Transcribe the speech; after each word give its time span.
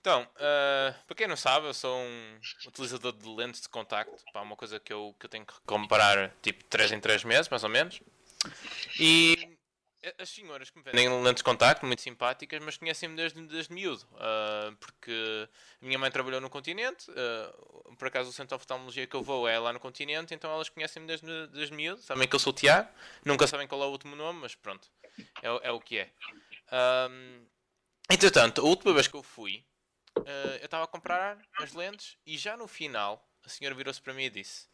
Então, 0.00 0.22
uh, 0.22 0.94
para 1.06 1.16
quem 1.16 1.26
não 1.26 1.36
sabe, 1.36 1.66
eu 1.66 1.74
sou 1.74 1.98
um 1.98 2.40
utilizador 2.66 3.12
de 3.12 3.28
lentes 3.28 3.60
de 3.60 3.68
contacto. 3.68 4.22
Pá, 4.32 4.42
uma 4.42 4.56
coisa 4.56 4.78
que 4.78 4.92
eu, 4.92 5.14
que 5.18 5.26
eu 5.26 5.30
tenho 5.30 5.44
que 5.44 5.54
comprar 5.66 6.32
tipo 6.40 6.64
3 6.64 6.92
em 6.92 7.00
3 7.00 7.24
meses, 7.24 7.48
mais 7.48 7.64
ou 7.64 7.68
menos. 7.68 8.00
E 8.98 9.58
as 10.18 10.28
senhoras 10.28 10.70
que 10.70 10.78
me 10.78 10.84
vendem 10.84 11.08
lentes 11.22 11.40
de 11.40 11.44
contacto, 11.44 11.84
muito 11.84 12.00
simpáticas, 12.00 12.62
mas 12.62 12.76
conhecem-me 12.76 13.16
desde, 13.16 13.40
desde 13.46 13.72
miúdo. 13.72 14.04
Uh, 14.12 14.74
porque 14.76 15.48
a 15.82 15.84
minha 15.84 15.98
mãe 15.98 16.10
trabalhou 16.10 16.40
no 16.40 16.48
continente, 16.48 17.10
uh, 17.10 17.96
por 17.96 18.08
acaso 18.08 18.30
o 18.30 18.32
centro 18.32 18.56
de 18.56 18.62
oftalmologia 18.62 19.06
que 19.06 19.16
eu 19.16 19.22
vou 19.22 19.48
é 19.48 19.58
lá 19.58 19.72
no 19.72 19.80
continente, 19.80 20.34
então 20.34 20.50
elas 20.52 20.68
conhecem-me 20.68 21.08
desde, 21.08 21.46
desde 21.48 21.74
miúdo. 21.74 22.00
Sabem 22.02 22.28
que 22.28 22.34
eu 22.34 22.40
sou 22.40 22.52
o 22.52 22.56
Tiago, 22.56 22.88
nunca 23.24 23.46
sabem 23.46 23.66
qual 23.66 23.82
é 23.82 23.86
o 23.86 23.90
último 23.90 24.14
nome, 24.14 24.40
mas 24.40 24.54
pronto, 24.54 24.88
é, 25.42 25.68
é 25.68 25.72
o 25.72 25.80
que 25.80 25.98
é. 25.98 26.10
Um, 27.10 27.46
entretanto, 28.08 28.60
a 28.60 28.64
última 28.64 28.92
vez 28.92 29.08
que 29.08 29.16
eu 29.16 29.22
fui, 29.22 29.64
eu 30.60 30.64
estava 30.64 30.84
a 30.84 30.86
comprar 30.86 31.38
as 31.60 31.72
lentes 31.72 32.16
e 32.26 32.36
já 32.36 32.56
no 32.56 32.66
final 32.66 33.24
a 33.44 33.48
senhora 33.48 33.74
virou-se 33.74 34.00
para 34.00 34.14
mim 34.14 34.24
e 34.24 34.30
disse 34.30 34.66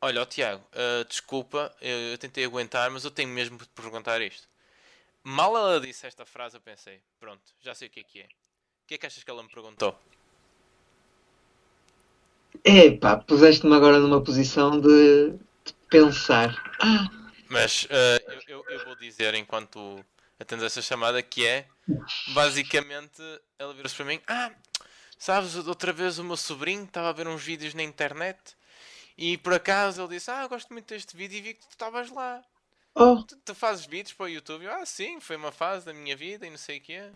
Olha, 0.00 0.22
oh, 0.22 0.26
Tiago, 0.26 0.62
uh, 0.72 1.04
desculpa, 1.08 1.74
eu, 1.80 1.96
eu, 2.12 2.18
tentei 2.18 2.44
aguentar, 2.44 2.90
mas 2.90 3.04
eu 3.04 3.10
tenho 3.10 3.30
mesmo 3.30 3.56
de 3.56 3.66
perguntar 3.68 4.20
isto. 4.20 4.46
Mal 5.22 5.56
ela 5.56 5.80
disse 5.80 6.06
esta 6.06 6.24
frase, 6.24 6.56
eu 6.56 6.60
pensei, 6.60 7.00
pronto, 7.18 7.42
já 7.60 7.74
sei 7.74 7.88
o 7.88 7.90
que 7.90 8.00
é 8.00 8.02
que 8.04 8.20
é. 8.20 8.24
O 8.24 8.86
que 8.86 8.94
é 8.94 8.98
que 8.98 9.06
achas 9.06 9.24
que 9.24 9.30
ela 9.30 9.42
me 9.42 9.48
perguntou? 9.48 9.98
Epá, 12.64 13.16
puseste-me 13.16 13.74
agora 13.74 13.98
numa 13.98 14.22
posição 14.22 14.80
de, 14.80 15.32
de 15.64 15.72
pensar. 15.88 16.54
Ah. 16.80 17.08
Mas 17.48 17.84
uh, 17.84 18.42
eu, 18.46 18.64
eu, 18.64 18.64
eu, 18.68 18.84
vou 18.84 18.96
dizer, 18.96 19.34
enquanto 19.34 20.04
atendes 20.38 20.64
essa 20.64 20.82
chamada, 20.82 21.22
que 21.22 21.46
é 21.46 21.66
basicamente 22.28 23.22
ela 23.58 23.72
virou-se 23.72 23.94
para 23.94 24.04
mim: 24.04 24.20
Ah, 24.26 24.52
sabes, 25.18 25.56
outra 25.66 25.92
vez 25.92 26.18
o 26.18 26.24
meu 26.24 26.36
sobrinho 26.36 26.84
estava 26.84 27.08
a 27.08 27.12
ver 27.12 27.26
uns 27.26 27.42
vídeos 27.42 27.74
na 27.74 27.82
internet 27.82 28.38
e 29.16 29.38
por 29.38 29.54
acaso 29.54 30.02
ele 30.02 30.14
disse: 30.14 30.30
Ah, 30.30 30.46
gosto 30.46 30.72
muito 30.72 30.88
deste 30.88 31.16
vídeo 31.16 31.38
e 31.38 31.40
vi 31.40 31.54
que 31.54 31.66
tu 31.66 31.70
estavas 31.70 32.10
lá. 32.10 32.42
Oh. 32.94 33.22
Tu, 33.22 33.36
tu, 33.44 33.54
fazes 33.54 33.84
vídeos 33.84 34.14
para 34.14 34.24
o 34.24 34.28
YouTube? 34.28 34.64
Eu, 34.64 34.72
ah, 34.72 34.86
sim, 34.86 35.20
foi 35.20 35.36
uma 35.36 35.52
fase 35.52 35.84
da 35.84 35.92
minha 35.92 36.16
vida 36.16 36.46
e 36.46 36.50
não 36.50 36.56
sei 36.56 36.78
o 36.78 36.80
quê. 36.80 37.10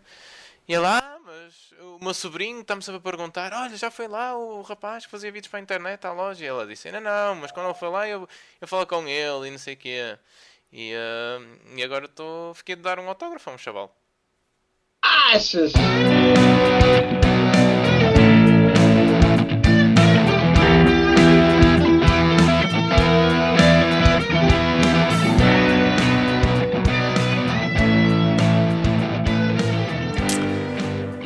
E 0.68 0.74
ele, 0.74 0.84
ah, 0.86 1.18
mas 1.24 1.72
o 1.80 1.98
meu 2.04 2.12
sobrinho 2.12 2.60
está-me 2.60 2.82
sempre 2.82 2.98
a 2.98 3.02
perguntar: 3.02 3.52
Olha, 3.52 3.76
já 3.76 3.90
foi 3.90 4.06
lá 4.06 4.36
o 4.36 4.62
rapaz 4.62 5.04
que 5.04 5.10
fazia 5.10 5.32
vídeos 5.32 5.50
para 5.50 5.58
a 5.58 5.62
internet 5.62 6.06
à 6.06 6.12
loja? 6.12 6.44
E 6.44 6.46
ela 6.46 6.66
disse: 6.66 6.88
Ainda 6.88 7.00
não, 7.00 7.34
mas 7.36 7.52
quando 7.52 7.66
ele 7.66 7.74
foi 7.74 7.88
lá 7.88 8.08
eu, 8.08 8.28
eu 8.60 8.68
falo 8.68 8.86
com 8.86 9.06
ele 9.08 9.48
e 9.48 9.50
não 9.50 9.58
sei 9.58 9.74
o 9.74 9.76
quê. 9.76 10.18
E, 10.72 10.94
uh, 10.94 11.76
e 11.76 11.82
agora 11.82 12.04
estou. 12.04 12.54
Fiquei 12.54 12.76
de 12.76 12.82
dar 12.82 12.98
um 12.98 13.08
autógrafo 13.08 13.50
a 13.50 13.54
um 13.54 13.58
chaval. 13.58 13.94
Achas? 15.02 15.72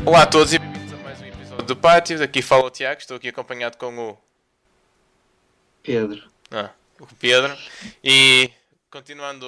Olá 0.07 0.25
a 0.25 0.27
todos 0.27 0.53
e 0.53 0.59
bem-vindos 0.59 0.93
a 0.93 0.97
mais 0.99 1.21
um 1.23 1.25
episódio 1.25 1.65
do 1.65 1.77
Pátio. 1.77 2.23
Aqui 2.23 2.43
fala 2.43 2.65
o 2.67 2.71
Tiago, 2.71 3.01
estou 3.01 3.17
aqui 3.17 3.29
acompanhado 3.29 3.79
com 3.79 4.11
o 4.11 4.19
Pedro. 5.83 6.29
Ah, 6.51 6.71
o 7.01 7.07
Pedro. 7.19 7.57
E 8.03 8.51
continuando 8.91 9.47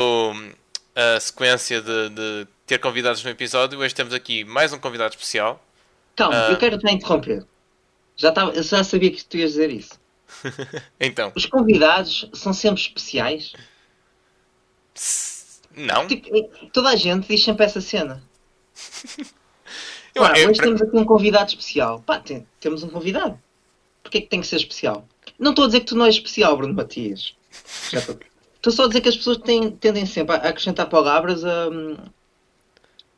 a 0.94 1.20
sequência 1.20 1.82
de, 1.82 2.08
de, 2.08 2.48
ter 2.66 2.78
convidados 2.78 3.22
no 3.22 3.28
episódio, 3.28 3.78
hoje 3.78 3.94
temos 3.94 4.14
aqui 4.14 4.44
mais 4.44 4.72
um 4.72 4.78
convidado 4.78 5.10
especial. 5.10 5.62
Calma, 6.16 6.48
uh... 6.48 6.52
eu 6.52 6.56
quero 6.56 6.78
te 6.78 6.90
interromper. 6.90 7.44
Já, 8.16 8.32
tava, 8.32 8.62
já 8.62 8.82
sabia 8.82 9.10
que 9.10 9.22
tu 9.22 9.36
ias 9.36 9.50
dizer 9.52 9.70
isso. 9.70 10.00
então. 10.98 11.32
Os 11.36 11.44
convidados 11.44 12.30
são 12.32 12.54
sempre 12.54 12.80
especiais? 12.80 13.52
Não. 15.76 16.06
Tipo, 16.06 16.30
toda 16.72 16.88
a 16.88 16.96
gente 16.96 17.28
diz 17.28 17.44
sempre 17.44 17.66
essa 17.66 17.82
cena. 17.82 18.22
Eu, 20.16 20.22
Ora, 20.22 20.38
eu, 20.38 20.48
hoje 20.48 20.60
temos 20.60 20.80
aqui 20.80 20.96
um 20.96 21.04
convidado 21.04 21.50
especial. 21.50 22.00
Pá, 22.00 22.18
tem, 22.18 22.46
temos 22.58 22.82
um 22.82 22.88
convidado. 22.88 23.38
Porquê 24.02 24.16
é 24.16 24.20
que 24.22 24.28
tem 24.28 24.40
que 24.40 24.46
ser 24.46 24.56
especial? 24.56 25.06
Não 25.38 25.50
estou 25.50 25.64
a 25.64 25.66
dizer 25.66 25.80
que 25.80 25.86
tu 25.86 25.94
não 25.94 26.06
és 26.06 26.14
especial, 26.14 26.56
Bruno 26.56 26.72
Matias. 26.72 27.36
Estou 27.92 28.72
só 28.72 28.84
a 28.84 28.86
dizer 28.88 29.02
que 29.02 29.10
as 29.10 29.16
pessoas 29.16 29.36
têm, 29.36 29.70
tendem 29.70 30.06
sempre 30.06 30.34
a 30.34 30.38
acrescentar 30.38 30.88
palavras 30.88 31.44
a, 31.44 31.68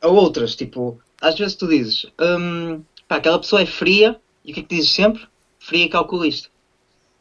a 0.01 0.07
outras. 0.09 0.57
Tipo, 0.57 0.99
às 1.21 1.39
vezes 1.39 1.55
tu 1.55 1.69
dizes, 1.69 2.05
hum, 2.19 2.83
pá, 3.07 3.15
aquela 3.15 3.39
pessoa 3.39 3.61
é 3.61 3.65
fria, 3.65 4.19
e 4.43 4.51
o 4.51 4.53
que 4.53 4.59
é 4.59 4.63
que 4.63 4.75
dizes 4.75 4.91
sempre? 4.91 5.25
Fria 5.57 5.85
e 5.85 5.89
calculista. 5.89 6.49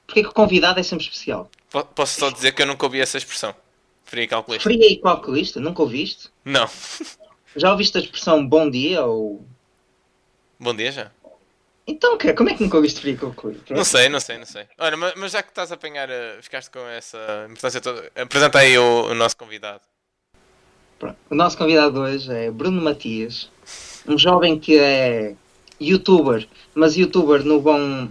Porquê 0.09 0.25
que 0.25 0.29
o 0.29 0.35
convidado 0.35 0.81
é 0.81 0.83
sempre 0.83 1.05
especial? 1.05 1.49
Posso 1.95 2.19
só 2.19 2.31
dizer 2.31 2.51
que 2.51 2.63
eu 2.63 2.67
nunca 2.67 2.85
ouvi 2.85 3.01
essa 3.01 3.17
expressão. 3.17 3.55
Fria 4.03 4.25
e 4.25 4.27
calculista. 4.27 4.65
Fria 4.65 4.91
e 4.91 4.97
calculista? 4.97 5.61
Nunca 5.61 5.83
ouviste? 5.83 6.31
Não. 6.45 6.69
Já 7.55 7.71
ouviste 7.71 7.97
a 7.97 8.01
expressão 8.01 8.45
bom 8.45 8.69
dia 8.69 9.05
ou 9.05 9.47
Bom 10.61 10.75
dia 10.75 10.91
já. 10.91 11.11
Então, 11.87 12.19
como 12.37 12.51
é 12.51 12.55
que 12.55 12.63
nunca 12.63 12.77
ouviste 12.77 13.01
frio 13.01 13.17
concluir? 13.17 13.61
Não 13.71 13.85
sei, 13.85 14.09
não 14.09 14.21
sei, 14.21 14.37
não 14.37 14.45
sei. 14.45 14.67
Olha, 14.77 14.97
mas, 14.97 15.15
mas 15.17 15.33
já 15.33 15.43
que 15.43 15.49
estás 15.49 15.73
a 15.73 15.75
apanhar, 15.75 16.09
uh, 16.09 16.43
ficaste 16.43 16.71
com 16.71 16.81
essa 16.81 17.47
importância 17.49 17.81
toda, 17.81 18.11
apresenta 18.15 18.59
aí 18.59 18.77
o, 18.77 19.07
o 19.07 19.15
nosso 19.15 19.37
convidado. 19.37 19.81
Pronto. 20.99 21.17
O 21.31 21.35
nosso 21.35 21.57
convidado 21.57 22.01
hoje 22.01 22.31
é 22.31 22.51
Bruno 22.51 22.83
Matias, 22.83 23.51
um 24.07 24.19
jovem 24.19 24.59
que 24.59 24.77
é 24.77 25.35
youtuber, 25.81 26.47
mas 26.75 26.97
youtuber 26.97 27.45
no 27.45 27.61
bom. 27.61 28.09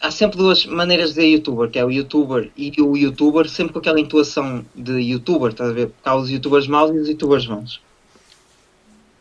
Há 0.00 0.10
sempre 0.10 0.36
duas 0.36 0.66
maneiras 0.66 1.10
de 1.10 1.14
dizer 1.14 1.28
youtuber, 1.28 1.70
que 1.70 1.78
é 1.78 1.84
o 1.84 1.90
youtuber 1.90 2.50
e 2.56 2.72
o 2.82 2.96
youtuber, 2.96 3.48
sempre 3.48 3.72
com 3.72 3.78
aquela 3.78 4.00
intuação 4.00 4.66
de 4.74 4.98
youtuber, 5.00 5.52
estás 5.52 5.70
a 5.70 5.72
ver? 5.72 5.92
Há 6.04 6.16
os 6.16 6.28
youtubers 6.28 6.66
maus 6.66 6.90
e 6.90 6.98
os 6.98 7.08
youtubers 7.08 7.46
bons. 7.46 7.80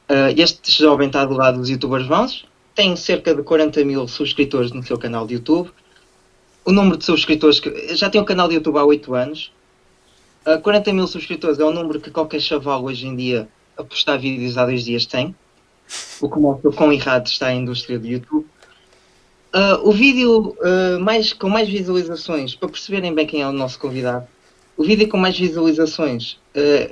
Uh, 0.09 0.34
este 0.36 0.72
jovem 0.72 1.06
está 1.06 1.24
do 1.24 1.36
lado 1.36 1.59
dos 1.59 1.70
youtubers 1.70 2.08
bons, 2.08 2.44
tem 2.74 2.96
cerca 2.96 3.36
de 3.36 3.44
40 3.44 3.86
mil 3.86 4.08
subscritores 4.08 4.72
no 4.72 4.81
seu 4.81 4.97
canal 4.97 5.28
de 5.28 5.36
YouTube. 5.36 5.70
O 6.66 6.72
número 6.72 6.97
de 6.97 7.06
subscritores 7.06 7.59
que 7.59 7.96
já 7.96 8.09
tem 8.09 8.20
um 8.20 8.25
canal 8.25 8.47
de 8.47 8.56
YouTube 8.56 8.80
há 8.80 8.84
8 8.84 9.14
anos. 9.14 9.52
Uh, 10.44 10.53
ah, 10.53 10.58
40 10.58 10.94
mil 10.94 11.06
subscritores 11.06 11.59
é 11.59 11.64
o 11.64 11.72
número 11.72 12.02
que 12.02 12.09
qualquer 12.09 12.42
chaval 12.42 12.84
hoje 12.86 13.06
em 13.06 13.16
dia 13.16 13.47
a 13.78 13.84
postar 13.84 14.18
vídeos 14.18 14.58
há 14.58 14.66
dois 14.66 14.84
dias 14.84 15.06
tem. 15.06 15.36
O 16.20 16.28
que 16.28 16.40
mostra 16.40 16.70
o 16.70 16.74
quão 16.74 16.91
errado 16.91 17.28
está 17.28 17.47
a 17.47 17.53
indústria 17.53 18.00
do 18.00 18.08
YouTube. 18.08 18.47
Uh, 19.53 19.88
o 19.88 19.91
vídeo 19.91 20.56
uh, 20.59 21.00
mais, 21.00 21.34
com 21.34 21.50
mais 21.50 21.70
visualizações, 21.70 22.56
para 22.56 22.70
perceberem 22.70 23.14
bem 23.14 23.28
quem 23.28 23.44
é 23.44 23.47
o 23.47 23.52
nosso 23.52 23.78
convidado, 23.78 24.28
o 24.76 24.84
vídeo 24.84 25.08
com 25.08 25.18
mais 25.18 25.38
visualizações 25.38 26.40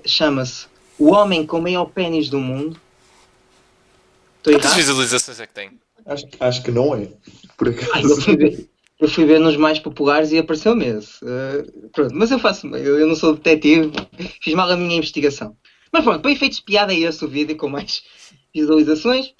chama-se 0.05 0.67
O 0.99 1.11
Homem 1.11 1.45
com 1.45 1.57
o 1.57 1.61
Maior 1.61 1.85
Pênis 1.85 2.29
do 2.29 2.37
Mundo 2.37 2.79
Quantas 4.53 4.73
visualizações 4.73 5.39
é 5.39 5.47
que 5.47 5.53
tem? 5.53 5.71
Acho, 6.05 6.25
acho 6.39 6.63
que 6.63 6.71
não 6.71 6.95
é. 6.95 7.09
Por 7.57 7.69
acaso. 7.69 7.91
Ai, 7.93 8.03
eu, 8.03 8.21
fui 8.21 8.37
ver, 8.37 8.69
eu, 8.99 9.09
fui 9.09 9.25
ver, 9.25 9.39
nos 9.39 9.57
mais 9.57 9.79
populares 9.79 10.31
e 10.31 10.37
apareceu 10.37 10.75
mesmo. 10.75 11.09
Uh, 11.21 11.89
pronto, 11.89 12.15
mas 12.15 12.31
eu 12.31 12.39
faço. 12.39 12.67
Eu, 12.67 12.99
eu, 12.99 13.07
não 13.07 13.15
sou 13.15 13.35
detetive, 13.35 13.91
fiz 14.41 14.53
mal 14.53 14.69
a 14.69 14.77
minha 14.77 14.97
investigação. 14.97 15.55
Mas 15.91 16.03
pronto, 16.03 16.21
para 16.21 16.31
efeitos 16.31 16.59
de 16.59 16.63
piada 16.63 16.93
é 16.93 16.99
esse 16.99 17.23
o 17.23 17.27
vídeo 17.27 17.55
com 17.57 17.67
mais 17.67 18.03
visualizações. 18.53 19.33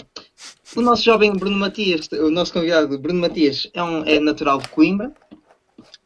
O 0.76 0.82
nosso 0.82 1.04
jovem 1.04 1.32
Bruno 1.34 1.58
Matias, 1.58 2.08
o 2.12 2.30
nosso 2.30 2.54
convidado 2.54 3.00
Bruno 3.00 3.22
Matias, 3.22 3.70
é, 3.74 3.82
um, 3.82 4.04
é 4.04 4.20
natural 4.20 4.60
de 4.60 4.68
Coimbra. 4.70 5.14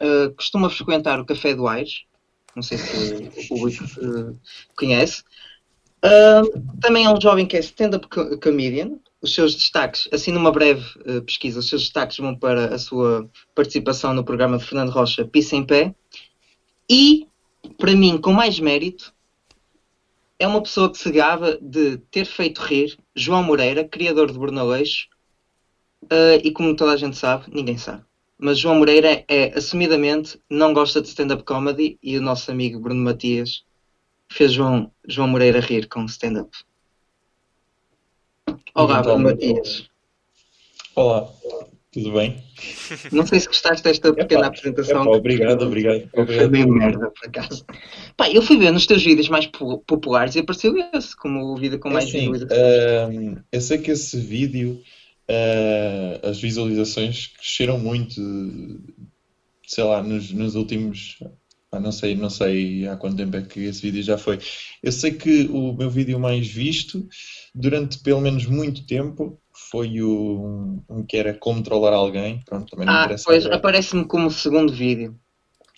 Uh, 0.02 0.34
costuma 0.36 0.70
frequentar 0.70 1.20
o 1.20 1.26
Café 1.26 1.56
do 1.56 1.68
Aires. 1.68 2.04
Não 2.56 2.64
sei 2.64 2.78
se 2.78 3.30
o 3.38 3.48
público 3.48 3.84
uh, 3.84 4.40
conhece. 4.76 5.24
Uh, 6.04 6.80
também 6.82 7.06
é 7.06 7.10
um 7.10 7.22
jovem 7.22 7.46
que 7.46 7.56
é 7.56 7.60
stand-up 7.60 8.08
comedian. 8.42 8.98
Os 9.22 9.36
seus 9.36 9.54
destaques, 9.54 10.10
assim 10.12 10.32
numa 10.32 10.52
breve 10.52 10.84
uh, 11.02 11.22
pesquisa, 11.22 11.60
os 11.60 11.70
seus 11.70 11.84
destaques 11.84 12.18
vão 12.18 12.36
para 12.36 12.74
a 12.74 12.80
sua 12.80 13.30
participação 13.54 14.14
no 14.14 14.24
programa 14.24 14.58
de 14.58 14.66
Fernando 14.66 14.90
Rocha, 14.90 15.24
Pisa 15.26 15.56
em 15.56 15.64
Pé. 15.64 15.94
E, 16.90 17.28
para 17.78 17.96
mim, 17.96 18.18
com 18.18 18.34
mais 18.34 18.60
mérito, 18.60 19.14
é 20.40 20.48
uma 20.48 20.62
pessoa 20.62 20.92
que 20.92 20.98
se 20.98 21.12
gaba 21.12 21.60
de 21.62 21.98
ter 22.10 22.26
feito 22.26 22.62
rir 22.62 22.98
João 23.16 23.44
Moreira, 23.44 23.84
criador 23.84 24.32
de 24.32 24.40
Brunaleixo, 24.40 25.08
uh, 26.06 26.42
e 26.44 26.52
como 26.52 26.76
toda 26.76 26.94
a 26.94 26.98
gente 26.98 27.16
sabe, 27.16 27.46
ninguém 27.54 27.78
sabe. 27.78 28.04
Mas 28.40 28.58
João 28.58 28.80
Moreira 28.80 29.24
é, 29.28 29.56
assumidamente, 29.56 30.40
não 30.50 30.74
gosta 30.74 31.00
de 31.00 31.10
stand-up 31.10 31.44
comedy 31.44 32.00
e 32.02 32.18
o 32.18 32.22
nosso 32.22 32.50
amigo 32.50 32.80
Bruno 32.80 33.04
Matias 33.04 33.64
fez 34.32 34.54
João, 34.54 34.92
João 35.08 35.28
Moreira 35.28 35.60
rir 35.60 35.88
com 35.88 36.06
stand-up. 36.06 36.50
Olá, 38.74 39.02
Bruno 39.02 39.24
Matias. 39.26 39.88
Olá. 40.96 41.30
Tudo 41.92 42.14
bem? 42.14 42.42
Não 43.12 43.26
sei 43.26 43.42
se 43.42 43.48
gostaste 43.48 43.84
desta 43.84 44.14
pequena 44.14 44.48
apresentação. 44.48 45.02
Epá, 45.04 45.12
obrigado, 45.12 45.64
obrigado. 45.64 46.10
Foi 46.14 46.48
meio 46.48 46.70
merda, 46.70 47.12
por 47.12 47.28
acaso. 47.28 47.66
Pá, 48.16 48.30
eu 48.30 48.42
fui 48.42 48.58
ver 48.58 48.72
nos 48.72 48.86
teus 48.86 49.04
vídeos 49.04 49.28
mais 49.28 49.46
po- 49.48 49.80
populares 49.80 50.36
e 50.36 50.40
apareceu 50.40 50.74
esse, 50.94 51.14
como 51.18 51.52
o 51.52 51.58
vídeo 51.58 51.78
com 51.80 51.90
É 51.90 51.94
mais 51.94 52.06
assim, 52.06 52.32
visualizações. 52.32 53.16
hum, 53.16 53.36
eu 53.52 53.60
sei 53.62 53.78
que 53.80 53.92
esse 53.92 54.18
vídeo, 54.18 54.82
ah, 55.28 56.30
as 56.30 56.40
visualizações 56.40 57.28
cresceram 57.28 57.78
muito, 57.78 58.22
sei 59.68 59.84
lá, 59.84 60.02
nos, 60.02 60.32
nos 60.32 60.56
últimos. 60.56 61.20
Ah, 61.72 61.80
não 61.80 61.92
sei, 61.92 62.16
não 62.16 62.30
sei 62.30 62.86
há 62.86 62.98
quanto 62.98 63.16
tempo 63.16 63.38
é 63.38 63.42
que 63.42 63.62
esse 63.62 63.82
vídeo 63.82 64.04
já 64.04 64.18
foi. 64.18 64.40
Eu 64.84 64.92
sei 64.92 65.12
que 65.12 65.48
o 65.50 65.72
meu 65.72 65.90
vídeo 65.90 66.20
mais 66.20 66.46
visto, 66.46 67.08
durante 67.56 68.00
pelo 68.00 68.20
menos 68.20 68.46
muito 68.46 68.86
tempo, 68.86 69.40
foi 69.54 70.02
o 70.02 70.82
um 70.90 71.06
que 71.06 71.16
era 71.16 71.34
como 71.34 71.64
trollar 71.64 71.94
alguém. 71.94 72.42
Pronto, 72.46 72.70
também 72.70 72.86
não 72.86 72.94
Ah, 72.94 73.04
interessa 73.06 73.24
pois 73.26 73.46
aparece-me 73.46 74.06
como 74.06 74.30
segundo 74.30 74.74
vídeo. 74.74 75.16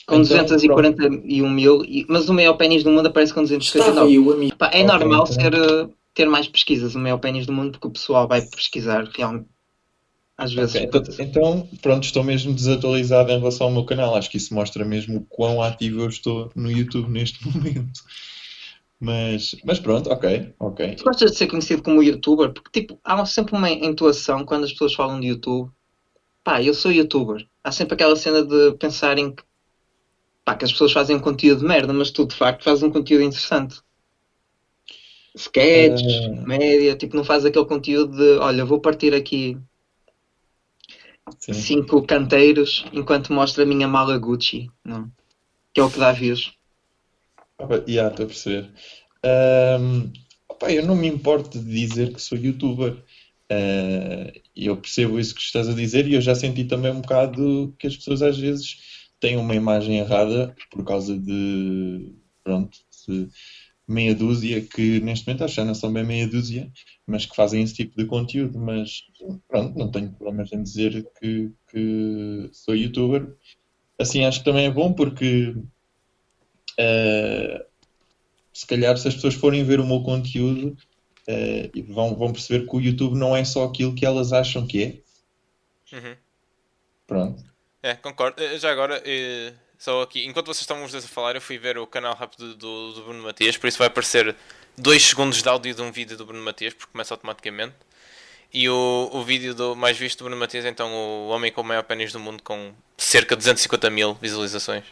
Com 0.08 0.16
Então, 0.16 0.44
241 0.44 1.50
mil, 1.50 1.82
mas 2.10 2.28
o 2.28 2.34
maior 2.34 2.56
pênis 2.56 2.84
do 2.84 2.90
mundo 2.90 3.08
aparece 3.08 3.34
com 3.34 3.42
259. 3.42 3.90
Estava 3.90 4.12
eu, 4.12 4.36
amigo. 4.36 4.58
Pá, 4.58 4.72
é 4.74 4.84
normal 4.84 5.26
então. 5.30 5.42
ser, 5.42 5.54
uh, 5.54 5.94
ter 6.14 6.26
mais 6.28 6.48
pesquisas 6.48 6.96
o 6.96 7.00
maior 7.00 7.20
pênis 7.20 7.46
do 7.46 7.54
mundo 7.54 7.74
porque 7.74 7.88
o 7.88 7.92
pessoal 7.92 8.28
vai 8.28 8.42
pesquisar 8.42 9.08
realmente. 9.16 9.53
Às 10.38 10.54
vezes. 10.54 10.76
Ok, 10.76 10.84
então, 10.84 11.04
então, 11.20 11.70
pronto, 11.82 12.04
estou 12.04 12.24
mesmo 12.24 12.54
desatualizado 12.54 13.32
em 13.32 13.38
relação 13.38 13.68
ao 13.68 13.74
meu 13.74 13.86
canal. 13.86 14.16
Acho 14.16 14.30
que 14.30 14.38
isso 14.38 14.54
mostra 14.54 14.84
mesmo 14.84 15.20
o 15.20 15.26
quão 15.26 15.62
ativo 15.62 16.02
eu 16.02 16.10
estou 16.10 16.52
no 16.56 16.72
YouTube 16.72 17.10
neste 17.10 17.46
momento. 17.48 18.02
Mas, 19.00 19.56
mas 19.66 19.80
pronto, 19.80 20.10
ok, 20.10 20.54
ok. 20.60 20.96
Tu 20.96 21.04
gostas 21.04 21.32
de 21.32 21.38
ser 21.38 21.48
conhecido 21.48 21.84
como 21.84 22.02
youtuber? 22.02 22.52
Porque 22.52 22.82
tipo, 22.82 23.00
há 23.04 23.26
sempre 23.26 23.56
uma 23.56 23.70
entoação 23.70 24.46
quando 24.46 24.64
as 24.64 24.72
pessoas 24.72 24.94
falam 24.94 25.20
de 25.20 25.28
YouTube. 25.28 25.70
Pá, 26.44 26.62
eu 26.64 26.74
sou 26.74 26.92
youtuber. 26.92 27.46
Há 27.64 27.72
sempre 27.72 27.96
aquela 27.96 28.16
cena 28.16 28.44
de 28.44 28.74
pensarem 28.78 29.34
que, 29.36 29.44
pá, 30.46 30.56
que 30.56 30.66
as 30.66 30.72
pessoas 30.72 30.94
fazem 30.94 31.16
um 31.16 31.20
conteúdo 31.20 31.60
de 31.60 31.66
merda, 31.66 31.94
mas 31.94 32.12
tu 32.12 32.26
de 32.26 32.36
facto 32.36 32.64
fazes 32.64 32.84
um 32.84 32.90
conteúdo 32.90 33.24
interessante. 33.24 33.82
Sketches, 35.36 36.26
Ah. 36.28 36.48
média, 36.48 36.96
tipo, 36.96 37.16
não 37.16 37.24
fazes 37.24 37.46
aquele 37.46 37.66
conteúdo 37.66 38.16
de 38.16 38.38
olha, 38.38 38.64
vou 38.64 38.80
partir 38.80 39.14
aqui 39.14 39.58
Sim. 41.40 41.54
cinco 41.54 42.06
canteiros 42.06 42.86
enquanto 42.94 43.34
mostro 43.34 43.64
a 43.64 43.66
minha 43.66 43.88
mala 43.88 44.18
Gucci. 44.18 44.70
Não. 44.84 45.12
Que 45.74 45.82
é 45.82 45.84
o 45.84 45.90
que 45.90 46.00
dá 46.00 46.12
views. 46.12 46.54
Opa, 47.58 47.84
yeah, 47.88 48.10
estou 48.10 48.26
a 48.26 48.28
perceber. 48.28 48.72
Ahm, 49.24 50.12
opa, 50.50 50.72
eu 50.72 50.86
não 50.86 50.96
me 50.96 51.08
importo 51.08 51.60
de 51.60 51.66
dizer 51.66 52.14
que 52.14 52.22
sou 52.22 52.38
youtuber. 52.38 52.98
Ah, 53.50 54.32
eu 54.56 54.78
percebo 54.78 55.20
isso 55.20 55.36
que 55.36 55.42
estás 55.42 55.68
a 55.68 55.74
dizer 55.74 56.08
e 56.08 56.16
eu 56.16 56.22
já 56.22 56.34
senti 56.36 56.66
também 56.66 56.92
um 56.92 57.02
bocado 57.02 57.76
que 57.78 57.88
as 57.88 57.96
pessoas 57.96 58.22
às 58.22 58.38
vezes 58.38 58.78
têm 59.20 59.38
uma 59.38 59.56
imagem 59.56 60.00
errada 60.00 60.56
por 60.72 60.84
causa 60.84 61.18
de, 61.18 62.12
pronto, 62.44 62.78
de 63.08 63.30
meia 63.88 64.16
dúzia 64.16 64.62
que 64.62 65.00
neste 65.02 65.28
momento 65.28 65.44
acho 65.44 65.56
que 65.56 65.62
já 65.62 65.66
não 65.66 65.76
são 65.76 65.92
bem 65.92 66.04
meia 66.04 66.28
dúzia, 66.28 66.72
mas 67.06 67.26
que 67.26 67.36
fazem 67.36 67.64
esse 67.64 67.74
tipo 67.74 67.96
de 67.98 68.06
conteúdo. 68.06 68.58
Mas 68.60 69.04
pronto, 69.48 69.78
não 69.78 69.92
tenho 69.92 70.12
problemas 70.14 70.52
em 70.52 70.64
dizer 70.64 71.06
que, 71.20 71.52
que 71.70 72.50
sou 72.52 72.76
youtuber. 72.76 73.28
Assim, 74.00 74.26
acho 74.26 74.40
que 74.40 74.46
também 74.46 74.66
é 74.66 74.72
bom 74.72 74.94
porque 74.94 75.56
Uh, 76.80 77.64
se 78.52 78.66
calhar 78.66 78.98
se 78.98 79.08
as 79.08 79.16
pessoas 79.16 79.36
forem 79.36 79.64
ver 79.64 79.80
o 79.80 79.86
meu 79.86 80.02
conteúdo 80.02 80.78
uh, 81.28 81.94
vão, 81.94 82.16
vão 82.16 82.32
perceber 82.32 82.68
que 82.68 82.76
o 82.76 82.82
YouTube 82.82 83.18
não 83.18 83.36
é 83.36 83.44
só 83.44 83.66
aquilo 83.66 83.96
que 83.96 84.06
elas 84.06 84.34
acham 84.34 84.66
que 84.66 84.84
é. 84.84 85.96
Uhum. 85.96 86.16
Pronto. 87.06 87.44
É, 87.82 87.96
concordo. 87.96 88.42
Eh, 88.42 88.58
Já 88.58 88.72
agora, 88.72 89.04
só 89.78 90.02
aqui, 90.02 90.26
enquanto 90.26 90.48
vocês 90.48 90.66
dois 90.66 90.96
a 90.96 91.08
falar, 91.08 91.36
eu 91.36 91.42
fui 91.42 91.58
ver 91.58 91.78
o 91.78 91.86
canal 91.86 92.16
rápido 92.16 92.56
do, 92.56 92.94
do 92.94 93.04
Bruno 93.04 93.24
Matias, 93.24 93.58
por 93.58 93.68
isso 93.68 93.78
vai 93.78 93.88
aparecer 93.88 94.36
2 94.78 95.04
segundos 95.04 95.42
de 95.42 95.50
áudio 95.50 95.74
de 95.74 95.82
um 95.82 95.92
vídeo 95.92 96.18
do 96.18 96.26
Bruno 96.26 96.44
Matias, 96.44 96.74
porque 96.74 96.92
começa 96.92 97.14
automaticamente. 97.14 97.76
E 98.54 98.70
o, 98.70 99.10
o 99.12 99.24
vídeo 99.24 99.56
do 99.56 99.76
mais 99.76 99.98
visto 99.98 100.20
do 100.20 100.26
Bruno 100.26 100.40
Matias, 100.40 100.66
então, 100.66 100.92
o 100.94 101.30
homem 101.30 101.52
com 101.52 101.62
o 101.62 101.64
maior 101.64 101.84
pênis 101.84 102.12
do 102.12 102.20
mundo, 102.20 102.42
com 102.44 102.72
cerca 102.98 103.36
de 103.36 103.40
250 103.40 103.90
mil 103.90 104.14
visualizações. 104.22 104.84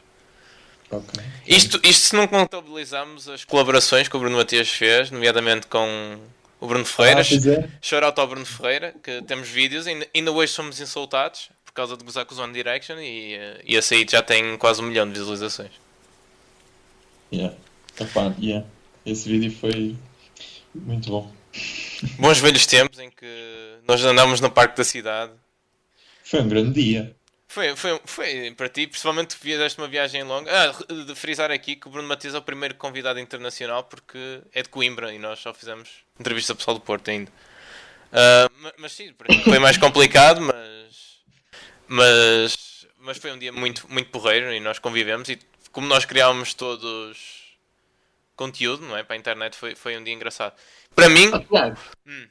Ok. 0.89 1.23
Isto, 1.47 1.79
isto 1.83 2.07
se 2.07 2.15
não 2.15 2.27
contabilizarmos 2.27 3.29
as 3.29 3.45
colaborações 3.45 4.07
que 4.07 4.15
o 4.15 4.19
Bruno 4.19 4.37
Matias 4.37 4.69
fez, 4.69 5.11
nomeadamente 5.11 5.67
com 5.67 6.19
o 6.59 6.67
Bruno 6.67 6.85
Ferreira. 6.85 7.21
Ah, 7.21 7.65
é. 7.65 7.69
Shout 7.81 8.03
out 8.03 8.19
ao 8.19 8.27
Bruno 8.27 8.45
Ferreira, 8.45 8.93
que 9.01 9.21
temos 9.23 9.47
vídeos, 9.47 9.87
ainda, 9.87 10.07
ainda 10.13 10.31
hoje 10.31 10.51
somos 10.51 10.79
insultados 10.79 11.49
por 11.63 11.73
causa 11.73 11.95
de 11.95 12.03
gozar 12.03 12.25
com 12.25 12.33
os 12.33 12.39
One 12.39 12.51
Direction 12.51 12.97
e, 12.99 13.35
e 13.65 13.75
esse 13.75 13.95
aí 13.95 14.05
já 14.09 14.21
tem 14.21 14.57
quase 14.57 14.81
um 14.81 14.85
milhão 14.85 15.07
de 15.07 15.13
visualizações. 15.13 15.71
Yeah. 17.31 17.55
Epá, 17.99 18.33
yeah. 18.39 18.65
Esse 19.05 19.27
vídeo 19.29 19.51
foi 19.51 19.95
muito 20.75 21.09
bom. 21.09 21.33
Bons 22.17 22.39
velhos 22.39 22.65
tempos 22.65 22.99
em 22.99 23.09
que 23.09 23.77
nós 23.87 24.03
andámos 24.03 24.39
no 24.39 24.49
parque 24.49 24.77
da 24.77 24.83
cidade. 24.83 25.31
Foi 26.23 26.41
um 26.41 26.47
grande 26.47 26.81
dia. 26.81 27.15
Foi, 27.47 27.75
foi, 27.75 27.99
foi 28.05 28.51
para 28.55 28.69
ti, 28.69 28.87
principalmente 28.87 29.35
que 29.35 29.41
fizeste 29.41 29.77
uma 29.77 29.87
viagem 29.87 30.23
longa. 30.23 30.49
Ah, 30.49 30.93
de 31.03 31.13
frisar 31.15 31.51
aqui 31.51 31.75
que 31.75 31.87
o 31.87 31.91
Bruno 31.91 32.07
Matias 32.07 32.33
é 32.33 32.37
o 32.37 32.41
primeiro 32.41 32.75
convidado 32.75 33.19
internacional 33.19 33.83
porque 33.83 34.41
é 34.53 34.61
de 34.61 34.69
Coimbra 34.69 35.13
e 35.13 35.19
nós 35.19 35.39
só 35.39 35.53
fizemos 35.53 35.89
entrevista 36.17 36.55
pessoal 36.55 36.75
do 36.77 36.81
Porto 36.81 37.09
ainda. 37.09 37.29
Ah, 38.13 38.49
ma- 38.59 38.73
mas, 38.77 38.93
sim, 38.93 39.11
para 39.13 39.35
mim 39.35 39.43
foi 39.43 39.59
mais 39.59 39.77
complicado, 39.77 40.39
mas, 40.39 41.19
mas, 41.87 42.87
mas 42.99 43.17
foi 43.17 43.33
um 43.33 43.37
dia 43.39 43.51
muito, 43.51 43.85
muito 43.91 44.09
porreiro 44.09 44.53
e 44.53 44.59
nós 44.61 44.79
convivemos 44.79 45.27
e 45.27 45.37
como 45.73 45.87
nós 45.87 46.05
criávamos 46.05 46.53
todos 46.53 47.40
conteúdo, 48.45 48.83
não 48.85 48.97
é? 48.97 49.03
Para 49.03 49.15
a 49.15 49.19
internet 49.19 49.55
foi, 49.55 49.75
foi 49.75 49.95
um 49.97 50.03
dia 50.03 50.13
engraçado. 50.13 50.53
Para 50.95 51.09
mim, 51.09 51.29
Oh, 51.33 51.39
Tiago. 51.39 51.77
Hum. 52.07 52.27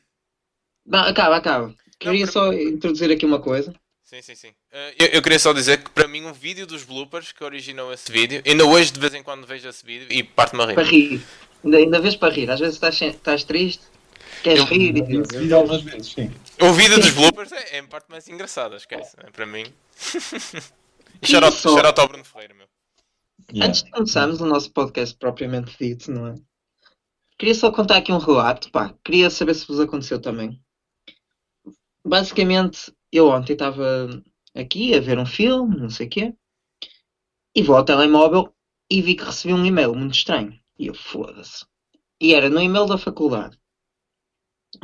Não, 0.86 1.00
acaba, 1.04 1.36
acaba. 1.36 1.74
Queria 1.98 2.24
para- 2.24 2.32
só 2.32 2.52
introduzir 2.52 3.10
aqui 3.12 3.24
uma 3.24 3.40
coisa. 3.40 3.72
Sim, 4.02 4.20
sim, 4.22 4.34
sim. 4.34 4.52
Eh, 4.72 4.94
eu, 4.98 5.06
eu 5.08 5.22
queria 5.22 5.38
só 5.38 5.52
dizer 5.52 5.84
que 5.84 5.90
para 5.90 6.08
mim 6.08 6.24
um 6.24 6.32
vídeo 6.32 6.66
dos 6.66 6.82
bloopers 6.82 7.30
que 7.30 7.44
originou 7.44 7.92
esse 7.92 8.10
vídeo, 8.10 8.42
ainda 8.44 8.64
hoje 8.64 8.90
de 8.90 8.98
vez 8.98 9.14
em 9.14 9.22
quando 9.22 9.46
vejo 9.46 9.68
esse 9.68 9.84
vídeo 9.86 10.08
e 10.10 10.22
parte-me 10.24 10.62
a 10.62 10.66
rir. 10.66 10.74
Para 10.74 10.82
rir. 10.84 11.22
Ainda, 11.64 11.76
ainda 11.76 12.00
vez 12.00 12.16
para 12.16 12.34
rir. 12.34 12.50
Às 12.50 12.58
vezes 12.58 12.74
estás, 12.74 13.00
estás 13.00 13.44
triste, 13.44 13.84
queres 14.42 14.58
Eu- 14.60 14.64
rir 14.66 14.96
e 14.96 15.02
Vi 15.02 15.16
esse 15.20 15.38
vídeo 15.38 15.56
algumas 15.56 15.82
vezes, 15.82 16.12
sim. 16.12 16.28
O 16.60 16.72
vídeo 16.72 16.98
dos 16.98 17.10
bloopers 17.10 17.52
é, 17.52 17.76
é 17.76 17.78
a 17.78 17.84
parte 17.84 18.06
mais 18.10 18.26
engraçada, 18.28 18.74
esquece, 18.76 19.14
é 19.22 19.30
para 19.30 19.46
mim. 19.46 19.64
e 21.22 21.26
shout 21.26 21.44
out 21.86 22.00
ao 22.00 22.08
Bruno 22.08 22.24
Ferreira, 22.24 22.54
meu. 22.54 22.66
Yeah. 23.52 23.69
Antes 23.69 23.82
de 23.82 23.90
começarmos 23.90 24.40
o 24.40 24.46
nosso 24.46 24.72
podcast 24.72 25.16
propriamente 25.16 25.76
dito, 25.78 26.10
não 26.10 26.28
é? 26.28 26.34
Queria 27.38 27.54
só 27.54 27.72
contar 27.72 27.96
aqui 27.96 28.12
um 28.12 28.19
relato, 28.19 28.70
pá. 28.70 28.94
Queria 29.04 29.31
saber 29.31 29.54
se 29.54 29.66
vos 29.66 29.81
aconteceu 29.81 30.20
também. 30.20 30.62
Basicamente, 32.04 32.92
eu 33.10 33.29
ontem 33.29 33.55
estava 33.55 34.22
aqui 34.55 34.94
a 34.94 35.00
ver 35.00 35.19
um 35.19 35.26
filme, 35.26 35.76
não 35.76 35.91
sei 35.91 36.06
o 36.06 36.10
quê, 36.10 36.34
e 37.55 37.62
vou 37.62 37.76
ao 37.76 37.84
telemóvel 37.84 38.55
e 38.91 39.00
vi 39.00 39.15
que 39.15 39.24
recebi 39.24 39.55
um 39.55 39.65
e-mail 39.65 39.94
muito 39.94 40.15
estranho. 40.15 40.58
E 40.79 40.86
eu, 40.86 40.94
foda-se. 40.94 41.65
E 42.20 42.34
era 42.34 42.50
no 42.50 42.60
e-mail 42.60 42.86
da 42.86 42.98
faculdade. 42.98 43.58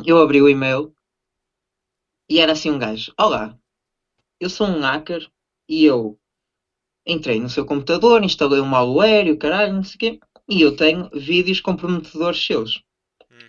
Eu 0.04 0.18
abri 0.20 0.40
o 0.40 0.48
e-mail 0.48 0.94
e 2.28 2.40
era 2.40 2.52
assim 2.52 2.70
um 2.70 2.78
gajo. 2.78 3.12
Olá, 3.18 3.56
eu 4.40 4.50
sou 4.50 4.66
um 4.66 4.80
hacker 4.80 5.30
e 5.68 5.84
eu 5.84 6.18
entrei 7.06 7.40
no 7.40 7.48
seu 7.48 7.64
computador, 7.64 8.22
instalei 8.22 8.60
um 8.60 8.66
malware 8.66 9.28
e 9.28 9.32
o 9.32 9.38
caralho, 9.38 9.74
não 9.74 9.84
sei 9.84 9.94
o 9.94 9.98
quê, 9.98 10.20
e 10.48 10.60
eu 10.60 10.74
tenho 10.76 11.08
vídeos 11.12 11.60
comprometedores 11.60 12.44
seus. 12.44 12.82
Hum. 13.30 13.48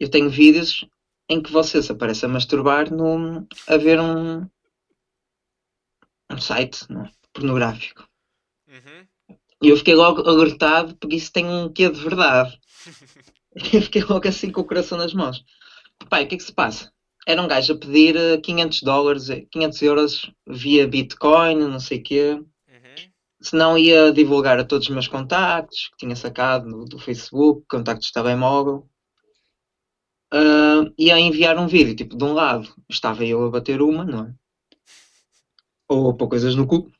Eu 0.00 0.10
tenho 0.10 0.30
vídeos 0.30 0.86
em 1.28 1.42
que 1.42 1.52
você 1.52 1.82
se 1.82 1.92
aparece 1.92 2.24
a 2.24 2.28
masturbar 2.28 2.92
no, 2.92 3.46
a 3.66 3.76
ver 3.76 4.00
um, 4.00 4.46
um 6.30 6.38
site 6.38 6.86
não 6.88 7.04
é? 7.04 7.10
pornográfico. 7.32 8.08
Uhum. 8.66 9.36
E 9.62 9.68
eu 9.68 9.76
fiquei 9.76 9.94
logo 9.94 10.22
alertado 10.28 10.96
porque 10.96 11.16
isso 11.16 11.32
tem 11.32 11.44
um 11.46 11.70
quê 11.72 11.90
de 11.90 12.00
verdade. 12.00 12.58
Eu 13.72 13.82
fiquei 13.82 14.04
logo 14.04 14.28
assim 14.28 14.52
com 14.52 14.60
o 14.60 14.64
coração 14.64 14.96
nas 14.96 15.12
mãos. 15.12 15.42
Pai, 16.08 16.24
o 16.24 16.28
que 16.28 16.36
é 16.36 16.38
que 16.38 16.44
se 16.44 16.52
passa? 16.52 16.92
Era 17.26 17.42
um 17.42 17.48
gajo 17.48 17.72
a 17.72 17.76
pedir 17.76 18.14
eh, 18.16 18.38
500 18.38 18.82
dólares, 18.82 19.30
eh, 19.30 19.46
500 19.50 19.82
euros 19.82 20.30
via 20.46 20.86
Bitcoin, 20.86 21.56
não 21.56 21.80
sei 21.80 21.98
o 21.98 22.02
quê. 22.02 22.40
Senão 23.40 23.78
ia 23.78 24.12
divulgar 24.12 24.58
a 24.58 24.64
todos 24.64 24.88
os 24.88 24.92
meus 24.92 25.06
contactos 25.06 25.88
que 25.90 25.96
tinha 25.98 26.16
sacado 26.16 26.66
no- 26.68 26.84
do 26.84 26.98
Facebook, 26.98 27.64
contactos 27.68 28.08
de 28.08 28.12
telemóvel. 28.12 28.88
Ah, 30.32 30.84
ia 30.98 31.18
enviar 31.18 31.56
um 31.58 31.66
vídeo, 31.66 31.94
tipo, 31.96 32.16
de 32.16 32.24
um 32.24 32.32
lado 32.32 32.68
estava 32.88 33.24
eu 33.24 33.44
a 33.44 33.50
bater 33.50 33.80
uma, 33.80 34.04
não 34.04 34.26
é? 34.26 34.34
Ou 35.88 36.10
a 36.10 36.14
pôr 36.16 36.28
coisas 36.28 36.54
no 36.54 36.66
cu. 36.66 36.90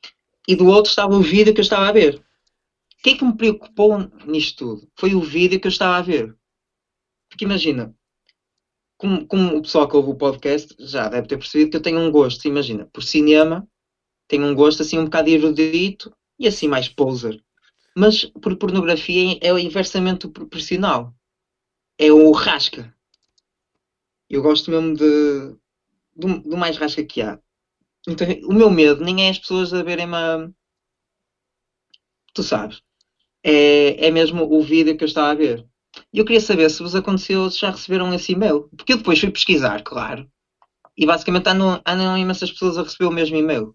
E 0.46 0.54
do 0.56 0.66
outro 0.66 0.88
estava 0.90 1.14
o 1.14 1.20
vídeo 1.20 1.52
que 1.52 1.60
eu 1.60 1.62
estava 1.62 1.88
a 1.88 1.92
ver. 1.92 2.14
O 2.16 3.02
que 3.02 3.10
é 3.10 3.16
que 3.16 3.24
me 3.24 3.36
preocupou 3.36 3.98
nisto 4.26 4.76
tudo? 4.76 4.88
Foi 4.98 5.14
o 5.14 5.20
vídeo 5.20 5.60
que 5.60 5.66
eu 5.66 5.70
estava 5.70 5.96
a 5.98 6.02
ver. 6.02 6.34
Porque 7.28 7.44
imagina, 7.44 7.94
como, 8.96 9.26
como 9.26 9.56
o 9.56 9.62
pessoal 9.62 9.88
que 9.88 9.96
ouve 9.96 10.10
o 10.10 10.16
podcast 10.16 10.74
já 10.78 11.08
deve 11.08 11.28
ter 11.28 11.36
percebido 11.36 11.70
que 11.70 11.76
eu 11.76 11.82
tenho 11.82 12.00
um 12.00 12.10
gosto, 12.10 12.48
imagina, 12.48 12.86
por 12.92 13.02
cinema, 13.02 13.66
tenho 14.26 14.44
um 14.44 14.54
gosto 14.54 14.82
assim 14.82 14.98
um 14.98 15.04
bocado 15.04 15.28
erudito 15.28 16.12
e 16.38 16.46
assim 16.46 16.68
mais 16.68 16.88
poser. 16.88 17.42
Mas 17.96 18.24
por 18.24 18.56
pornografia 18.56 19.38
é 19.40 19.48
inversamente 19.60 20.28
proporcional. 20.28 21.14
É 21.98 22.12
o 22.12 22.30
rasca. 22.30 22.94
Eu 24.30 24.42
gosto 24.42 24.70
mesmo 24.70 24.94
de, 24.94 25.56
do, 26.14 26.38
do 26.42 26.56
mais 26.56 26.76
rasca 26.76 27.04
que 27.04 27.20
há. 27.22 27.40
Então, 28.06 28.26
o 28.44 28.54
meu 28.54 28.70
medo 28.70 29.04
nem 29.04 29.26
é 29.26 29.30
as 29.30 29.38
pessoas 29.38 29.72
a 29.74 29.82
verem-me. 29.82 30.14
A... 30.14 30.48
Tu 32.32 32.42
sabes. 32.42 32.80
É, 33.42 34.06
é 34.06 34.10
mesmo 34.10 34.44
o 34.44 34.62
vídeo 34.62 34.96
que 34.96 35.02
eu 35.02 35.08
estava 35.08 35.30
a 35.30 35.34
ver. 35.34 35.66
E 36.12 36.18
eu 36.18 36.24
queria 36.24 36.40
saber 36.40 36.70
se 36.70 36.82
vos 36.82 36.94
aconteceu, 36.94 37.50
se 37.50 37.58
já 37.60 37.70
receberam 37.70 38.12
esse 38.14 38.32
e-mail. 38.32 38.68
Porque 38.76 38.92
eu 38.92 38.98
depois 38.98 39.18
fui 39.18 39.30
pesquisar, 39.30 39.82
claro. 39.82 40.30
E 40.96 41.06
basicamente 41.06 41.48
andam, 41.48 41.80
andam 41.86 42.18
imensas 42.18 42.50
pessoas 42.52 42.78
a 42.78 42.82
receber 42.82 43.06
o 43.06 43.12
mesmo 43.12 43.36
e-mail. 43.36 43.74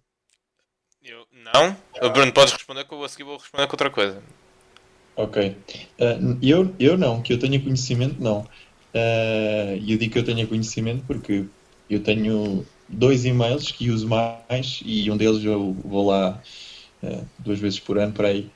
Eu 1.53 1.59
não. 1.61 1.77
O 2.01 2.09
Bruno, 2.09 2.31
podes 2.31 2.53
responder 2.53 2.83
que 2.85 2.93
eu 2.93 3.03
a 3.03 3.09
seguir 3.09 3.23
vou 3.23 3.37
responder 3.37 3.67
com 3.67 3.73
outra 3.73 3.89
coisa. 3.89 4.21
Ok. 5.15 5.55
Uh, 5.99 6.37
eu, 6.41 6.73
eu 6.79 6.97
não, 6.97 7.21
que 7.21 7.31
eu 7.31 7.39
tenha 7.39 7.59
conhecimento, 7.59 8.15
não. 8.19 8.39
Uh, 8.93 9.77
e 9.79 9.91
eu 9.91 9.97
digo 9.97 10.13
que 10.13 10.19
eu 10.19 10.25
tenha 10.25 10.45
conhecimento 10.47 11.03
porque 11.05 11.45
eu 11.89 11.99
tenho 12.01 12.65
dois 12.89 13.25
e-mails 13.25 13.71
que 13.71 13.89
uso 13.89 14.07
mais 14.07 14.81
e 14.85 15.09
um 15.09 15.17
deles 15.17 15.43
eu 15.43 15.73
vou 15.83 16.07
lá 16.07 16.41
uh, 17.03 17.25
duas 17.39 17.59
vezes 17.59 17.79
por 17.79 17.97
ano 17.97 18.13
para 18.13 18.29
aí 18.29 18.49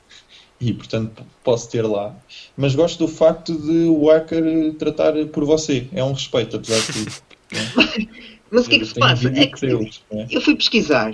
e 0.60 0.74
portanto 0.74 1.24
posso 1.44 1.70
ter 1.70 1.84
lá. 1.84 2.16
Mas 2.56 2.76
gosto 2.76 3.00
do 3.00 3.08
facto 3.08 3.54
de 3.54 3.88
o 3.88 4.10
hacker 4.10 4.74
tratar 4.76 5.14
por 5.28 5.46
você. 5.46 5.88
É 5.94 6.04
um 6.04 6.14
respeito, 6.14 6.58
apesar 6.58 6.80
de 6.80 6.94
tudo. 6.94 7.12
Mas 8.50 8.66
o 8.66 8.70
que 8.70 8.76
é 8.76 8.80
que 8.80 8.86
se 8.86 8.94
passa? 8.96 9.28
É 9.28 9.48
que 9.48 9.62
deles, 9.62 10.02
é? 10.10 10.28
eu 10.30 10.42
fui 10.42 10.56
pesquisar, 10.56 11.12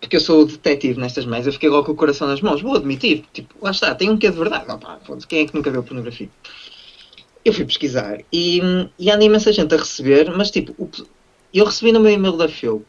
porque 0.00 0.16
eu 0.16 0.20
sou 0.20 0.46
detetive 0.46 1.00
nestas 1.00 1.26
meias, 1.26 1.46
eu 1.46 1.52
fiquei 1.52 1.68
logo 1.68 1.86
com 1.86 1.92
o 1.92 1.96
coração 1.96 2.28
nas 2.28 2.40
mãos, 2.40 2.62
vou 2.62 2.76
admitir, 2.76 3.24
tipo, 3.32 3.54
lá 3.60 3.70
está, 3.70 3.94
tem 3.94 4.10
um 4.10 4.16
quê 4.16 4.30
de 4.30 4.38
verdade. 4.38 4.66
Não, 4.68 4.78
pá, 4.78 4.98
quem 5.28 5.42
é 5.42 5.46
que 5.46 5.54
nunca 5.54 5.70
viu 5.70 5.82
pornografia? 5.82 6.28
Eu 7.44 7.52
fui 7.52 7.64
pesquisar 7.64 8.18
e, 8.32 8.60
e 8.98 9.10
anda 9.10 9.24
imensa 9.24 9.52
gente 9.52 9.74
a 9.74 9.78
receber, 9.78 10.30
mas 10.36 10.50
tipo, 10.50 10.74
o, 10.78 10.88
eu 11.52 11.64
recebi 11.64 11.92
no 11.92 12.00
meu 12.00 12.12
e-mail 12.12 12.36
da 12.36 12.48
Philp, 12.48 12.86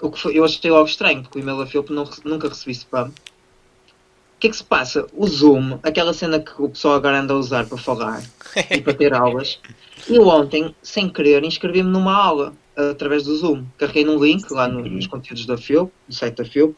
o 0.00 0.10
que 0.10 0.18
foi, 0.18 0.38
eu 0.38 0.44
achei 0.44 0.70
logo 0.70 0.88
estranho, 0.88 1.22
porque 1.22 1.38
o 1.38 1.42
e-mail 1.42 1.58
da 1.58 1.66
Philp 1.66 1.90
não, 1.90 2.08
nunca 2.24 2.48
recebi 2.48 2.72
spam. 2.72 3.08
O 3.08 4.40
que 4.40 4.46
é 4.46 4.50
que 4.50 4.56
se 4.56 4.64
passa? 4.64 5.04
O 5.12 5.26
Zoom, 5.26 5.80
aquela 5.82 6.12
cena 6.12 6.38
que 6.38 6.52
o 6.62 6.68
pessoal 6.68 6.94
agora 6.94 7.20
anda 7.20 7.34
a 7.34 7.36
usar 7.36 7.66
para 7.66 7.76
falar 7.76 8.22
e 8.70 8.80
para 8.80 8.94
ter 8.94 9.12
aulas. 9.12 9.58
Eu 10.08 10.28
ontem, 10.28 10.74
sem 10.80 11.08
querer, 11.08 11.42
inscrevi-me 11.42 11.90
numa 11.90 12.14
aula 12.14 12.54
através 12.78 13.24
do 13.24 13.36
Zoom. 13.36 13.64
Carreguei 13.76 14.04
num 14.04 14.22
link 14.22 14.48
lá 14.52 14.68
no, 14.68 14.82
nos 14.82 15.06
conteúdos 15.06 15.44
da 15.46 15.56
FIO, 15.56 15.90
do 16.06 16.14
site 16.14 16.36
da 16.36 16.44
FIO, 16.44 16.76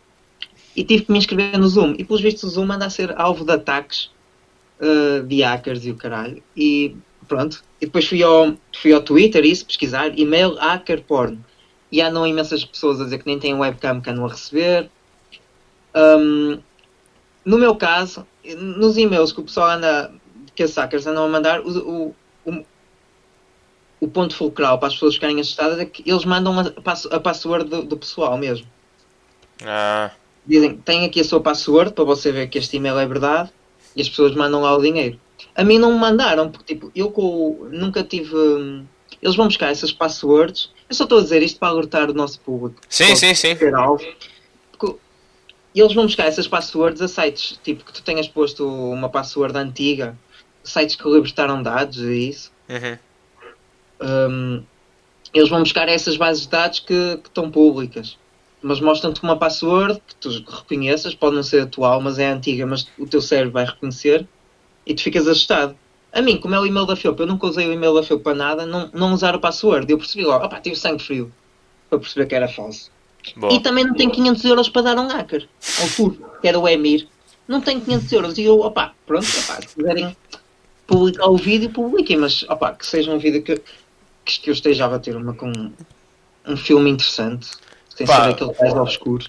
e 0.75 0.83
tive 0.83 1.04
que 1.04 1.12
me 1.12 1.19
inscrever 1.19 1.59
no 1.59 1.69
Zoom. 1.69 1.95
E 1.99 2.04
pelos 2.04 2.23
vistos 2.23 2.45
o 2.45 2.49
Zoom 2.49 2.73
anda 2.73 2.87
a 2.87 2.90
ser 2.90 3.14
alvo 3.21 3.45
de 3.45 3.52
ataques 3.52 4.11
uh, 4.80 5.23
de 5.26 5.42
hackers 5.42 5.85
e 5.85 5.90
o 5.90 5.97
caralho. 5.97 6.42
E 6.57 6.97
pronto. 7.28 7.62
E 7.80 7.87
depois 7.87 8.07
fui 8.07 8.23
ao, 8.23 8.54
fui 8.80 8.92
ao 8.92 9.02
Twitter 9.02 9.45
isso, 9.45 9.66
pesquisar, 9.66 10.19
e-mail 10.19 10.54
hacker 10.54 11.02
porn. 11.02 11.38
E 11.92 12.00
andam 12.00 12.26
imensas 12.26 12.64
pessoas 12.64 13.00
a 13.00 13.04
dizer 13.04 13.19
que 13.19 13.26
nem 13.26 13.38
têm 13.38 13.54
webcam 13.54 14.00
que 14.00 14.11
andam 14.11 14.25
a 14.25 14.28
receber. 14.28 14.88
Um, 15.95 16.61
no 17.45 17.59
meu 17.59 17.75
caso, 17.75 18.26
nos 18.57 18.97
e-mails 18.97 19.33
que 19.33 19.40
o 19.40 19.45
pessoal 19.45 19.71
anda, 19.71 20.12
que 20.54 20.62
as 20.62 20.75
hackers 20.76 21.07
andam 21.07 21.25
a 21.25 21.28
mandar, 21.28 21.61
o, 21.61 21.69
o, 21.69 22.14
o 22.45 22.64
ponto 24.09 24.35
fulcral 24.35 24.78
para 24.78 24.88
as 24.88 24.95
pessoas 24.95 25.14
ficarem 25.14 25.40
assustadas 25.40 25.78
é 25.78 25.85
que 25.85 26.02
eles 26.09 26.25
mandam 26.25 26.59
a, 26.59 27.16
a 27.16 27.21
password 27.21 27.69
do, 27.69 27.83
do, 27.83 27.97
pessoal 27.97 28.37
mesmo. 28.38 28.66
Ah. 29.62 30.11
Dizem, 30.47 30.76
tem 30.78 31.04
aqui 31.04 31.21
a 31.21 31.25
sua 31.25 31.40
password 31.40 31.92
para 31.92 32.04
você 32.04 32.33
ver 32.33 32.49
que 32.49 32.59
este 32.59 32.76
e-mail 32.76 32.99
é 32.99 33.07
verdade 33.07 33.50
e 33.95 34.00
as 34.00 34.09
pessoas 34.09 34.35
mandam 34.35 34.62
lá 34.62 34.75
o 34.76 34.80
dinheiro. 34.80 35.21
A 35.54 35.62
mim 35.62 35.78
não 35.78 35.92
me 35.92 35.99
mandaram, 35.99 36.50
porque 36.50 36.75
tipo, 36.75 36.90
eu 36.95 37.11
com, 37.11 37.69
nunca 37.71 38.02
tive. 38.02 38.35
Hum, 38.35 38.85
eles 39.21 39.37
vão 39.37 39.47
buscar 39.47 39.71
essas 39.71 39.92
passwords. 39.92 40.71
Eu 40.88 40.95
só 40.95 41.04
estou 41.04 41.19
a 41.19 41.23
dizer 41.23 41.42
isto 41.42 41.59
para 41.59 41.69
alertar 41.69 42.11
o 42.11 42.14
nosso 42.14 42.40
público. 42.40 42.80
Sim, 42.88 43.14
sim, 43.14 43.35
sim. 43.35 43.57
Alvo, 43.75 44.02
e 45.75 45.80
eles 45.80 45.95
vão 45.95 46.04
buscar 46.04 46.26
essas 46.26 46.49
passwords 46.49 47.00
a 47.00 47.09
sites, 47.09 47.59
tipo 47.62 47.85
que 47.85 47.92
tu 47.92 48.02
tenhas 48.02 48.26
posto 48.26 48.66
uma 48.66 49.09
password 49.09 49.57
antiga, 49.57 50.16
sites 50.64 50.97
que 50.97 51.09
libertaram 51.09 51.62
dados 51.62 51.99
e 51.99 52.28
isso. 52.28 52.52
Uhum. 52.69 52.99
Um, 54.00 54.62
eles 55.33 55.49
vão 55.49 55.61
buscar 55.61 55.88
essas 55.88 56.16
bases 56.16 56.42
de 56.42 56.49
dados 56.49 56.80
que, 56.80 57.16
que 57.19 57.28
estão 57.28 57.50
públicas. 57.50 58.19
Mas 58.62 58.80
mostram-te 58.80 59.23
uma 59.23 59.37
password 59.37 60.00
que 60.07 60.14
tu 60.16 60.28
reconheças, 60.28 61.14
pode 61.14 61.37
não 61.37 61.42
ser 61.42 61.62
atual, 61.62 62.00
mas 62.00 62.19
é 62.19 62.28
antiga, 62.28 62.66
mas 62.66 62.87
o 62.99 63.07
teu 63.07 63.23
cérebro 63.23 63.52
vai 63.52 63.64
reconhecer 63.64 64.26
e 64.85 64.95
tu 64.95 65.02
ficas 65.02 65.26
assustado. 65.26 65.75
A 66.12 66.21
mim, 66.21 66.37
como 66.37 66.54
é 66.54 66.61
o 66.61 66.66
e-mail 66.66 66.87
da 66.87 66.97
FEUP, 66.97 67.21
eu 67.21 67.26
nunca 67.26 67.47
usei 67.47 67.66
o 67.69 67.73
e-mail 67.73 67.95
da 67.95 68.02
FEUP 68.02 68.23
para 68.23 68.35
nada, 68.35 68.66
não, 68.66 68.90
não 68.92 69.14
usar 69.14 69.35
o 69.35 69.40
password. 69.40 69.90
Eu 69.90 69.97
percebi 69.97 70.25
logo, 70.25 70.45
opá, 70.45 70.61
tive 70.61 70.76
sangue 70.76 71.02
frio 71.02 71.33
para 71.88 71.99
perceber 71.99 72.26
que 72.26 72.35
era 72.35 72.49
falso. 72.49 72.90
E 73.50 73.61
também 73.61 73.85
não 73.85 73.95
tem 73.95 74.11
500 74.11 74.45
euros 74.45 74.69
para 74.69 74.83
dar 74.83 74.99
a 74.99 75.02
um 75.02 75.09
hacker, 75.09 75.47
ao 75.80 75.88
tour, 75.90 76.16
que 76.40 76.49
era 76.49 76.59
o 76.59 76.69
Emir. 76.69 77.07
Não 77.47 77.61
tem 77.61 77.80
500 77.80 78.12
euros. 78.12 78.38
E 78.38 78.45
eu, 78.45 78.61
opá, 78.61 78.95
pronto, 79.07 79.26
opá, 79.26 79.61
se 79.61 79.75
quiserem 79.75 80.16
publicar 80.87 81.28
o 81.28 81.37
vídeo, 81.37 81.71
publiquem, 81.71 82.16
mas 82.16 82.42
opá, 82.45 82.73
que 82.73 82.87
seja 82.87 83.12
um 83.12 83.19
vídeo 83.19 83.42
que, 83.42 83.61
que 84.38 84.50
eu 84.50 84.54
esteja 84.54 84.84
a 84.84 84.88
bater 84.88 85.16
uma 85.16 85.34
com 85.34 85.52
um 86.46 86.56
filme 86.56 86.90
interessante. 86.90 87.50
Sem 87.88 88.06
Pá, 88.06 88.25
ser 88.25 88.30
aquele 88.30 88.54
mais 88.58 88.75
obscuro. 88.75 89.26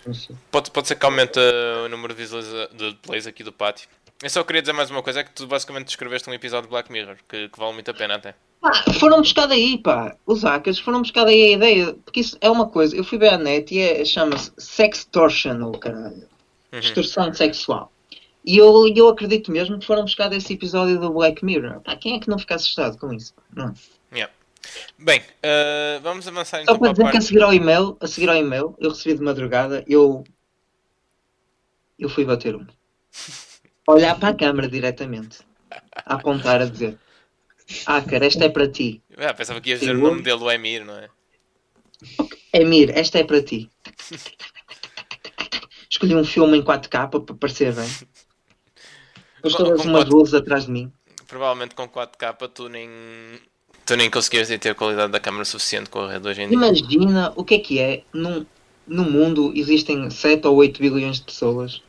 Pode, 0.49 0.71
pode 0.71 0.87
ser 0.87 0.95
que 0.95 1.05
aumente 1.05 1.39
o 1.85 1.89
número 1.89 2.13
de, 2.13 2.25
de 2.25 2.95
plays 3.01 3.27
aqui 3.27 3.43
do 3.43 3.51
pátio. 3.51 3.87
Eu 4.23 4.29
só 4.29 4.43
queria 4.43 4.61
dizer 4.61 4.73
mais 4.73 4.89
uma 4.89 5.01
coisa: 5.01 5.21
é 5.21 5.23
que 5.23 5.31
tu 5.31 5.47
basicamente 5.47 5.87
descreveste 5.87 6.29
um 6.29 6.33
episódio 6.33 6.67
de 6.67 6.69
Black 6.69 6.91
Mirror 6.91 7.17
que, 7.27 7.49
que 7.49 7.59
vale 7.59 7.73
muito 7.73 7.89
a 7.89 7.93
pena 7.93 8.15
até. 8.15 8.35
Pá, 8.61 8.71
foram 8.99 9.17
buscar 9.17 9.47
daí, 9.47 9.79
pá. 9.79 10.15
Os 10.25 10.43
hackers 10.43 10.79
foram 10.79 11.01
buscar 11.01 11.25
daí 11.25 11.41
a 11.41 11.51
ideia. 11.51 11.93
Porque 12.05 12.19
isso 12.19 12.37
é 12.39 12.49
uma 12.49 12.67
coisa. 12.67 12.95
Eu 12.95 13.03
fui 13.03 13.17
ver 13.17 13.33
a 13.33 13.37
net 13.37 13.73
e 13.73 13.79
é, 13.79 14.05
chama-se 14.05 14.51
sextortion, 14.57 15.63
ou 15.63 15.71
caralho. 15.71 16.29
Uhum. 16.71 16.79
Extorsão 16.79 17.33
sexual. 17.33 17.91
E 18.45 18.57
eu, 18.57 18.87
eu 18.95 19.09
acredito 19.09 19.51
mesmo 19.51 19.79
que 19.79 19.85
foram 19.85 20.03
buscar 20.03 20.27
desse 20.29 20.53
episódio 20.53 20.99
do 20.99 21.11
Black 21.11 21.43
Mirror. 21.43 21.81
Pá, 21.81 21.95
quem 21.95 22.15
é 22.15 22.19
que 22.19 22.29
não 22.29 22.39
fica 22.39 22.55
assustado 22.55 22.97
com 22.97 23.11
isso? 23.11 23.33
Não. 23.53 23.73
Yeah. 24.13 24.31
Bem, 24.97 25.19
uh, 25.19 26.01
vamos 26.01 26.27
avançar 26.27 26.61
então 26.61 26.75
Só 26.75 26.79
para 26.79 26.91
dizer 26.91 27.11
que 27.11 27.17
a 27.17 27.21
seguir 27.21 27.41
ao 27.41 27.53
e-mail, 27.53 27.97
a 27.99 28.07
seguir 28.07 28.29
ao 28.29 28.35
e-mail, 28.35 28.75
eu 28.79 28.89
recebi 28.89 29.17
de 29.17 29.23
madrugada, 29.23 29.83
eu 29.87 30.23
eu 31.97 32.09
fui 32.09 32.25
bater 32.25 32.55
um. 32.55 32.65
Olhar 33.87 34.19
para 34.19 34.29
a 34.29 34.35
câmara 34.35 34.67
diretamente. 34.67 35.39
A 36.05 36.15
apontar 36.15 36.61
a 36.61 36.65
dizer 36.65 36.99
ah, 37.85 38.01
cara, 38.01 38.25
esta 38.25 38.45
é 38.45 38.49
para 38.49 38.67
ti. 38.67 39.01
Ah, 39.17 39.33
pensava 39.33 39.61
que 39.61 39.69
ias 39.69 39.79
dizer 39.79 39.95
o 39.95 39.99
nome 39.99 40.21
dele, 40.21 40.43
o 40.43 40.51
Emir, 40.51 40.83
não 40.85 40.95
é? 40.95 41.09
Emir, 42.53 42.91
esta 42.97 43.19
é 43.19 43.23
para 43.23 43.41
ti. 43.41 43.69
Escolhi 45.89 46.15
um 46.15 46.25
filme 46.25 46.57
em 46.57 46.63
4K 46.63 47.09
para 47.09 47.35
parecer 47.35 47.73
bem. 47.73 47.89
Depois 49.35 49.55
todas 49.55 49.85
umas 49.85 50.03
4... 50.03 50.15
luzes 50.15 50.33
atrás 50.33 50.65
de 50.65 50.71
mim. 50.71 50.91
Provavelmente 51.27 51.75
com 51.75 51.87
4K 51.87 52.49
tu 52.49 52.69
nem, 52.69 52.89
tu 53.91 53.97
nem 53.97 54.09
conseguias 54.09 54.47
ter 54.47 54.69
a 54.69 54.75
qualidade 54.75 55.11
da 55.11 55.19
câmera 55.19 55.43
suficiente 55.43 55.89
com 55.89 55.99
a 55.99 56.13
rede 56.13 56.25
hoje 56.25 56.41
em 56.41 56.47
dia. 56.47 56.55
Imagina 56.55 57.33
o 57.35 57.43
que 57.43 57.55
é 57.55 57.59
que 57.59 57.77
é. 57.77 58.03
Num, 58.13 58.45
no 58.87 59.03
mundo 59.03 59.51
existem 59.53 60.09
7 60.09 60.47
ou 60.47 60.55
8 60.55 60.81
bilhões 60.81 61.17
de 61.17 61.23
pessoas 61.23 61.81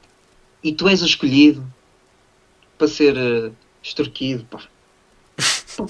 e 0.64 0.72
tu 0.72 0.88
és 0.88 1.00
o 1.00 1.06
escolhido 1.06 1.64
para 2.76 2.88
ser 2.88 3.16
uh, 3.16 3.54
extorquido. 3.80 4.44
Pá. 4.50 4.60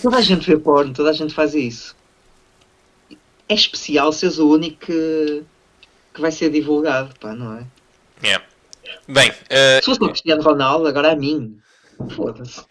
Toda 0.02 0.18
a 0.18 0.20
gente 0.20 0.46
vê 0.46 0.58
porno, 0.58 0.92
toda 0.92 1.08
a 1.08 1.14
gente 1.14 1.32
faz 1.32 1.54
isso. 1.54 1.96
É 3.48 3.54
especial 3.54 4.12
seres 4.12 4.38
o 4.38 4.50
único 4.50 4.84
que, 4.84 5.42
que 6.12 6.20
vai 6.20 6.30
ser 6.30 6.50
divulgado, 6.50 7.18
pá, 7.18 7.34
não 7.34 7.56
é? 7.56 7.66
Yeah. 8.22 8.44
Bem, 9.08 9.30
uh... 9.30 9.80
se 9.80 9.84
fosse 9.86 10.02
o 10.02 10.08
Cristiano 10.08 10.42
Ronaldo, 10.42 10.86
agora 10.86 11.08
é 11.08 11.12
a 11.12 11.16
mim. 11.16 11.58
Foda-se. 12.14 12.64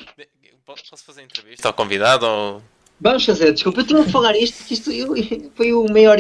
Posso 0.66 1.04
fazer 1.04 1.24
entrevista 1.24 1.68
ao 1.68 1.74
convidado? 1.74 2.26
Ou... 2.26 2.62
Vamos 3.02 3.26
fazer, 3.26 3.52
desculpa, 3.52 3.82
eu 3.82 3.88
tinha 3.88 4.04
que 4.04 4.12
falar 4.12 4.38
isto, 4.38 4.64
que 4.64 4.76
isto 4.76 4.92
foi 5.56 5.74
o 5.74 5.92
maior, 5.92 6.18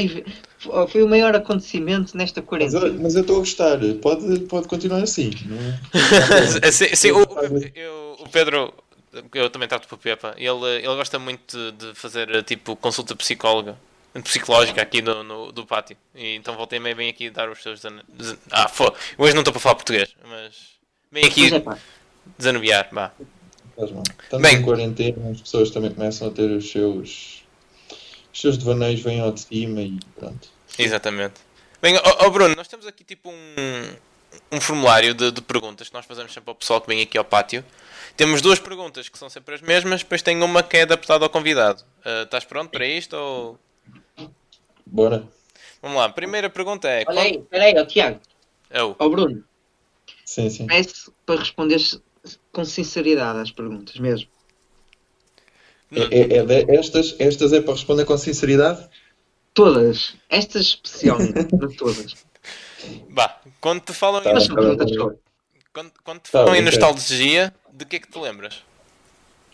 foi 0.89 1.03
o 1.03 1.07
maior 1.07 1.35
acontecimento 1.35 2.17
nesta 2.17 2.41
quarentena. 2.41 2.91
Mas 2.99 3.13
eu 3.13 3.21
estou 3.21 3.35
a 3.35 3.39
gostar, 3.39 3.77
pode, 4.01 4.39
pode 4.41 4.67
continuar 4.67 5.03
assim. 5.03 5.29
Não 5.45 5.57
é? 5.57 6.71
sim, 6.73 6.95
sim 6.95 7.11
o, 7.11 7.21
eu, 7.75 8.17
o 8.19 8.29
Pedro, 8.29 8.73
eu 9.35 9.47
também 9.51 9.67
trato 9.67 9.87
por 9.87 9.99
Pepa. 9.99 10.33
Ele, 10.37 10.77
ele 10.77 10.95
gosta 10.95 11.19
muito 11.19 11.71
de 11.73 11.93
fazer 11.93 12.43
tipo 12.45 12.75
consulta 12.75 13.15
psicóloga, 13.15 13.77
psicológica 14.23 14.81
aqui 14.81 15.03
no, 15.03 15.23
no 15.23 15.51
do 15.51 15.67
pátio. 15.67 15.95
E 16.15 16.35
então 16.35 16.55
voltei 16.55 16.79
meio 16.79 16.95
bem 16.95 17.11
aqui 17.11 17.29
dar 17.29 17.47
os 17.47 17.61
seus. 17.61 17.83
Ah, 18.49 18.67
fô, 18.67 18.91
hoje 19.19 19.35
não 19.35 19.41
estou 19.41 19.53
para 19.53 19.61
falar 19.61 19.75
português, 19.75 20.15
mas 20.27 20.55
vem 21.11 21.25
aqui 21.25 21.53
é, 21.53 21.63
desanuviar. 22.39 22.89
Bah. 23.77 23.85
Estamos 24.23 24.49
bem, 24.49 24.57
em 24.57 24.61
quarentena, 24.63 25.31
as 25.31 25.41
pessoas 25.41 25.69
também 25.69 25.91
começam 25.91 26.27
a 26.27 26.31
ter 26.31 26.49
os 26.51 26.69
seus 26.69 27.41
os 28.33 28.39
seus 28.39 28.57
devaneios 28.57 29.01
vêm 29.01 29.19
ao 29.19 29.31
de 29.31 29.41
cima 29.41 29.81
e 29.81 29.99
pronto. 30.15 30.49
Exatamente. 30.77 31.35
Bem, 31.81 31.97
ó 31.97 32.25
ó, 32.25 32.29
Bruno, 32.29 32.55
nós 32.55 32.67
temos 32.67 32.85
aqui 32.87 33.03
tipo 33.03 33.29
um, 33.29 33.95
um 34.51 34.61
formulário 34.61 35.13
de, 35.13 35.31
de 35.31 35.41
perguntas 35.41 35.89
que 35.89 35.93
nós 35.93 36.05
fazemos 36.05 36.33
sempre 36.33 36.49
ao 36.49 36.55
pessoal 36.55 36.79
que 36.79 36.87
vem 36.87 37.01
aqui 37.01 37.17
ao 37.17 37.25
pátio. 37.25 37.63
Temos 38.15 38.41
duas 38.41 38.59
perguntas 38.59 39.09
que 39.09 39.17
são 39.17 39.29
sempre 39.29 39.55
as 39.55 39.61
mesmas, 39.61 40.01
depois 40.01 40.21
tem 40.21 40.41
uma 40.41 40.63
que 40.63 40.77
é 40.77 40.81
adaptada 40.83 41.25
ao 41.25 41.29
convidado. 41.29 41.83
Ah, 42.05 42.23
estás 42.23 42.45
pronto 42.45 42.69
para 42.69 42.85
isto? 42.85 43.15
Ou... 43.15 43.59
Bora. 44.85 45.27
Vamos 45.81 45.97
lá, 45.97 46.05
a 46.05 46.09
primeira 46.09 46.49
pergunta 46.49 46.87
é. 46.87 47.03
Olha 47.07 47.21
aí, 47.21 47.37
espera 47.37 47.63
aí, 47.63 47.77
ó 47.77 47.85
Tiago, 47.85 48.19
Oh, 48.73 48.95
ó 48.99 49.09
Bruno, 49.09 49.43
Sim, 50.23 50.49
sim. 50.49 50.65
peço 50.65 51.13
para 51.25 51.39
responderes 51.39 51.99
com 52.51 52.65
sinceridade 52.65 53.39
às 53.39 53.51
perguntas 53.51 53.97
mesmo. 53.97 54.29
É, 55.91 56.37
é- 56.37 56.37
é 56.37 56.75
estas, 56.75 57.15
estas 57.19 57.51
é 57.51 57.61
para 57.61 57.73
responder 57.73 58.05
com 58.05 58.17
sinceridade? 58.17 58.87
Todas, 59.53 60.15
estas 60.29 60.67
especialmente, 60.67 61.47
todas. 61.77 62.15
Vá, 63.09 63.41
quando 63.59 63.81
te 63.81 63.93
falam, 63.93 64.21
Tá 64.21 64.31
em, 64.31 64.47
tá 64.47 64.85
tá 64.85 65.11
quando, 65.73 65.91
quando 66.03 66.19
te 66.19 66.31
Tá 66.31 66.39
falam 66.39 66.55
em 66.55 66.61
nostalgia, 66.61 67.53
de 67.73 67.85
que 67.85 67.97
é 67.97 67.99
que 67.99 68.07
te 68.09 68.19
lembras? 68.19 68.63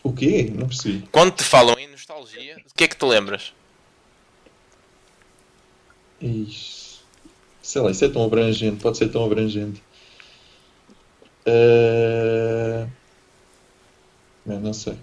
O 0.02 0.12
quê? 0.12 0.50
Não 0.54 0.68
percebi. 0.68 1.06
Quando 1.10 1.32
te 1.34 1.42
falam 1.42 1.78
em 1.78 1.88
nostalgia, 1.88 2.56
de 2.56 2.74
que 2.74 2.84
é 2.84 2.88
que 2.88 2.96
te 2.96 3.04
lembras? 3.04 3.52
Ixi. 6.20 6.98
Sei 7.62 7.82
lá, 7.82 7.90
isso 7.90 8.04
é 8.04 8.08
tão 8.08 8.24
abrangente, 8.24 8.80
pode 8.82 8.96
ser 8.96 9.08
tão 9.08 9.24
abrangente. 9.24 9.82
Eh, 11.50 12.86
Não, 14.44 14.60
não 14.60 14.72
sei. 14.72 14.98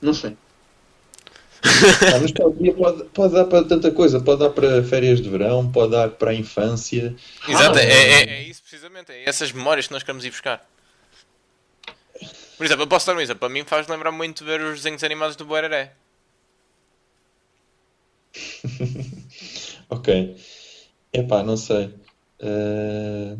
Não 0.00 0.14
sei. 0.14 0.36
A 2.14 2.18
nostalgia 2.20 2.74
pode, 2.74 3.04
pode 3.04 3.34
dar 3.34 3.44
para 3.46 3.64
tanta 3.66 3.90
coisa, 3.90 4.20
pode 4.20 4.40
dar 4.40 4.50
para 4.50 4.82
férias 4.84 5.20
de 5.20 5.28
verão, 5.30 5.70
pode 5.70 5.92
dar 5.92 6.10
para 6.10 6.30
a 6.30 6.34
infância. 6.34 7.14
Exato, 7.48 7.78
Ah. 7.78 7.82
é, 7.82 7.86
é, 7.92 8.22
é 8.24 8.42
isso 8.42 8.60
precisamente, 8.62 9.10
é 9.12 9.26
essas 9.28 9.50
memórias 9.52 9.86
que 9.86 9.92
nós 9.94 10.02
queremos 10.02 10.24
ir 10.24 10.30
buscar. 10.30 10.66
Por 12.56 12.64
exemplo, 12.64 12.84
eu 12.84 12.86
posso 12.86 13.06
dar 13.06 13.16
um 13.16 13.20
exemplo, 13.20 13.40
para 13.40 13.48
mim 13.48 13.64
faz 13.64 13.88
lembrar 13.88 14.12
muito 14.12 14.44
ver 14.44 14.60
os 14.60 14.76
desenhos 14.76 15.02
animados 15.02 15.36
do 15.36 15.44
Boereré. 15.44 15.92
Ok. 19.90 20.36
Epá, 21.12 21.42
não 21.42 21.56
sei. 21.56 21.94
Eh, 22.40 23.36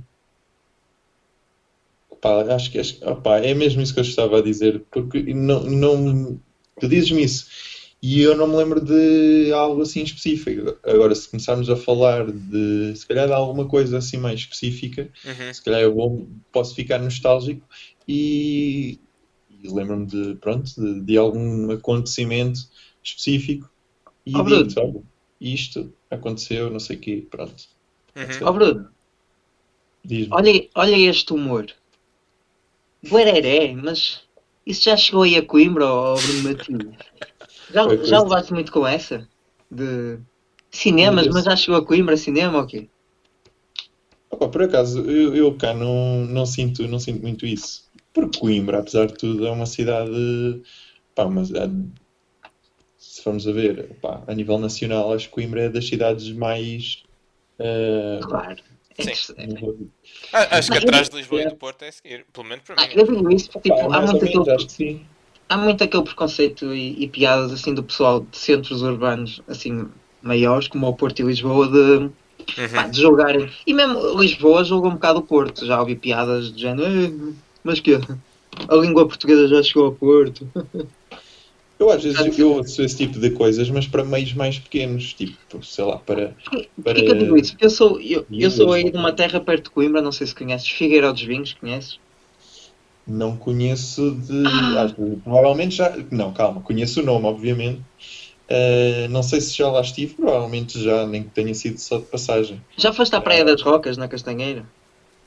Pá, 2.24 2.42
acho 2.54 2.70
que 2.72 2.80
opá, 3.04 3.38
é 3.38 3.52
mesmo 3.54 3.82
isso 3.82 3.92
que 3.92 4.00
eu 4.00 4.04
estava 4.04 4.38
a 4.38 4.42
dizer, 4.42 4.82
porque 4.90 5.22
não, 5.34 5.64
não, 5.64 6.40
tu 6.80 6.88
dizes-me 6.88 7.22
isso 7.22 7.46
e 8.02 8.20
eu 8.22 8.34
não 8.36 8.46
me 8.48 8.56
lembro 8.56 8.80
de 8.80 9.52
algo 9.52 9.82
assim 9.82 10.02
específico. 10.02 10.78
Agora, 10.84 11.14
se 11.14 11.28
começarmos 11.28 11.68
a 11.70 11.76
falar 11.76 12.30
de, 12.32 12.96
se 12.96 13.06
calhar, 13.06 13.26
de 13.26 13.34
alguma 13.34 13.66
coisa 13.68 13.98
assim 13.98 14.16
mais 14.18 14.40
específica, 14.40 15.10
Uhum. 15.24 15.52
se 15.52 15.62
calhar 15.62 15.82
eu 15.82 15.94
vou- 15.94 16.26
posso 16.52 16.74
ficar 16.74 16.98
nostálgico 16.98 17.66
e, 18.08 18.98
e 19.50 19.68
lembro-me 19.68 20.06
de, 20.06 20.34
pronto, 20.36 20.70
de, 20.80 21.00
de 21.02 21.18
algum 21.18 21.70
acontecimento 21.72 22.60
específico 23.02 23.70
e 24.26 24.32
Oh, 24.34 24.42
digo, 24.42 24.80
olha, 24.80 25.02
isto 25.40 25.92
aconteceu, 26.10 26.70
não 26.70 26.80
sei 26.80 26.96
o 26.96 27.00
quê, 27.00 27.26
pronto. 27.30 27.64
Uhum. 28.16 28.46
Ó 28.48 28.52
Bruno, 28.52 28.90
olha, 30.30 30.68
olha 30.74 30.96
este 30.96 31.32
humor. 31.32 31.66
Buereré, 33.08 33.74
mas 33.74 34.22
isso 34.66 34.82
já 34.84 34.96
chegou 34.96 35.22
aí 35.22 35.36
a 35.36 35.46
Coimbra 35.46 35.86
ou 35.86 36.22
Bruno 36.22 36.42
Matias? 36.42 36.96
Já, 37.70 37.82
já 38.02 38.20
levaste 38.22 38.52
muito 38.54 38.72
com 38.72 38.86
essa? 38.86 39.28
De 39.70 40.20
cinemas, 40.72 41.26
Mas 41.28 41.44
já 41.44 41.56
chegou 41.56 41.80
a 41.80 41.86
Coimbra 41.86 42.16
cinema 42.16 42.58
ou 42.60 42.66
quê? 42.66 42.90
Opa, 44.30 44.48
por 44.50 44.62
acaso, 44.62 45.00
eu, 45.10 45.34
eu 45.34 45.56
cá 45.56 45.72
não, 45.74 46.24
não 46.26 46.44
sinto, 46.46 46.86
não 46.88 46.98
sinto 46.98 47.22
muito 47.22 47.46
isso. 47.46 47.82
Porque 48.12 48.38
Coimbra, 48.38 48.78
apesar 48.80 49.06
de 49.06 49.14
tudo, 49.14 49.46
é 49.46 49.50
uma 49.50 49.66
cidade. 49.66 50.10
Pá, 51.14 51.28
mas 51.28 51.50
é- 51.52 51.68
se 52.98 53.22
formos 53.22 53.46
a 53.46 53.52
ver, 53.52 53.98
pá, 54.00 54.24
a 54.26 54.34
nível 54.34 54.58
nacional, 54.58 55.12
acho 55.12 55.28
que 55.28 55.34
Coimbra 55.34 55.62
é 55.62 55.68
das 55.68 55.86
cidades 55.86 56.30
mais. 56.32 57.04
eh, 57.60 58.20
Claro. 58.24 58.62
Sim. 58.98 59.90
Ah, 60.32 60.58
acho 60.58 60.68
que 60.68 60.74
Mas- 60.74 60.84
atrás 60.84 61.08
de 61.08 61.16
Lisboa 61.16 61.42
e 61.42 61.48
do 61.48 61.56
Porto 61.56 61.82
é 61.82 61.88
a 61.88 61.92
seguir, 61.92 62.24
pelo 62.32 62.46
menos 62.46 62.64
para 62.64 62.76
Ah, 62.78 62.86
mim. 62.86 62.92
eu 62.94 63.06
digo 63.06 63.32
isso 63.32 63.50
porque 63.50 63.70
tipo, 63.70 63.88
Pá, 63.88 63.96
há, 63.96 64.00
muito 64.02 64.24
menos, 64.24 64.48
aquele, 64.48 65.06
há 65.48 65.56
muito 65.56 65.84
aquele 65.84 66.02
preconceito 66.04 66.72
e, 66.74 67.02
e 67.02 67.08
piadas 67.08 67.52
assim 67.52 67.74
do 67.74 67.82
pessoal 67.82 68.20
de 68.20 68.36
centros 68.38 68.82
urbanos 68.82 69.42
assim 69.48 69.88
maiores, 70.22 70.68
como 70.68 70.86
o 70.88 70.94
Porto 70.94 71.20
e 71.20 71.22
Lisboa, 71.24 71.66
de, 71.68 72.08
pá, 72.72 72.84
Uhum. 72.84 72.90
de 72.90 73.00
julgarem. 73.00 73.50
E 73.66 73.74
mesmo 73.74 74.20
Lisboa 74.20 74.62
julga 74.64 74.88
um 74.88 74.92
bocado 74.94 75.18
o 75.18 75.22
Porto. 75.22 75.66
Já 75.66 75.80
ouvi 75.80 75.96
piadas 75.96 76.52
de 76.52 76.60
género, 76.62 76.88
"Eh, 76.88 77.34
mas 77.64 77.80
que 77.80 77.94
a 78.68 78.74
língua 78.76 79.06
portuguesa 79.08 79.48
já 79.48 79.62
chegou 79.62 79.86
ao 79.86 79.92
Porto. 79.92 80.48
Eu 81.78 81.90
às 81.90 82.02
vezes 82.02 82.38
eu 82.38 82.52
ouço 82.52 82.82
esse 82.82 82.96
tipo 82.96 83.18
de 83.18 83.30
coisas, 83.30 83.68
mas 83.68 83.86
para 83.86 84.04
meios 84.04 84.32
mais 84.32 84.58
pequenos, 84.58 85.12
tipo, 85.12 85.64
sei 85.64 85.84
lá, 85.84 85.98
para. 85.98 86.34
Porquê 86.44 86.68
para... 86.82 86.94
que 86.94 87.08
eu 87.08 87.18
digo 87.18 87.36
isso? 87.36 87.52
Porque 87.52 87.66
eu 87.66 87.70
sou, 87.70 88.00
eu, 88.00 88.24
eu 88.30 88.50
sou 88.50 88.72
aí 88.72 88.90
de 88.90 88.96
uma 88.96 89.12
terra 89.12 89.40
perto 89.40 89.64
de 89.64 89.70
Coimbra, 89.70 90.00
não 90.00 90.12
sei 90.12 90.26
se 90.26 90.34
conheces, 90.34 90.68
Figueira 90.68 91.12
dos 91.12 91.22
Vinhos, 91.22 91.52
conheces? 91.54 91.98
Não 93.06 93.36
conheço 93.36 94.12
de. 94.12 94.44
Ah. 94.46 94.82
acho 94.82 94.94
provavelmente 94.94 95.74
já. 95.76 95.94
Não, 96.10 96.32
calma, 96.32 96.60
conheço 96.60 97.00
o 97.00 97.04
nome, 97.04 97.26
obviamente. 97.26 97.82
Uh, 98.48 99.08
não 99.10 99.22
sei 99.22 99.40
se 99.40 99.56
já 99.56 99.68
lá 99.70 99.80
estive, 99.80 100.14
provavelmente 100.14 100.80
já, 100.80 101.06
nem 101.06 101.22
que 101.22 101.30
tenha 101.30 101.54
sido 101.54 101.78
só 101.78 101.98
de 101.98 102.04
passagem. 102.04 102.60
Já 102.76 102.92
foste 102.92 103.16
à 103.16 103.20
Praia 103.20 103.44
das 103.44 103.62
Rocas, 103.62 103.96
na 103.96 104.06
Castanheira? 104.06 104.64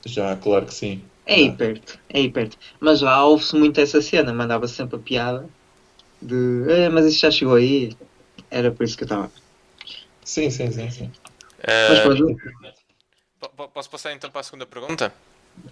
Já, 0.06 0.34
claro 0.36 0.66
que 0.66 0.74
sim. 0.74 1.02
É 1.26 1.34
aí 1.34 1.48
Ah. 1.48 1.52
perto, 1.52 1.98
é 2.08 2.18
aí 2.18 2.30
perto. 2.30 2.56
Mas 2.80 3.00
já 3.00 3.22
ouve-se 3.24 3.54
muito 3.54 3.80
essa 3.80 4.00
cena, 4.00 4.32
mandava 4.32 4.66
sempre 4.66 4.96
a 4.96 4.98
piada 5.00 5.48
de 6.20 6.64
"Eh, 6.70 6.88
mas 6.88 7.06
isso 7.06 7.20
já 7.20 7.30
chegou 7.30 7.54
aí. 7.54 7.96
Era 8.50 8.70
por 8.70 8.84
isso 8.84 8.96
que 8.96 9.04
eu 9.04 9.06
estava. 9.06 9.30
Sim, 10.24 10.50
sim, 10.50 10.70
sim, 10.70 10.90
sim. 10.90 11.10
Mas 11.88 11.98
Ah, 11.98 12.02
pronto, 12.02 12.36
po- 13.40 13.48
po- 13.50 13.68
posso 13.68 13.90
passar 13.90 14.12
então 14.12 14.30
para 14.30 14.40
a 14.40 14.44
segunda 14.44 14.66
pergunta? 14.66 15.12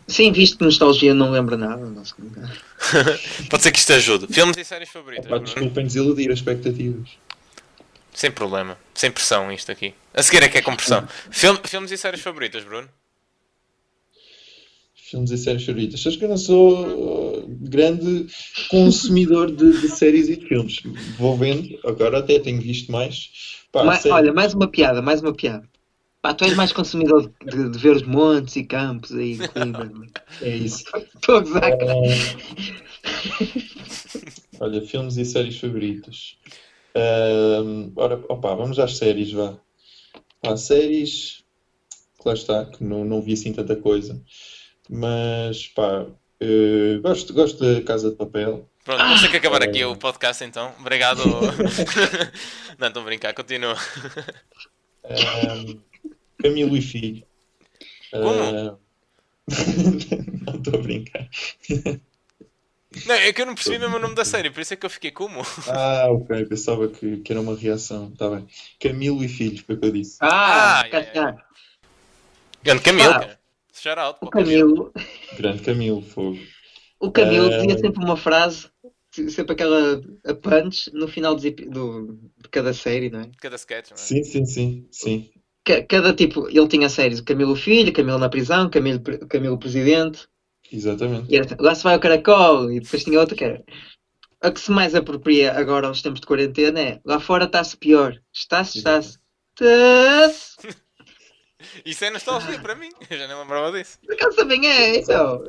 sim, 0.09 0.33
visto 0.33 0.59
que 0.59 0.65
nostalgia 0.65 1.15
não 1.15 1.31
lembra 1.31 1.57
nada. 1.57 1.85
Não 1.87 2.05
se 2.05 2.15
Pode 3.51 3.63
ser 3.63 3.73
que 3.73 3.79
isto 3.79 3.93
ajude. 3.93 4.27
Filmes 4.33 4.57
e 4.57 4.65
séries 4.65 4.89
favoritas, 4.89 5.27
Bruno? 5.27 5.45
desculpem 5.45 5.87
desiludir 5.87 6.31
as 6.31 6.39
expectativas. 6.39 7.09
Sem 8.13 8.31
problema. 8.31 8.79
Sem 8.95 9.11
pressão 9.11 9.53
isto 9.53 9.71
aqui. 9.71 9.95
A 10.15 10.23
seguir 10.23 10.43
é 10.43 10.49
que 10.49 10.59
é 10.59 10.63
com 10.63 10.75
pressão. 10.75 11.07
Film- 11.31 11.59
filmes 11.65 11.91
e 11.93 11.99
séries 11.99 12.21
favoritas, 12.23 12.65
Bruno? 12.65 12.89
Filmes 15.11 15.31
e 15.31 15.39
séries 15.39 15.65
favoritas. 15.65 16.01
Sabes 16.01 16.19
que 16.19 16.25
eu 16.25 16.29
não 16.29 16.37
sou 16.37 17.39
uh, 17.39 17.47
grande 17.61 18.27
consumidor 18.69 19.55
de, 19.55 19.79
de 19.79 19.89
séries 19.89 20.29
e 20.29 20.37
de 20.37 20.47
filmes. 20.47 20.83
Vou 21.17 21.37
vendo, 21.37 21.79
agora 21.85 22.19
até 22.19 22.41
tenho 22.41 22.61
visto 22.61 22.91
mais. 22.91 23.31
Pá, 23.71 23.85
Ma- 23.85 23.97
séries- 23.97 24.19
olha, 24.19 24.33
mais 24.33 24.53
uma 24.53 24.67
piada, 24.69 25.01
mais 25.01 25.23
uma 25.23 25.33
piada. 25.33 25.69
Pá, 26.21 26.35
tu 26.35 26.45
és 26.45 26.57
mais 26.57 26.73
consumidor 26.73 27.33
de, 27.45 27.71
de 27.71 27.79
ver 27.79 27.95
os 27.97 28.03
montes 28.03 28.57
e 28.57 28.65
campos 28.65 29.13
aí. 29.13 29.37
Coimbra. 29.37 29.91
é 30.43 30.57
isso. 30.57 30.85
Estou 31.15 31.37
a 31.37 31.41
gozar. 31.41 31.71
Olha, 34.59 34.81
filmes 34.83 35.17
e 35.19 35.25
séries 35.25 35.59
favoritas. 35.59 36.37
Ora, 37.95 38.23
opa, 38.29 38.55
vamos 38.55 38.79
às 38.79 38.97
séries, 38.97 39.33
vá. 39.33 39.57
Pá, 40.41 40.57
séries, 40.57 41.45
lá 42.25 42.35
está, 42.35 42.65
que 42.65 42.83
não, 42.83 43.05
não 43.05 43.23
vi 43.23 43.35
assim 43.35 43.53
tanta 43.53 43.77
coisa. 43.77 44.21
Mas, 44.89 45.67
pá, 45.69 46.07
eh, 46.41 46.99
gosto, 47.03 47.33
gosto 47.35 47.65
da 47.75 47.83
Casa 47.83 48.11
de 48.11 48.17
Papel. 48.17 48.69
Pronto, 48.85 48.99
vamos 49.03 49.21
ter 49.21 49.31
que 49.31 49.37
acabar 49.39 49.63
aqui 49.63 49.85
o 49.85 49.97
podcast 49.97 50.45
então. 50.45 50.73
Obrigado. 50.79 51.23
Não, 52.79 52.89
estou 52.89 53.03
a 53.03 53.05
brincar, 53.05 53.35
continua. 53.35 53.77
Ahm, 55.05 55.81
Camilo 56.41 56.77
e 56.77 56.83
Filho. 56.83 57.23
Como? 58.13 58.29
Ahm, 58.43 58.77
não 60.47 60.55
estou 60.57 60.75
a 60.75 60.83
brincar. 60.83 61.29
Não, 63.07 63.15
é 63.15 63.33
que 63.33 63.43
eu 63.43 63.47
não 63.47 63.55
percebi 63.55 63.79
mesmo 63.79 63.97
o 63.97 63.99
nome 63.99 64.15
da 64.15 64.25
série, 64.25 64.51
por 64.51 64.61
isso 64.61 64.73
é 64.73 64.77
que 64.77 64.87
eu 64.87 64.91
fiquei 64.91 65.11
como? 65.11 65.43
Ah, 65.69 66.07
ok, 66.11 66.47
pensava 66.47 66.89
que, 66.89 67.19
que 67.19 67.33
era 67.33 67.41
uma 67.41 67.55
reação. 67.57 68.09
Está 68.13 68.29
bem. 68.31 68.47
Camilo 68.81 69.23
e 69.23 69.29
Filho, 69.29 69.63
foi 69.65 69.75
o 69.75 69.79
que 69.79 69.87
eu 69.87 69.93
disse. 69.93 70.17
Ah, 70.21 70.81
Ah, 70.81 70.87
é. 70.89 71.37
Grande 72.63 72.83
Camilo, 72.83 73.11
Ah. 73.11 73.21
cara. 73.21 73.39
Shout 73.79 73.99
out. 73.99 74.17
O 74.23 74.31
Camilo. 74.31 74.75
Camilo, 74.75 74.93
Grande 75.39 75.63
Camilo, 75.63 76.03
fogo. 76.03 76.39
o 77.01 77.11
Camilo 77.11 77.49
Eh, 77.49 77.59
dizia 77.59 77.79
sempre 77.79 78.05
uma 78.05 78.17
frase, 78.17 78.69
sempre 79.29 79.53
aquela 79.53 80.01
a 80.25 80.35
punch 80.35 80.91
no 80.93 81.07
final 81.09 81.35
do, 81.35 81.51
de 81.51 82.49
cada 82.51 82.73
série, 82.73 83.11
não 83.11 83.21
é? 83.21 83.31
Cada 83.41 83.57
sketch, 83.57 83.91
não 83.91 83.97
é? 83.97 84.01
Sim, 84.01 84.25
sim, 84.25 84.45
sim, 84.47 84.89
sim. 84.91 85.31
Ca- 85.65 85.83
Cada 85.85 86.15
tipo, 86.15 86.49
ele 86.49 86.69
tinha 86.69 86.89
séries, 86.89 87.19
o 87.19 87.25
Camilo 87.25 87.57
Filho, 87.57 87.93
Camilo 87.93 88.19
na 88.19 88.29
prisão, 88.29 88.71
Camilo, 88.71 89.01
Camilo 89.29 89.59
Presidente, 89.59 90.27
Exatamente. 90.73 91.33
e 91.33 91.37
era, 91.37 91.57
lá 91.61 91.75
se 91.75 91.83
vai 91.85 91.97
o 91.97 92.01
caracol, 92.01 92.71
e 92.71 92.81
depois 92.81 93.05
tinha 93.05 93.21
outra 93.21 93.37
que 93.37 93.45
era 93.45 93.63
a 94.43 94.51
que 94.51 94.61
se 94.61 94.71
mais 94.71 94.95
apropria 94.95 95.53
agora 95.53 95.89
aos 95.89 96.03
tempos 96.03 96.21
de 96.21 96.27
quarentena 96.27 96.81
é 96.81 97.01
lá 97.05 97.19
fora 97.19 97.45
está-se 97.47 97.77
pior. 97.77 98.15
Está-se, 98.33 98.79
está-se. 98.79 99.19
Está-se. 99.59 100.57
Isso 101.85 102.05
é 102.05 102.11
nostalgia 102.11 102.59
para 102.59 102.75
mim. 102.75 102.91
Eu 103.11 103.19
já 103.19 103.27
nem 103.27 103.37
lembrava 103.37 103.77
disso. 103.77 103.99
Por 104.05 104.15
acaso 104.15 104.37
também 104.37 104.67
é, 104.67 104.99
então. 104.99 105.45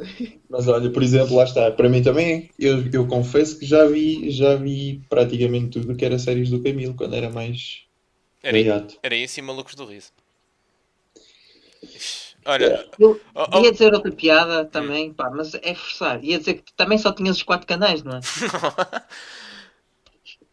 Mas 0.49 0.67
olha, 0.67 0.89
por 0.89 1.03
exemplo, 1.03 1.35
lá 1.35 1.43
está. 1.43 1.71
Para 1.71 1.89
mim 1.89 2.01
também, 2.01 2.49
eu, 2.59 2.83
eu 2.91 3.07
confesso 3.07 3.57
que 3.59 3.65
já 3.65 3.85
vi, 3.85 4.29
já 4.31 4.55
vi 4.55 5.01
praticamente 5.09 5.79
tudo 5.79 5.95
que 5.95 6.05
era 6.05 6.19
séries 6.19 6.49
do 6.49 6.61
Camilo 6.61 6.93
quando 6.93 7.15
era 7.15 7.29
mais 7.29 7.83
Era, 8.43 8.57
era 9.03 9.15
isso 9.15 9.39
e 9.39 9.43
malucos 9.43 9.75
do 9.75 9.85
riso. 9.85 10.11
Olha, 12.45 12.89
Eu 12.97 13.19
oh, 13.35 13.45
oh, 13.51 13.63
ia 13.63 13.71
dizer 13.73 13.93
outra 13.93 14.11
piada 14.11 14.63
também, 14.63 15.11
pá, 15.11 15.29
mas 15.29 15.53
é 15.55 15.75
forçar. 15.75 16.23
Ia 16.23 16.39
dizer 16.39 16.55
que 16.55 16.73
também 16.73 16.97
só 16.97 17.11
tinhas 17.11 17.37
os 17.37 17.43
quatro 17.43 17.67
canais, 17.67 18.03
não 18.03 18.17
é? 18.17 18.19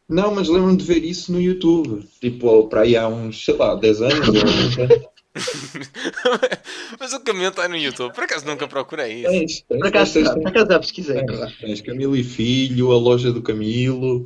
Não, 0.07 0.35
mas 0.35 0.49
lembro-me 0.49 0.77
de 0.77 0.85
ver 0.85 1.03
isso 1.03 1.33
no 1.33 1.41
YouTube. 1.41 2.07
Tipo, 2.21 2.69
para 2.69 2.83
aí 2.83 2.95
há 2.95 3.09
uns, 3.09 3.43
sei 3.43 3.55
lá, 3.57 3.75
10 3.75 4.03
anos. 4.03 4.29
mas 6.99 7.13
o 7.13 7.21
Camilo 7.21 7.49
está 7.49 7.69
no 7.69 7.77
YouTube. 7.77 8.15
Por 8.15 8.25
acaso 8.25 8.47
nunca 8.47 8.69
procurei 8.69 9.23
isso. 9.23 9.31
Tens, 9.31 9.61
tens, 9.63 9.79
Por 9.81 9.87
acaso, 9.89 10.13
tens, 10.15 10.29
por 10.31 10.47
acaso 10.49 10.67
já 10.71 10.79
pesquisei. 10.79 11.23
tens, 11.61 11.81
Camilo 11.81 12.17
e 12.17 12.23
Filho, 12.25 12.93
a 12.93 12.97
loja 12.99 13.33
do 13.33 13.43
Camilo, 13.43 14.25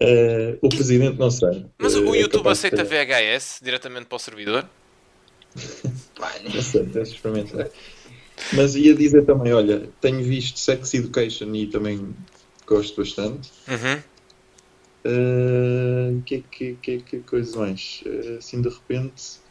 eh, 0.00 0.58
o 0.60 0.68
presidente 0.68 1.18
não 1.18 1.30
sei. 1.30 1.64
Mas 1.78 1.94
o 1.94 2.14
Eh, 2.14 2.18
é 2.18 2.20
YouTube 2.22 2.48
aceita 2.48 2.84
ter. 2.84 3.06
VHS 3.06 3.60
diretamente 3.62 4.06
para 4.06 4.16
o 4.16 4.18
servidor? 4.18 4.68
Não 6.54 6.62
sei, 6.62 6.84
tens 6.86 7.08
de 7.08 7.14
experimentar. 7.14 7.68
Mas 8.52 8.74
ia 8.74 8.94
dizer 8.94 9.24
também, 9.24 9.52
olha, 9.52 9.88
tenho 10.00 10.22
visto 10.22 10.58
Sex 10.58 10.94
Education 10.94 11.54
e 11.54 11.66
também 11.66 12.14
gosto 12.66 12.96
bastante. 13.00 13.50
Uhum. 13.68 14.02
Uh, 15.04 16.22
que, 16.22 16.42
que, 16.50 16.74
que, 16.80 16.98
que 17.00 17.18
coisa 17.20 17.58
mais? 17.58 18.02
Uh, 18.06 18.38
assim 18.38 18.60
de 18.60 18.68
repente. 18.68 19.41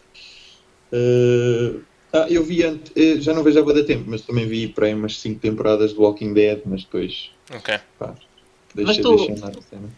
Uh, 0.94 1.82
ah, 2.14 2.28
eu 2.30 2.44
vi 2.44 2.64
antes, 2.64 2.92
eh, 2.96 3.22
já 3.22 3.34
não 3.34 3.44
vejo 3.44 3.60
há 3.60 3.64
muito 3.64 3.86
tempo, 3.86 4.04
mas 4.08 4.22
também 4.22 4.46
vi 4.46 4.68
para 4.68 4.88
aí 4.88 4.94
umas 4.94 5.18
5 5.20 5.40
temporadas 5.40 5.94
do 5.94 6.02
Walking 6.02 6.34
Dead, 6.34 6.62
mas 6.66 6.84
depois 6.84 7.32
Ok. 7.56 7.80
pá, 7.98 8.14
deixei, 8.76 9.04
tu- 9.04 9.16
deixei 9.16 9.36
andar 9.36 9.58
a 9.58 9.62
cena. 9.62 9.90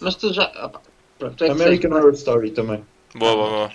Mas 0.00 0.14
tu 0.16 0.32
já. 0.32 0.44
ah, 0.44 0.68
pá, 0.68 0.80
Pronto, 1.18 1.36
tu, 1.36 1.44
é 1.44 1.50
American 1.50 1.90
disseste, 1.90 1.94
Horror 1.94 2.12
Story 2.14 2.50
também. 2.50 2.82
Boa, 3.14 3.36
boa, 3.36 3.48
boa. 3.48 3.72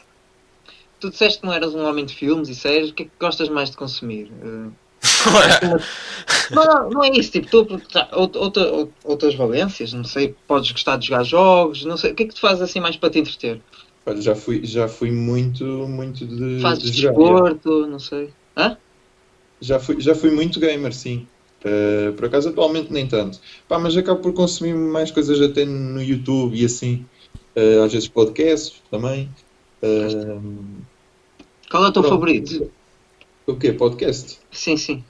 tu 0.99 1.09
disseste 1.09 1.39
que 1.39 1.45
não 1.45 1.53
eras 1.53 1.73
um 1.73 1.85
homem 1.85 2.05
de 2.05 2.13
filmes 2.13 2.49
e 2.49 2.55
séries, 2.55 2.89
o 2.89 2.93
que 2.93 3.03
é 3.03 3.05
que 3.05 3.11
gostas 3.19 3.47
mais 3.47 3.69
de 3.69 3.77
consumir? 3.77 4.29
Eh, 4.43 4.87
Não, 6.49 6.65
não, 6.65 6.89
não 6.89 7.03
é 7.03 7.09
isso, 7.09 7.31
tipo, 7.31 7.47
tu, 7.49 7.67
outra, 8.13 8.39
outra- 8.39 8.89
outras 9.03 9.35
valências, 9.35 9.91
não 9.91 10.03
sei, 10.05 10.33
podes 10.47 10.71
gostar 10.71 10.97
de 10.97 11.07
jogar 11.07 11.23
jogos, 11.23 11.83
não 11.83 11.97
sei, 11.97 12.11
o 12.11 12.15
que 12.15 12.23
é 12.23 12.25
que 12.27 12.33
tu 12.35 12.39
fazes 12.39 12.61
assim 12.61 12.79
mais 12.79 12.95
para 12.95 13.09
te 13.09 13.19
entreter? 13.19 13.61
Olha, 14.07 14.21
já 14.21 14.33
fui, 14.33 14.65
já 14.65 14.87
fui 14.87 15.11
muito, 15.11 15.65
muito 15.65 16.25
de, 16.25 16.61
Fazes 16.61 16.91
de 16.91 17.01
desporto, 17.01 17.85
não 17.87 17.99
sei. 17.99 18.29
Hã? 18.55 18.77
Já 19.59 19.79
fui, 19.81 19.99
já 19.99 20.15
fui 20.15 20.31
muito 20.31 20.61
gamer, 20.61 20.93
sim. 20.93 21.27
Uh, 21.65 22.13
por 22.13 22.25
acaso, 22.25 22.47
atualmente 22.47 22.93
nem 22.93 23.05
tanto. 23.05 23.37
Pá, 23.67 23.77
mas 23.77 23.97
acabo 23.97 24.21
por 24.21 24.33
consumir 24.33 24.73
mais 24.73 25.11
coisas 25.11 25.41
até 25.41 25.65
no 25.65 26.01
YouTube 26.01 26.55
e 26.55 26.63
assim. 26.63 27.05
Uh, 27.57 27.83
às 27.83 27.91
vezes 27.91 28.07
podcasts 28.07 28.81
também. 28.89 29.29
Uh, 29.83 30.63
Qual 31.69 31.83
é 31.83 31.87
o 31.87 31.91
teu 31.91 32.01
pronto. 32.01 32.09
favorito? 32.15 32.71
O 33.45 33.55
quê? 33.57 33.73
Podcast? 33.73 34.39
Sim, 34.51 34.77
sim. 34.77 35.03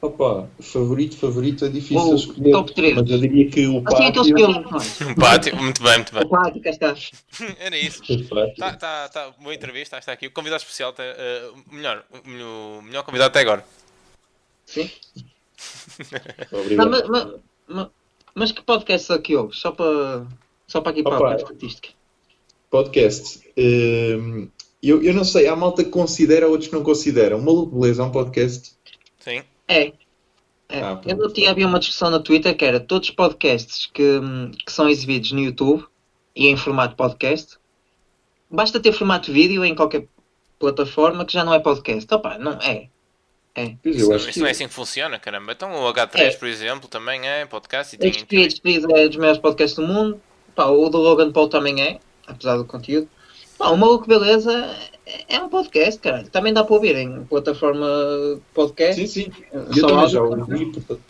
Opa, 0.00 0.48
favorito, 0.60 1.16
favorito 1.16 1.64
é 1.64 1.68
difícil 1.68 1.98
Ou 1.98 2.14
escolher. 2.14 2.52
top 2.52 2.72
três. 2.72 2.94
Mas 2.94 3.10
eu 3.10 3.18
diria 3.18 3.50
que 3.50 3.66
o 3.66 3.82
Assim, 3.84 4.04
aqueles 4.06 4.30
pátio... 4.30 4.48
não 4.48 5.08
é? 5.08 5.10
Um 5.10 5.14
pátio. 5.14 5.56
Muito 5.56 5.82
bem, 5.82 5.94
muito 5.94 6.14
bem. 6.14 6.22
O 6.22 6.28
pátio, 6.28 6.62
cá 6.62 6.70
está. 6.70 6.94
Era 7.58 7.76
isso. 7.76 8.02
O 8.04 8.28
pátio. 8.28 8.78
Tá, 8.78 9.08
tá. 9.08 9.30
Boa 9.40 9.54
entrevista, 9.54 9.98
está 9.98 10.12
aqui. 10.12 10.28
O 10.28 10.30
convidado 10.30 10.62
especial, 10.62 10.92
tá, 10.92 11.02
eh, 11.02 11.50
o 11.68 11.74
melhor, 11.74 12.04
o 12.24 12.28
melhor, 12.28 12.78
o 12.78 12.82
melhor 12.82 13.02
convidado 13.02 13.30
até 13.30 13.40
agora. 13.40 13.64
Sim. 14.66 14.88
Obrigado. 16.52 16.90
Não, 16.90 17.10
mas, 17.10 17.40
mas, 17.66 17.86
mas, 18.36 18.52
que 18.52 18.62
podcast 18.62 19.12
é 19.12 19.18
que 19.18 19.34
ouves? 19.34 19.58
Só 19.58 19.72
para, 19.72 20.26
só 20.68 20.80
para 20.80 20.92
aqui 20.92 21.02
para 21.02 21.16
Opa. 21.16 21.32
a 21.32 21.36
estatística. 21.36 21.88
Podcast. 22.70 23.40
Um, 23.58 24.48
eu, 24.80 25.02
eu 25.02 25.12
não 25.12 25.24
sei, 25.24 25.48
há 25.48 25.56
malta 25.56 25.82
que 25.82 25.90
considera, 25.90 26.46
outros 26.46 26.68
que 26.68 26.74
não 26.76 26.84
consideram. 26.84 27.40
Maluco 27.40 27.80
Beleza 27.80 28.00
é 28.00 28.04
um 28.04 28.12
podcast. 28.12 28.74
Sim. 29.18 29.42
É. 29.68 29.92
É. 30.70 30.82
Ah, 30.82 31.00
eu 31.06 31.16
não 31.16 31.32
tinha 31.32 31.50
havia 31.50 31.66
uma 31.66 31.78
discussão 31.78 32.10
no 32.10 32.20
Twitter 32.20 32.54
que 32.56 32.64
era 32.64 32.80
todos 32.80 33.08
os 33.08 33.14
podcasts 33.14 33.86
que, 33.86 34.20
que 34.66 34.72
são 34.72 34.88
exibidos 34.88 35.32
no 35.32 35.40
YouTube 35.40 35.86
e 36.36 36.48
em 36.48 36.56
formato 36.56 36.94
podcast, 36.94 37.56
basta 38.50 38.78
ter 38.78 38.92
formato 38.92 39.32
vídeo 39.32 39.64
em 39.64 39.74
qualquer 39.74 40.06
plataforma 40.58 41.24
que 41.24 41.32
já 41.32 41.44
não 41.44 41.54
é 41.54 41.58
podcast. 41.58 42.12
Opa, 42.12 42.38
não 42.38 42.52
é. 42.52 42.88
Pois 43.82 43.96
Isso, 43.96 44.10
eu 44.10 44.14
acho 44.14 44.24
isso 44.24 44.34
que 44.34 44.40
não 44.40 44.46
é 44.46 44.50
assim 44.50 44.68
que 44.68 44.74
funciona, 44.74 45.18
caramba. 45.18 45.52
Então 45.52 45.72
o 45.72 45.92
H3, 45.92 46.20
É. 46.20 46.30
por 46.36 46.46
exemplo, 46.46 46.88
também 46.88 47.28
é 47.28 47.44
podcast 47.46 47.94
e 47.94 47.98
tem 47.98 48.10
é 48.10 49.08
dos 49.08 49.16
maiores 49.16 49.40
podcasts 49.40 49.74
do 49.76 49.86
mundo. 49.86 50.20
Pá, 50.54 50.66
o 50.66 50.88
do 50.88 50.98
Logan 50.98 51.32
Paul 51.32 51.48
também 51.48 51.82
é, 51.82 51.98
apesar 52.26 52.56
do 52.56 52.64
conteúdo. 52.64 53.08
Pá, 53.58 53.70
o 53.70 53.76
Maluco 53.76 54.06
Beleza 54.06 54.52
é- 55.06 55.36
é 55.36 55.40
um 55.42 55.48
podcast, 55.48 56.00
caralho. 56.00 56.28
Também 56.30 56.52
dá 56.52 56.62
para 56.64 56.74
ouvir 56.74 56.94
em 56.96 57.24
plataforma 57.24 57.86
de 58.36 58.40
podcast. 58.54 59.06
Sim, 59.08 59.24
sim. 59.24 59.32
Só 59.52 59.58
Eu 59.58 59.68
também 59.82 59.96
áudio, 59.96 60.08
já 60.10 60.22
ouvi, 60.22 60.66
portanto. 60.66 61.00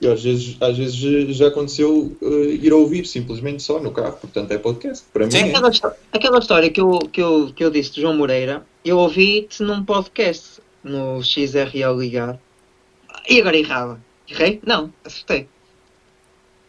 E 0.00 0.06
às 0.06 0.22
vezes, 0.22 0.56
às 0.60 0.76
vezes 0.78 1.36
já 1.36 1.48
aconteceu 1.48 2.16
eh, 2.22 2.50
ir 2.62 2.72
ouvir 2.72 3.04
simplesmente 3.04 3.62
só 3.62 3.80
no 3.80 3.90
carro, 3.90 4.16
portanto 4.16 4.50
é 4.52 4.58
podcast. 4.58 5.04
Para 5.12 5.24
mim 5.26 5.30
Sim. 5.32 5.38
é. 5.38 5.48
Aquela, 5.50 5.70
histó- 5.70 5.92
aquela 6.12 6.38
história 6.38 6.70
que 6.70 6.80
eu, 6.80 6.98
que, 7.12 7.20
eu, 7.20 7.52
que 7.54 7.64
eu 7.64 7.70
disse 7.70 7.94
do 7.96 8.00
João 8.02 8.16
Moreira, 8.16 8.64
eu 8.84 8.96
ouvi-te 8.98 9.60
num 9.62 9.84
podcast, 9.84 10.60
no 10.84 11.20
XRL 11.22 11.98
Ligar. 11.98 12.38
E 13.28 13.40
agora 13.40 13.56
errava. 13.56 14.00
Errei? 14.28 14.60
Não, 14.64 14.92
acertei. 15.04 15.48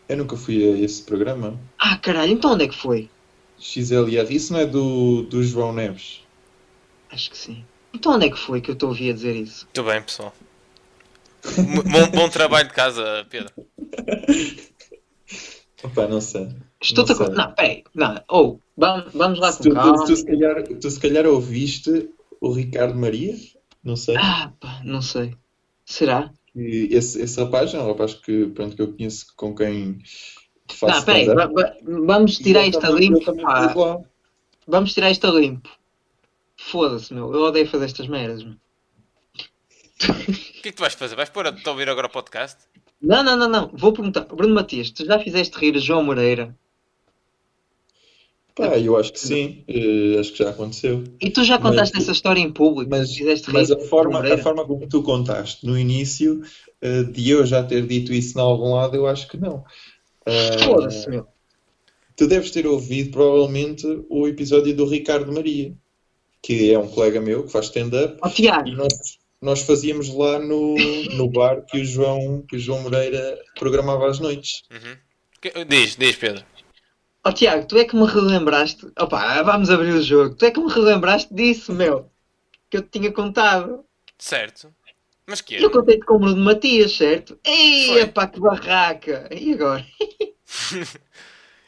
Eu 0.07 0.17
nunca 0.17 0.35
fui 0.35 0.63
a 0.63 0.77
esse 0.83 1.03
programa. 1.03 1.55
Ah, 1.77 1.97
caralho, 1.97 2.31
então 2.33 2.53
onde 2.53 2.63
é 2.65 2.67
que 2.67 2.75
foi? 2.75 3.09
XLR. 3.59 4.33
Isso 4.33 4.53
não 4.53 4.59
é 4.59 4.65
do, 4.65 5.23
do 5.23 5.43
João 5.43 5.73
Neves. 5.73 6.21
Acho 7.11 7.29
que 7.31 7.37
sim. 7.37 7.65
Então 7.93 8.13
onde 8.13 8.27
é 8.27 8.29
que 8.29 8.37
foi 8.37 8.61
que 8.61 8.71
eu 8.71 8.75
te 8.75 8.85
ouvi 8.85 9.09
a 9.09 9.13
dizer 9.13 9.35
isso? 9.35 9.65
Muito 9.65 9.83
bem, 9.89 10.01
pessoal. 10.01 10.33
Bom, 11.91 12.11
bom 12.11 12.29
trabalho 12.29 12.67
de 12.67 12.73
casa, 12.73 13.25
Pedro. 13.29 13.51
Opa, 15.83 16.07
não 16.07 16.19
sei. 16.21 16.49
Estou-te 16.81 17.13
a 17.13 17.15
Não 17.15 17.25
sei. 17.25 17.35
Não, 17.35 17.51
peraí. 17.53 17.83
Não, 17.95 18.23
ou 18.27 18.61
vamos, 18.75 19.13
vamos 19.13 19.39
lá 19.39 19.51
Se 19.51 19.57
com 19.59 19.63
tu, 19.63 19.69
tu, 19.69 19.75
calma. 19.75 20.05
tu 20.05 20.15
se 20.15 20.25
calhar, 20.25 20.63
tu 20.63 20.91
se 20.91 20.99
calhar 20.99 21.25
ouviste 21.25 22.09
o 22.41 22.51
Ricardo 22.51 22.97
Maria, 22.97 23.35
não 23.83 23.95
sei. 23.95 24.15
Ah, 24.17 24.51
pá, 24.59 24.81
não 24.83 25.01
sei. 25.01 25.33
Será? 25.85 26.31
E 26.55 26.89
esse, 26.91 27.21
esse 27.21 27.39
rapaz 27.39 27.73
é 27.73 27.79
um 27.79 27.87
rapaz 27.87 28.13
que, 28.13 28.47
pronto, 28.47 28.75
que 28.75 28.81
eu 28.81 28.93
conheço 28.93 29.27
com 29.35 29.55
quem 29.55 29.99
Não, 30.81 31.03
peraí. 31.03 31.27
Vamos 31.83 32.37
tirar 32.37 32.65
isto 32.67 32.85
a 32.85 32.89
limpo. 32.89 33.35
pá. 33.41 33.73
Vamos 34.67 34.93
tirar 34.93 35.09
isto 35.11 35.25
a 35.27 35.31
limpo. 35.31 35.69
Foda-se, 36.57 37.13
meu. 37.13 37.33
Eu 37.33 37.41
odeio 37.41 37.67
fazer 37.67 37.85
estas 37.85 38.07
merdas, 38.07 38.43
meu. 38.43 38.53
O 38.53 40.23
que 40.61 40.69
é 40.69 40.71
que 40.71 40.71
tu 40.73 40.81
vais 40.81 40.93
fazer? 40.93 41.15
Vais 41.15 41.29
pôr 41.29 41.47
a 41.47 41.51
te 41.53 41.67
ouvir 41.69 41.89
agora 41.89 42.07
o 42.07 42.09
podcast? 42.09 42.57
Não, 43.01 43.23
não, 43.23 43.35
não, 43.37 43.49
não. 43.49 43.69
Vou 43.73 43.93
perguntar. 43.93 44.21
Bruno 44.25 44.53
Matias, 44.53 44.91
tu 44.91 45.05
já 45.05 45.19
fizeste 45.19 45.57
rir 45.57 45.75
a 45.75 45.79
João 45.79 46.03
Moreira? 46.03 46.55
Pá, 48.55 48.77
eu 48.77 48.97
acho 48.97 49.13
que 49.13 49.19
sim, 49.19 49.63
eh, 49.69 50.17
acho 50.19 50.33
que 50.33 50.39
já 50.43 50.49
aconteceu. 50.49 51.03
E 51.21 51.29
tu 51.29 51.45
já 51.45 51.57
Mas- 51.57 51.69
contaste 51.69 51.97
essa 51.97 52.11
história 52.11 52.41
em 52.41 52.51
público? 52.51 52.89
Mas, 52.91 53.15
fizeste 53.15 53.47
rir 53.47 53.53
mas 53.53 53.71
a, 53.71 53.79
forma, 53.79 54.19
a 54.19 54.37
forma 54.37 54.65
como 54.65 54.87
tu 54.87 55.01
contaste 55.01 55.65
no 55.65 55.79
início, 55.79 56.41
eh, 56.81 57.03
de 57.03 57.29
eu 57.29 57.45
já 57.45 57.63
ter 57.63 57.87
dito 57.87 58.11
isso 58.13 58.37
em 58.37 58.41
algum 58.41 58.73
lado, 58.75 58.95
eu 58.97 59.07
acho 59.07 59.29
que 59.29 59.37
não. 59.37 59.63
Foda-se, 60.63 61.09
meu. 61.09 61.27
tu 62.15 62.27
deves 62.27 62.51
ter 62.51 62.67
ouvido 62.67 63.11
provavelmente 63.11 63.85
o 64.09 64.27
episódio 64.27 64.75
do 64.75 64.85
Ricardo 64.85 65.31
Maria, 65.31 65.73
que 66.41 66.71
é 66.71 66.77
um 66.77 66.87
colega 66.87 67.19
meu 67.19 67.43
que 67.45 67.51
faz 67.51 67.65
stand-up, 67.65 68.17
Ó 68.21 68.29
Tiago, 68.29 68.67
e 68.67 68.75
nós, 68.75 68.93
nós 69.41 69.61
fazíamos 69.61 70.13
lá 70.13 70.39
no, 70.39 70.75
no 71.15 71.29
bar 71.29 71.65
que 71.65 71.79
o, 71.79 71.85
João, 71.85 72.43
que 72.47 72.57
o 72.57 72.59
João 72.59 72.81
Moreira 72.81 73.39
programava 73.57 74.07
às 74.07 74.19
noites. 74.19 74.63
Uhum. 74.71 75.65
Diz, 75.67 75.95
diz, 75.95 76.15
Pedro. 76.17 76.43
ó 77.23 77.31
Tiago, 77.31 77.65
tu 77.65 77.77
é 77.77 77.85
que 77.85 77.95
me 77.95 78.05
relembraste. 78.05 78.85
Opa, 78.99 79.41
vamos 79.43 79.69
abrir 79.69 79.93
o 79.93 80.01
jogo. 80.01 80.35
Tu 80.35 80.45
é 80.45 80.51
que 80.51 80.59
me 80.59 80.71
relembraste 80.71 81.33
disso, 81.33 81.73
meu. 81.73 82.11
Que 82.69 82.77
eu 82.77 82.81
te 82.81 82.99
tinha 82.99 83.11
contado. 83.11 83.85
Certo. 84.17 84.73
Mas 85.29 85.41
que 85.41 85.55
é? 85.55 85.63
Eu 85.63 85.69
contei-te 85.69 86.05
com 86.05 86.15
o 86.15 86.19
Bruno 86.19 86.43
Matias, 86.43 86.93
certo? 86.97 87.37
Ei, 87.45 88.05
pá, 88.07 88.25
que 88.27 88.39
barraca. 88.39 89.29
E 89.31 89.53
agora? 89.53 89.85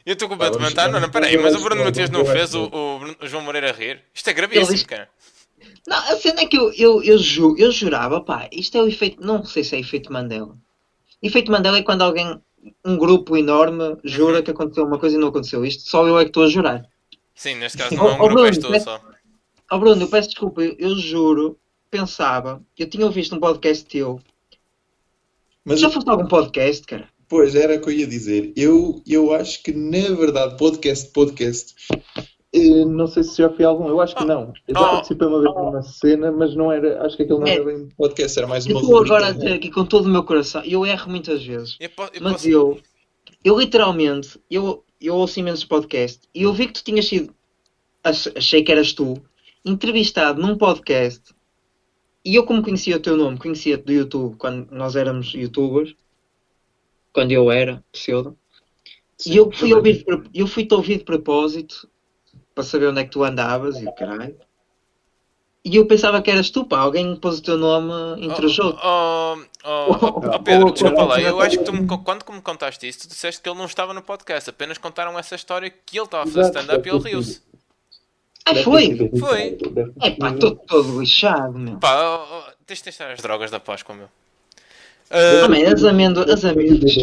Eu 0.04 0.14
estou 0.14 0.28
completamente. 0.28 0.80
Ah, 0.80 0.86
não, 0.88 0.94
não, 0.94 1.00
vamos- 1.02 1.14
peraí, 1.14 1.38
mas 1.38 1.54
o 1.56 1.60
Bruno 1.60 1.84
Matias 1.84 2.10
não 2.10 2.26
fez 2.26 2.56
o, 2.56 2.70
o 3.22 3.28
João 3.28 3.44
Moreira 3.44 3.72
rir? 3.72 4.02
Isto 4.14 4.30
é 4.32 4.34
gravíssimo, 4.34 4.72
Ele- 4.72 4.86
cara. 4.86 5.10
Não, 5.88 5.96
a 5.98 6.16
cena 6.18 6.42
é 6.42 6.46
que 6.48 6.58
eu, 6.58 6.74
eu, 6.74 7.04
eu, 7.04 7.18
ju, 7.20 7.56
eu 7.56 7.72
jurava, 7.72 8.20
pá, 8.20 8.50
isto 8.52 8.76
é 8.78 8.82
o 8.82 8.88
efeito. 8.88 9.22
Não 9.24 9.46
sei 9.46 9.64
se 9.64 9.76
é 9.76 9.80
efeito 9.80 10.12
Mandela. 10.12 10.58
Efeito 11.22 11.52
Mandela 11.52 11.78
é 11.78 11.84
quando 11.84 12.02
alguém 12.02 12.42
um 12.84 12.98
grupo 12.98 13.38
enorme 13.38 13.96
jura 14.04 14.42
que 14.42 14.50
aconteceu 14.50 14.86
uma 14.86 14.98
coisa 14.98 15.16
e 15.16 15.20
não 15.20 15.28
aconteceu 15.28 15.64
isto, 15.64 15.88
só 15.88 16.08
eu 16.08 16.18
é 16.18 16.24
que 16.24 16.30
estou 16.32 16.44
a 16.46 16.48
jurar. 16.50 16.84
Sim, 17.36 17.56
neste 17.56 17.78
caso 17.78 17.94
não 17.96 18.08
é 18.08 18.14
um 18.14 18.18
grupo, 18.18 18.34
Bruno, 18.34 18.48
és 18.48 18.58
tu 18.58 18.70
peço- 18.70 18.86
só. 18.86 19.02
Oh 19.72 19.80
Bruno, 19.80 20.02
eu 20.02 20.08
peço 20.08 20.30
desculpa, 20.30 20.62
eu, 20.64 20.76
eu 20.80 20.96
juro, 20.98 21.60
pensava, 21.92 22.62
eu 22.80 22.90
tinha 22.90 23.06
ouvido 23.06 23.36
um 23.36 23.40
podcast 23.40 23.86
teu. 23.86 24.20
Mas 25.64 25.80
Já 25.82 25.90
foste 25.90 26.10
algum 26.10 26.28
podcast, 26.28 26.88
cara? 26.88 27.08
Pois, 27.28 27.54
era 27.54 27.76
o 27.76 27.82
que 27.82 27.88
eu 27.90 27.94
ia 27.94 28.08
dizer. 28.08 28.52
Eu, 28.56 29.02
eu 29.06 29.34
acho 29.34 29.62
que, 29.62 29.72
na 29.72 30.16
verdade, 30.16 30.58
podcast, 30.58 31.12
podcast. 31.12 31.76
eh, 32.54 32.84
não 32.86 33.08
sei 33.08 33.24
se 33.24 33.38
já 33.38 33.50
fui 33.50 33.64
algum, 33.64 33.88
eu 33.88 34.02
acho 34.02 34.16
que 34.16 34.26
não. 34.26 34.54
Eu 34.68 34.74
já 34.76 34.82
Oh. 34.82 34.92
participei 34.96 35.28
uma 35.28 35.42
vez 35.42 35.54
numa 35.56 35.82
cena, 35.84 36.32
mas 36.32 36.56
não 36.56 36.72
era, 36.72 37.06
acho 37.06 37.16
que 37.16 37.24
aquilo 37.24 37.40
não 37.40 37.48
É. 37.48 37.54
era 37.56 37.64
bem 37.66 37.88
podcast, 37.96 38.38
era 38.40 38.48
mais 38.48 38.66
Eu 38.66 38.72
uma 38.72 38.82
estou 38.82 38.96
rubrica, 38.98 39.16
agora 39.16 39.30
a 39.30 39.34
né? 39.34 39.40
dizer 39.40 39.54
aqui 39.56 39.70
com 39.72 39.86
todo 39.86 40.06
o 40.06 40.10
meu 40.10 40.24
coração, 40.24 40.62
eu 40.66 40.86
erro 40.86 41.10
muitas 41.12 41.46
vezes. 41.46 41.78
Eu, 41.80 41.90
po- 41.90 42.10
eu 42.14 42.22
Mas 42.22 42.34
posso- 42.34 42.50
eu, 42.50 42.80
eu 43.44 43.60
literalmente, 43.60 44.40
eu, 44.50 44.84
eu 45.00 45.16
ouço 45.16 45.40
imensos 45.40 45.64
podcasts 45.64 46.28
e 46.36 46.42
eu 46.44 46.52
vi 46.54 46.68
que 46.68 46.74
tu 46.74 46.84
tinhas 46.84 47.06
sido, 47.08 47.34
ach- 48.04 48.32
achei 48.36 48.62
que 48.64 48.72
eras 48.72 48.92
tu, 48.94 49.14
entrevistado 49.64 50.42
num 50.42 50.58
podcast 50.58 51.22
e 52.24 52.36
eu 52.36 52.46
como 52.46 52.62
conhecia 52.64 52.98
o 52.98 53.00
teu 53.00 53.18
nome, 53.18 53.38
conhecia-te 53.38 53.84
do 53.84 53.92
YouTube 53.92 54.36
quando 54.38 54.70
nós 54.72 54.96
éramos 54.96 55.34
youtubers, 55.34 55.96
quando 57.14 57.32
eu 57.32 57.52
era 57.52 57.84
pseudo, 57.92 58.38
e 59.26 59.38
eu 59.38 59.52
fui 59.52 59.74
ouvir, 59.74 60.06
eu 60.34 60.48
fui-te 60.48 60.74
ouvir 60.74 60.98
de 61.00 61.04
propósito 61.04 61.88
para 62.54 62.64
saber 62.64 62.88
onde 62.88 63.02
é 63.02 63.04
que 63.04 63.12
tu 63.12 63.24
andavas 63.24 63.78
e 63.78 63.88
o 63.88 63.94
caralho. 63.94 64.36
E 65.64 65.76
eu 65.76 65.86
pensava 65.86 66.22
que 66.24 66.32
eras 66.32 66.50
tu, 66.50 66.66
pá, 66.66 66.80
alguém 66.80 67.16
pôs 67.16 67.38
o 67.38 67.44
teu 67.44 67.56
nome 67.56 67.94
entre 68.26 68.48
os 68.48 68.58
outros. 68.58 68.84
Oh, 68.84 69.38
oh, 69.64 69.92
oh, 70.02 70.36
oh, 70.36 70.40
Pedro, 70.40 70.70
Oh, 70.70 70.72
desculpa 70.72 71.04
oh, 71.04 71.06
lá. 71.06 71.16
oh, 71.16 71.20
Eu 71.20 71.36
oh, 71.36 71.42
acho 71.42 71.60
que 71.60 71.64
tu 71.64 71.72
me, 71.72 71.86
quando 71.86 72.26
me 72.32 72.42
contaste 72.42 72.88
isso, 72.88 73.02
tu 73.02 73.08
disseste 73.08 73.40
que 73.40 73.48
ele 73.48 73.60
não 73.60 73.66
estava 73.66 73.94
no 73.94 74.02
podcast. 74.02 74.50
Apenas 74.50 74.80
contaram 74.80 75.18
essa 75.20 75.36
história 75.36 75.70
que 75.70 76.00
ele 76.00 76.06
estava 76.06 76.24
a 76.24 76.28
fazer 76.28 76.48
stand-up 76.48 76.88
e 76.88 76.92
ele 76.92 77.00
riu-se. 77.00 77.44
Ah, 78.46 78.54
Deve 78.54 78.64
foi? 78.64 79.12
Foi. 79.20 79.58
É 80.02 80.12
pá, 80.12 80.30
sido. 80.32 80.56
todo, 80.68 81.00
lixado, 81.00 81.58
meu. 81.58 81.78
Pá, 81.78 82.18
oh, 82.18 82.38
oh, 82.40 82.52
tens 82.66 82.80
de 82.80 82.84
testar 82.86 83.12
as 83.12 83.22
drogas 83.22 83.52
da 83.52 83.60
Páscoa, 83.60 83.96
meu. 83.96 84.10
Ah, 85.10 85.44
Ah, 85.46 85.48
man, 85.48 85.72
as 85.72 85.84
amêndoas, 85.84 86.30
as 86.30 86.46
amêndoas. 86.46 86.96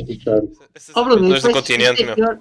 Oh, 0.94 1.05
Bruno, 1.05 1.29
do 1.40 1.48
é- 1.48 1.53
continente, 1.53 1.92
isto, 1.92 2.03
é 2.03 2.07
meu. 2.07 2.14
pior, 2.16 2.38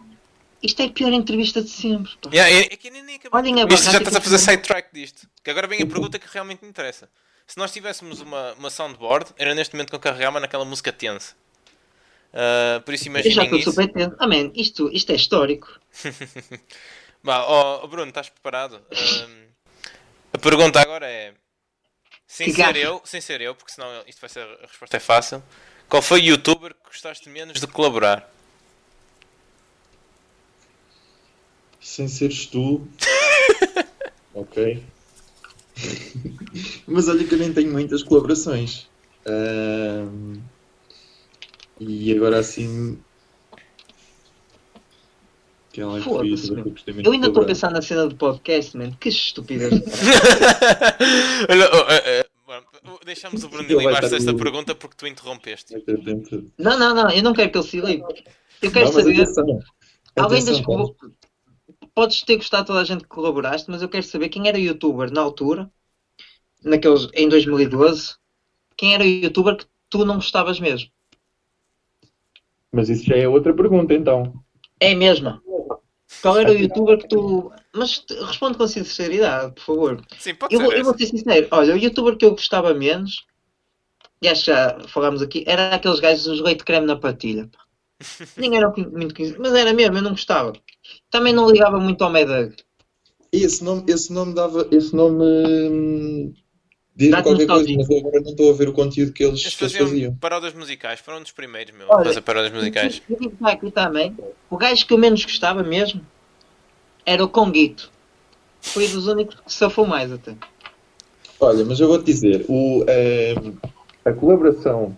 isto 0.63 0.81
é 0.81 0.86
a 0.86 0.89
pior 0.89 1.12
entrevista 1.13 1.62
de 1.62 1.69
sempre. 1.69 2.12
pá. 2.21 2.29
Yeah, 2.33 2.51
é, 2.55 2.60
é 2.62 2.77
que 2.77 2.89
nem, 2.89 3.03
nem 3.03 3.15
acabou. 3.17 3.39
Olhem 3.39 3.62
a 3.62 3.65
Isto 3.67 3.91
já 3.91 3.97
estás 3.99 4.15
a 4.15 4.21
fazer 4.21 4.39
sidetrack 4.39 4.89
disto. 4.93 5.27
Que 5.43 5.51
agora 5.51 5.67
vem 5.67 5.81
a 5.81 5.86
pergunta 5.86 6.17
que 6.17 6.27
realmente 6.31 6.63
me 6.63 6.69
interessa. 6.69 7.07
Se 7.45 7.57
nós 7.57 7.71
tivéssemos 7.71 8.19
uma, 8.21 8.53
uma 8.53 8.69
soundboard, 8.69 9.29
era 9.38 9.53
neste 9.53 9.73
momento 9.75 9.89
que 9.89 9.95
eu 9.95 9.99
carregava 9.99 10.39
naquela 10.39 10.65
música 10.65 10.91
tensa. 10.91 11.33
Ah, 12.33 12.81
por 12.83 12.93
isso 12.93 13.07
Eu 13.10 13.13
já 13.13 13.19
imaginem 13.19 13.43
estou 13.45 13.60
isso. 13.60 13.69
super 13.71 13.88
tenso. 13.91 14.15
Ah, 14.19 14.27
man, 14.27 14.51
isto, 14.55 14.89
isto 14.91 15.12
é 15.12 15.15
histórico. 15.15 15.79
Bah, 17.28 17.46
oh, 17.46 17.86
Bruno, 17.90 18.08
estás 18.08 18.30
preparado? 18.30 18.80
Ahm, 18.90 19.48
a 20.32 20.38
pergunta 20.38 20.80
agora 20.80 21.06
é: 21.06 21.34
sem 22.26 22.54
ser 22.54 22.78
eu, 22.78 23.02
sem 23.04 23.20
ser 23.20 23.42
eu, 23.42 23.54
porque 23.54 23.74
senão 23.74 24.02
isto 24.08 24.22
vai 24.22 24.30
ser 24.30 24.44
a 24.44 24.66
resposta 24.66 24.96
é 24.96 25.00
fácil. 25.02 25.44
Qual 25.90 26.02
foi 26.02 26.22
o 26.22 26.24
youtuber 26.24 26.74
que 26.74 26.86
gostaste 26.86 27.28
menos 27.28 27.60
de 27.60 27.68
colaborar? 27.68 28.32
Sem 31.82 32.08
seres 32.08 32.46
tu. 32.46 32.88
ok. 34.34 34.82
Mas 36.88 37.10
olha 37.10 37.26
que 37.28 37.34
eu 37.34 37.40
nem 37.40 37.54
tenho 37.54 37.74
muitas 37.74 38.04
colaborações. 38.04 38.88
Ahm, 39.26 40.40
E 41.78 42.13
agora 42.16 42.40
assim. 42.40 42.98
É 45.80 45.98
que 45.98 46.02
foi 46.02 46.02
Foda-se, 46.02 46.52
eu 47.04 47.12
ainda 47.12 47.28
estou 47.28 47.44
a 47.44 47.46
pensar 47.46 47.70
na 47.72 47.82
cena 47.82 48.08
do 48.08 48.16
podcast, 48.16 48.76
man. 48.76 48.92
Que 49.00 49.10
estupidez. 49.10 49.72
Oh, 51.50 51.92
eh, 51.92 52.04
eh, 52.22 52.26
Deixamos 53.06 53.44
o 53.44 53.50
Bruno 53.50 53.68
estar 53.70 54.10
desta 54.10 54.32
no- 54.32 54.38
pergunta 54.38 54.74
porque 54.74 54.96
tu 54.98 55.08
interrompeste. 55.08 55.76
Não, 56.58 56.80
não, 56.80 56.96
não. 56.96 57.10
Eu 57.10 57.22
não 57.24 57.34
quero 57.34 57.52
que 57.52 57.58
ele 57.58 57.68
se 57.68 57.80
ligue. 57.80 58.04
Eu 58.62 58.72
quero 58.72 58.86
Não, 58.86 58.94
saber. 58.94 59.22
atenção. 59.22 59.60
Alguém 60.16 60.44
das. 60.44 60.62
Podes 61.94 62.22
ter 62.22 62.38
gostado 62.38 62.63
de 62.63 62.68
toda 62.68 62.82
a 62.82 62.84
gente 62.84 63.04
que 63.04 63.10
colaboraste, 63.10 63.70
mas 63.70 63.82
eu 63.82 63.90
quero 63.90 64.04
saber 64.04 64.30
quem 64.30 64.48
era 64.48 64.58
youtuber 64.58 65.12
na 65.12 65.22
altura, 65.22 65.70
naqueles, 66.63 67.08
em 67.13 67.28
2012. 67.28 68.16
Quem 68.76 68.94
era 68.94 69.04
youtuber 69.06 69.58
que 69.58 69.66
tu 69.90 70.06
não 70.06 70.16
gostavas 70.16 70.60
mesmo? 70.60 70.90
Mas 72.72 72.90
isso 72.90 73.04
já 73.06 73.16
é 73.16 73.28
outra 73.28 73.54
pergunta 73.54 73.94
então. 73.94 74.34
É 74.80 74.94
mesmo. 74.94 75.42
Qual 76.22 76.38
era 76.38 76.52
o 76.52 76.56
youtuber 76.56 76.98
que 76.98 77.08
tu. 77.08 77.52
Mas 77.74 78.04
responde 78.28 78.58
com 78.58 78.67
sinceridade, 78.67 79.54
por 79.56 79.62
favor. 79.63 80.06
Sim, 80.17 80.36
pode 80.36 80.56
Eu 80.56 80.60
ser. 80.60 80.65
vou, 80.65 80.74
eu 80.74 80.84
vou 80.84 80.98
ser 80.98 81.06
sincero. 81.08 81.48
Olha, 81.52 81.74
o 81.76 81.78
youtuber 81.78 82.17
que 82.17 82.26
eu 82.26 82.32
gostava 82.32 82.74
menos, 82.74 83.26
e 84.22 84.28
acho 84.28 84.46
que 84.46 84.52
já 84.52 84.80
falámos 84.88 85.22
aqui, 85.22 85.43
era 85.48 85.76
aqueles 85.76 86.00
gajos 86.00 86.26
dos 86.26 86.41
leite 86.41 86.63
creme 86.63 86.88
na 86.88 86.96
patilha. 86.96 87.50
Nem 88.38 88.56
era 88.58 88.70
muito 88.70 89.15
conhecido, 89.15 89.41
mas 89.41 89.54
era 89.54 89.74
mesmo, 89.74 89.98
eu 89.98 90.02
não 90.02 90.12
gostava. 90.12 90.54
Também 91.10 91.34
não 91.34 91.50
ligava 91.50 91.80
muito 91.80 92.04
ao 92.04 92.10
Medug. 92.12 92.56
Esse 93.32 93.63
nome, 93.63 93.84
esse 93.88 94.12
nome 94.12 94.34
dava. 94.34 94.67
Esse 94.72 94.96
nome. 94.96 95.24
hum, 95.24 96.34
Diz 96.97 97.12
qualquer 97.21 97.45
coisa, 97.45 97.69
mas 97.77 97.89
eu 97.89 97.97
agora 97.99 98.21
não 98.21 98.31
estou 98.31 98.49
a 98.51 98.53
ver 98.55 98.69
o 98.69 98.73
conteúdo 98.73 99.13
que 99.13 99.23
eles, 99.23 99.41
Eles 99.41 99.55
que 99.55 99.63
eles 99.63 99.73
faziam 99.73 99.89
faziam. 99.89 100.15
paródias 100.15 100.53
musicais, 100.55 100.99
foram 100.99 101.19
um 101.19 101.21
dos 101.21 101.31
primeiros, 101.31 101.71
meu, 101.77 101.86
Olha, 101.88 102.01
a 102.01 102.05
fazer 102.05 102.21
paródias 102.21 102.51
musicais. 102.53 103.01
Eu 103.07 103.17
digo 103.19 103.36
aqui 103.43 103.69
também, 103.69 104.17
o 104.49 104.57
gajo 104.57 104.86
que 104.88 104.93
eu 104.93 104.97
menos 104.97 105.23
gostava 105.23 105.62
mesmo 105.62 106.01
era 107.05 107.23
o 107.23 107.29
Conguito. 107.29 107.91
Foi 108.60 108.88
dos 108.88 109.05
únicos 109.05 109.36
que 109.36 109.51
se 109.53 109.60
safou 109.60 109.86
mais 109.86 110.12
até. 110.12 110.33
Olha, 111.39 111.63
mas 111.63 111.79
eu 111.79 111.88
vou-te 111.88 112.03
dizer, 112.05 112.43
o, 112.49 112.83
ehm, 112.88 113.53
a 114.03 114.12
colaboração 114.12 114.97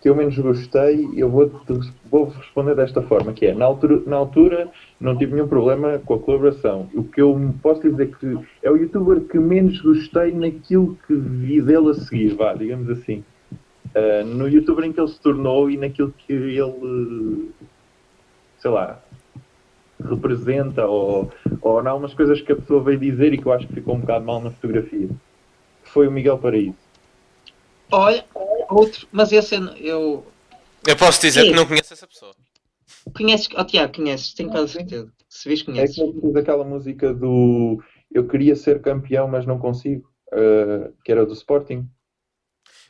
que 0.00 0.08
eu 0.08 0.14
menos 0.14 0.38
gostei, 0.38 1.08
eu 1.16 1.28
vou, 1.28 1.50
vou 2.08 2.28
responder 2.28 2.74
desta 2.76 3.02
forma, 3.02 3.32
que 3.32 3.46
é, 3.46 3.54
na 3.54 3.64
altura, 3.64 4.02
na 4.06 4.16
altura 4.16 4.68
não 5.00 5.16
tive 5.16 5.34
nenhum 5.34 5.48
problema 5.48 6.00
com 6.04 6.14
a 6.14 6.18
colaboração. 6.18 6.88
O 6.94 7.02
que 7.02 7.20
eu 7.20 7.52
posso 7.60 7.82
dizer 7.82 8.14
que 8.16 8.38
é 8.62 8.70
o 8.70 8.76
youtuber 8.76 9.20
que 9.22 9.38
menos 9.38 9.80
gostei 9.80 10.32
naquilo 10.32 10.96
que 11.06 11.14
vi 11.14 11.60
dele 11.60 11.90
a 11.90 11.94
seguir, 11.94 12.34
vá, 12.34 12.54
digamos 12.54 12.88
assim. 12.90 13.24
Ah, 13.94 14.22
no 14.24 14.48
youtuber 14.48 14.84
em 14.84 14.92
que 14.92 15.00
ele 15.00 15.08
se 15.08 15.20
tornou 15.20 15.70
e 15.70 15.76
naquilo 15.76 16.14
que 16.16 16.32
ele, 16.32 17.50
sei 18.58 18.70
lá, 18.70 19.00
representa 20.02 20.86
ou, 20.86 21.30
ou 21.60 21.82
não, 21.82 21.96
umas 21.96 22.14
coisas 22.14 22.40
que 22.40 22.52
a 22.52 22.56
pessoa 22.56 22.82
veio 22.82 22.98
dizer 22.98 23.32
e 23.32 23.38
que 23.38 23.46
eu 23.46 23.52
acho 23.52 23.66
que 23.66 23.74
ficou 23.74 23.96
um 23.96 24.00
bocado 24.00 24.24
mal 24.24 24.40
na 24.40 24.50
fotografia. 24.50 25.08
Foi 25.82 26.06
o 26.06 26.12
Miguel 26.12 26.38
Paraíso. 26.38 26.76
Olha, 27.90 28.24
outro, 28.68 29.06
mas 29.12 29.32
esse 29.32 29.54
eu, 29.56 29.66
eu 29.76 30.26
Eu 30.86 30.96
posso 30.96 31.20
dizer 31.20 31.42
Sim. 31.42 31.48
que 31.50 31.54
não 31.56 31.66
conheço 31.66 31.92
essa 31.92 32.06
pessoa. 32.06 32.32
conheces, 33.14 33.48
oh 33.56 33.64
Tiago, 33.64 33.94
conheces, 33.94 34.34
tenho 34.34 34.50
quase 34.50 34.72
certeza. 34.72 35.12
Se 35.28 35.48
vês, 35.48 35.60
É 35.60 35.64
conheces. 35.64 35.94
que 35.96 36.02
ele 36.02 36.20
fez 36.20 36.36
aquela 36.36 36.64
música 36.64 37.12
do 37.14 37.82
Eu 38.10 38.26
queria 38.26 38.56
ser 38.56 38.80
campeão, 38.80 39.28
mas 39.28 39.44
não 39.46 39.58
consigo, 39.58 40.08
ah, 40.32 40.90
que 41.04 41.12
era 41.12 41.26
do 41.26 41.32
Sporting. 41.34 41.86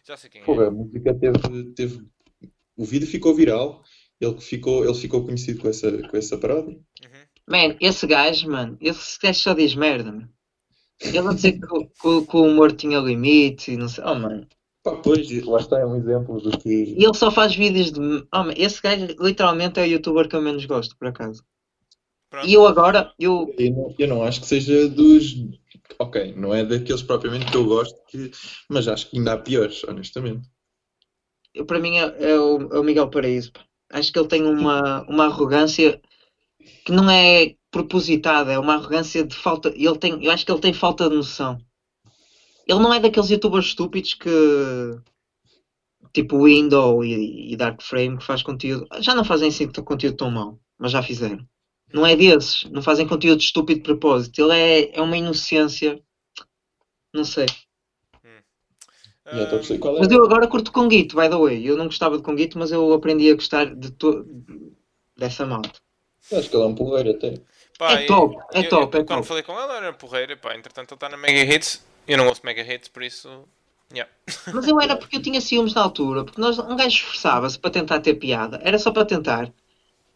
Já 0.07 0.17
sei 0.17 0.31
quem 0.31 0.43
é. 0.43 0.45
Porra, 0.45 0.69
a 0.69 0.71
música 0.71 1.15
teve, 1.15 1.73
teve. 1.75 2.07
O 2.77 2.85
vídeo 2.85 3.07
ficou 3.09 3.35
viral, 3.35 3.83
ele 4.21 4.41
ficou, 4.41 4.85
ele 4.85 4.95
ficou 4.95 5.25
conhecido 5.25 5.61
com 5.61 5.69
essa, 5.69 5.91
com 6.09 6.17
essa 6.17 6.39
paródia. 6.39 6.75
Uhum. 6.75 7.27
Man, 7.49 7.77
esse 7.81 8.07
gajo, 8.07 8.49
mano, 8.51 8.77
esse 8.81 9.19
gajo 9.21 9.39
só 9.41 9.55
diz 9.55 9.75
merda, 9.75 10.13
mano. 10.13 10.29
Ele 11.01 11.19
a 11.19 11.33
dizer 11.33 11.53
que, 11.59 11.67
o- 11.75 11.87
que, 11.89 12.27
que 12.27 12.37
o 12.37 12.43
humor 12.43 12.73
tinha 12.73 12.99
limite 12.99 13.73
e 13.73 13.77
não 13.77 13.89
sei. 13.89 14.05
Oh, 14.05 14.15
mano. 14.15 14.47
Pois, 14.97 15.31
lá 15.45 15.59
está, 15.61 15.79
é 15.79 15.87
um 15.87 15.97
exemplo 15.97 16.41
do 16.41 16.57
que. 16.59 16.69
E 16.69 17.05
ele 17.05 17.15
só 17.15 17.31
faz 17.31 17.55
vídeos 17.55 17.93
de. 17.93 18.01
Oh, 18.35 18.45
man, 18.45 18.53
esse 18.57 18.81
gajo 18.83 19.07
literalmente 19.21 19.79
é 19.81 19.85
o 19.85 19.87
youtuber 19.87 20.29
que 20.29 20.37
eu 20.37 20.43
menos 20.43 20.65
gosto, 20.65 20.97
por 20.97 21.09
acaso. 21.09 21.43
Pronto. 22.31 22.47
E 22.49 22.55
eu 22.55 22.67
agora, 22.67 23.13
eu. 23.19 23.55
Eu 23.59 23.71
não, 23.73 23.95
eu 23.99 24.09
não 24.09 24.23
acho 24.23 24.41
que 24.41 24.47
seja 24.47 24.89
dos. 24.89 25.35
Ok, 25.99 26.35
não 26.37 26.55
é 26.55 26.65
daqueles 26.65 27.03
propriamente 27.03 27.51
que 27.51 27.57
eu 27.57 27.65
gosto, 27.65 27.97
que... 28.09 28.31
mas 28.69 28.87
acho 28.87 29.09
que 29.11 29.17
ainda 29.19 29.33
há 29.33 29.39
piores, 29.39 29.83
honestamente. 29.85 30.47
eu- 31.55 31.67
para 31.67 31.79
mim 31.81 31.97
é, 31.99 32.03
é 32.31 32.41
o, 32.41 32.75
é 32.75 32.79
o 32.81 32.85
Miguel 32.85 33.11
Paraíso. 33.11 33.53
Acho 33.91 34.13
que 34.13 34.19
ele 34.19 34.29
tem 34.29 34.45
uma, 34.45 35.03
uma 35.09 35.25
arrogância 35.27 36.01
que 36.85 36.93
não 36.93 37.11
é 37.11 37.57
propositada, 37.71 38.53
é 38.53 38.59
uma 38.59 38.75
arrogância 38.75 39.25
de 39.25 39.37
falta. 39.37 39.71
Ele 39.71 39.99
tem, 39.99 40.25
eu 40.25 40.31
acho 40.33 40.47
que 40.47 40.53
ele 40.53 40.61
tem 40.63 40.73
falta 40.75 41.09
de 41.09 41.17
noção. 41.17 41.59
Ele 42.69 42.79
não 42.81 42.93
é 42.93 43.01
daqueles 43.01 43.31
youtubers 43.31 43.67
estúpidos 43.67 44.15
que. 44.15 44.29
Tipo 46.13 46.45
Window 46.45 47.05
e, 47.05 47.53
e 47.53 47.57
Dark 47.57 47.83
Frame 47.83 48.19
que 48.19 48.25
faz 48.25 48.43
conteúdo. 48.43 48.87
Já 49.01 49.15
não 49.15 49.25
fazem 49.25 49.49
assim 49.49 49.69
conteúdo 49.69 50.17
tão 50.17 50.31
mau, 50.31 50.59
mas 50.79 50.93
já 50.93 51.03
fizeram. 51.03 51.47
Não 51.93 52.07
é 52.07 52.15
desses, 52.15 52.65
não 52.71 52.83
fazem 52.83 53.07
conteúdo 53.07 53.41
estúpido 53.41 53.79
de 53.81 53.85
propósito. 53.85 54.41
Ele 54.41 54.53
é, 54.53 54.99
é 54.99 55.03
uma 55.03 55.17
inocência. 55.17 56.01
Não 57.15 57.25
sei. 57.25 57.47
Qual 59.81 59.97
é. 59.97 59.99
Mas 60.01 60.11
eu 60.11 60.25
agora 60.25 60.47
curto 60.49 60.73
Conguito, 60.73 61.17
by 61.17 61.29
the 61.29 61.37
way. 61.37 61.67
Eu 61.67 61.77
não 61.77 61.87
gostava 61.87 62.17
de 62.17 62.23
Conguito, 62.23 62.59
mas 62.59 62.73
eu 62.73 62.93
aprendi 62.93 63.31
a 63.31 63.35
gostar 63.35 63.75
de 63.75 63.91
to... 63.93 64.25
dessa 65.17 65.45
malta. 65.45 65.73
Acho 66.33 66.49
que 66.49 66.57
ele 66.57 66.65
é 66.65 66.67
um 66.67 66.75
porreiro 66.75 67.11
até. 67.11 67.35
Pá, 67.79 67.93
É 67.93 68.07
top, 68.07 68.37
é 68.53 68.61
eu- 68.61 68.69
top, 68.69 68.97
eu 68.97 69.03
é 69.03 69.05
Quando 69.05 69.19
top. 69.19 69.29
falei 69.29 69.43
com 69.43 69.53
ela 69.53 69.77
era 69.77 69.93
porreira, 69.93 70.37
pá, 70.37 70.57
entretanto 70.57 70.91
ele 70.91 70.97
está 70.97 71.09
na 71.09 71.17
Mega 71.17 71.55
Hits. 71.55 71.85
Eu 72.09 72.17
não 72.17 72.27
ouço 72.27 72.41
Mega 72.43 72.63
Hits, 72.63 72.89
por 72.89 73.03
isso. 73.03 73.29
Yeah. 73.93 74.11
Mas 74.53 74.67
eu 74.67 74.81
era 74.81 74.97
porque 74.97 75.17
eu 75.17 75.23
tinha 75.23 75.41
ciúmes 75.41 75.75
na 75.75 75.83
altura, 75.83 76.25
porque 76.25 76.41
nós, 76.41 76.59
um 76.59 76.77
gajo 76.77 76.89
esforçava-se 76.89 77.59
para 77.59 77.71
tentar 77.71 78.01
ter 78.01 78.15
piada, 78.15 78.61
era 78.65 78.79
só 78.79 78.91
para 78.91 79.05
tentar. 79.05 79.53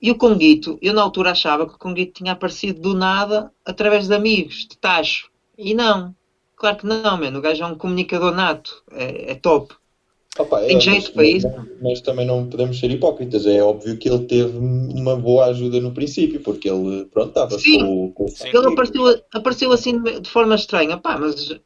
E 0.01 0.11
o 0.11 0.17
Conguito, 0.17 0.79
eu 0.83 0.93
na 0.93 1.03
altura 1.03 1.31
achava 1.31 1.67
que 1.67 1.75
o 1.75 1.79
Conguito 1.79 2.15
tinha 2.15 2.33
aparecido 2.33 2.81
do 2.81 2.95
nada 2.95 3.53
através 3.65 4.09
de 4.09 4.15
amigos, 4.15 4.67
de 4.69 4.77
tacho. 4.77 5.31
E 5.57 5.75
não. 5.75 6.13
Claro 6.57 6.77
que 6.79 6.87
não, 6.87 7.19
mano. 7.19 7.39
O 7.39 7.43
gajo 7.43 7.63
é 7.63 7.67
um 7.67 7.77
comunicador 7.77 8.35
nato. 8.35 8.83
É, 8.91 9.31
é 9.31 9.35
top. 9.37 9.75
Opa, 10.39 10.61
Tem 10.63 10.81
jeito 10.81 11.03
mas, 11.05 11.09
para 11.11 11.25
isso. 11.25 11.49
Mas 11.81 12.01
também 12.01 12.27
não 12.27 12.49
podemos 12.49 12.81
ser 12.81 12.91
hipócritas. 12.91 13.47
É 13.47 13.63
óbvio 13.63 13.97
que 13.97 14.09
ele 14.09 14.25
teve 14.25 14.57
uma 14.59 15.15
boa 15.15 15.47
ajuda 15.47 15.81
no 15.81 15.93
princípio, 15.93 16.41
porque 16.41 16.69
ele, 16.69 17.05
pronto, 17.05 17.29
estava 17.29 17.59
Sim. 17.59 17.81
com, 17.81 18.13
com 18.13 18.25
o 18.25 18.29
Sim. 18.29 18.49
Ele 18.49 18.73
apareceu, 18.73 19.23
apareceu 19.33 19.73
assim 19.73 20.03
de 20.03 20.21
de 20.21 20.31
forma 20.31 20.55
estranha. 20.57 20.97
Pá, 20.97 21.17
mas 21.17 21.61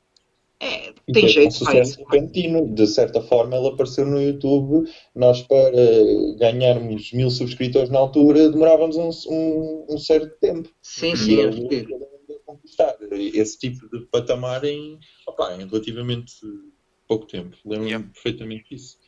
é, 0.60 0.88
E 1.08 1.12
tem 1.12 1.22
teve 1.22 1.28
jeito 1.28 1.48
um 1.48 1.50
sucesso 1.50 1.90
isso. 1.92 2.04
repentino. 2.04 2.74
De 2.74 2.86
certa 2.86 3.20
forma, 3.20 3.56
ele 3.56 3.68
apareceu 3.68 4.06
no 4.06 4.20
YouTube. 4.20 4.88
Nós, 5.14 5.42
para 5.42 5.70
ganharmos 6.38 7.12
mil 7.12 7.30
subscritores 7.30 7.90
na 7.90 7.98
altura, 7.98 8.50
demorávamos 8.50 8.96
um, 8.96 9.10
um, 9.32 9.86
um 9.90 9.98
certo 9.98 10.36
tempo. 10.40 10.68
Sim, 10.82 11.14
E 11.14 11.16
sim, 11.16 11.36
é 11.36 11.42
ele, 11.42 11.94
a 12.30 12.46
conquistar 12.46 12.96
esse 13.12 13.58
tipo 13.58 13.88
de 13.90 14.06
patamar 14.06 14.64
em, 14.64 14.98
opá, 15.26 15.54
em 15.54 15.66
relativamente 15.66 16.32
pouco 17.06 17.26
tempo. 17.26 17.56
Lembro-me 17.64 17.90
Yeah. 17.90 18.08
perfeitamente 18.12 18.64
disso. 18.70 18.98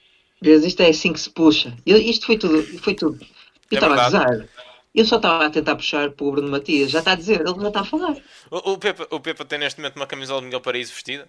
Vês, 0.40 0.64
isto 0.64 0.82
é 0.82 0.88
assim 0.90 1.12
que 1.12 1.20
se 1.20 1.30
puxa. 1.30 1.76
Eu- 1.84 1.98
isto 1.98 2.26
foi 2.26 2.38
tudo. 2.38 2.62
Foi 2.78 2.94
tudo. 2.94 3.18
Eu 3.20 3.26
É 3.72 3.74
estava 3.74 3.94
a 3.94 4.08
verdade. 4.08 4.34
gozar. 4.34 4.48
Eu 4.94 5.04
só 5.04 5.16
estava 5.16 5.46
a 5.46 5.50
tentar 5.50 5.76
puxar 5.76 6.10
para 6.10 6.26
o 6.26 6.32
Bruno 6.32 6.50
Matias. 6.50 6.90
Já 6.90 7.00
está 7.00 7.12
a 7.12 7.16
dizer, 7.16 7.40
ele 7.40 7.60
já 7.60 7.68
está 7.68 7.80
a 7.80 7.84
falar. 7.84 8.16
O, 8.50 8.72
o, 8.72 8.78
Pepa, 8.78 9.06
o 9.10 9.20
Pepa 9.20 9.44
tem 9.44 9.58
neste 9.58 9.80
momento 9.80 9.96
uma 9.96 10.06
camisola 10.06 10.40
de 10.40 10.46
Miguel 10.46 10.60
Paraíso 10.60 10.92
vestida. 10.92 11.28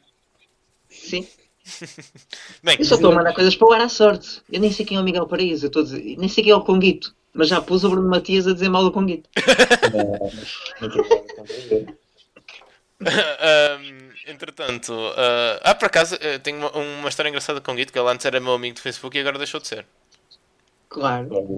Sim. 0.89 1.27
Bem, 2.63 2.77
Eu 2.79 2.85
só 2.85 2.95
estou 2.95 3.11
a 3.11 3.15
mandar 3.15 3.33
coisas 3.33 3.55
para 3.55 3.67
o 3.67 3.73
ar 3.73 3.81
à 3.81 3.89
sorte. 3.89 4.41
Eu 4.51 4.59
nem 4.59 4.71
sei 4.71 4.85
quem 4.85 4.97
é 4.97 4.99
o 4.99 5.03
Miguel 5.03 5.27
Paraíso. 5.27 5.67
Eu 5.67 5.83
dizer, 5.83 6.17
nem 6.17 6.29
sei 6.29 6.43
quem 6.43 6.53
é 6.53 6.55
o 6.55 6.61
Conguito. 6.61 7.15
Mas 7.33 7.47
já 7.47 7.61
pus 7.61 7.83
o 7.83 7.89
Bruno 7.89 8.09
Matias 8.09 8.47
a 8.47 8.53
dizer 8.53 8.69
mal 8.69 8.83
do 8.83 8.91
Conguito. 8.91 9.29
Ahm, 13.01 14.11
entretanto, 14.27 14.93
ah, 15.15 15.59
ah, 15.63 15.75
por 15.75 15.85
acaso, 15.85 16.17
eh, 16.19 16.37
tenho 16.39 16.57
uma, 16.57 16.69
uma 16.71 17.07
história 17.07 17.29
engraçada 17.29 17.61
com 17.61 17.71
o 17.71 17.75
Guito, 17.75 17.93
que 17.93 17.99
ele 17.99 18.09
antes 18.09 18.25
era 18.25 18.41
meu 18.41 18.51
amigo 18.53 18.75
do 18.75 18.81
Facebook 18.81 19.17
e 19.17 19.21
agora 19.21 19.37
deixou 19.37 19.61
de 19.61 19.67
ser. 19.67 19.85
Claro. 20.89 21.57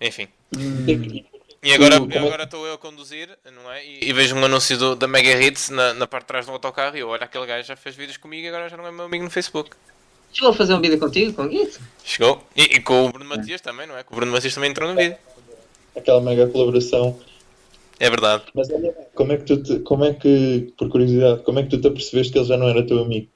Enfim. 0.00 0.28
Hum. 0.56 0.84
E 1.62 1.72
agora 1.72 1.94
é- 1.94 2.18
agora 2.18 2.42
estou 2.44 2.66
eu 2.66 2.74
a 2.74 2.78
conduzir, 2.78 3.28
não 3.54 3.72
é? 3.72 3.84
E, 3.84 4.00
e 4.10 4.12
vejo 4.12 4.36
um 4.36 4.44
anúncio 4.44 4.76
do- 4.76 4.94
da 4.94 5.06
Mega 5.08 5.40
Hits 5.42 5.70
na, 5.70 5.94
na 5.94 6.06
parte 6.06 6.24
de 6.24 6.28
trás 6.28 6.46
do 6.46 6.52
autocarro 6.52 6.96
e 6.96 7.00
eu, 7.00 7.08
olha, 7.08 7.24
aquele 7.24 7.46
gajo 7.46 7.66
já 7.66 7.74
fez 7.76 7.94
vídeos 7.96 8.18
comigo 8.18 8.44
e 8.44 8.48
agora 8.48 8.68
já 8.68 8.76
não 8.76 8.86
é 8.86 8.92
meu 8.92 9.06
amigo 9.06 9.24
no 9.24 9.30
Facebook. 9.30 9.70
Chegou 10.32 10.50
a 10.50 10.54
fazer 10.54 10.74
um 10.74 10.80
vídeo 10.80 10.98
contigo, 10.98 11.32
Conguito? 11.32 11.80
Chegou. 12.04 12.42
E, 12.54 12.62
e 12.62 12.80
com 12.80 13.06
o 13.06 13.12
Bruno 13.12 13.24
Matias 13.30 13.60
também, 13.60 13.86
não 13.86 13.96
é? 13.96 14.02
Que 14.02 14.12
o 14.12 14.16
Bruno 14.16 14.32
Matias 14.32 14.52
também 14.54 14.70
entrou 14.70 14.90
no 14.90 14.96
vídeo. 14.96 15.16
Aquela 15.96 16.20
mega 16.20 16.46
colaboração. 16.48 17.18
É 18.00 18.10
verdade. 18.10 18.42
Mas 18.52 18.68
olha, 18.70 18.92
como 19.14 19.32
é 19.32 19.36
que 19.36 19.44
tu 19.44 19.62
te, 19.62 19.78
como 19.78 20.04
é 20.04 20.12
que, 20.12 20.72
por 20.76 20.88
curiosidade, 20.90 21.42
como 21.44 21.60
é 21.60 21.62
que 21.62 21.70
tu 21.70 21.80
te 21.80 21.86
apercebeste 21.86 22.32
que 22.32 22.38
ele 22.40 22.46
já 22.48 22.56
não 22.56 22.68
era 22.68 22.84
teu 22.84 22.98
amigo? 22.98 23.28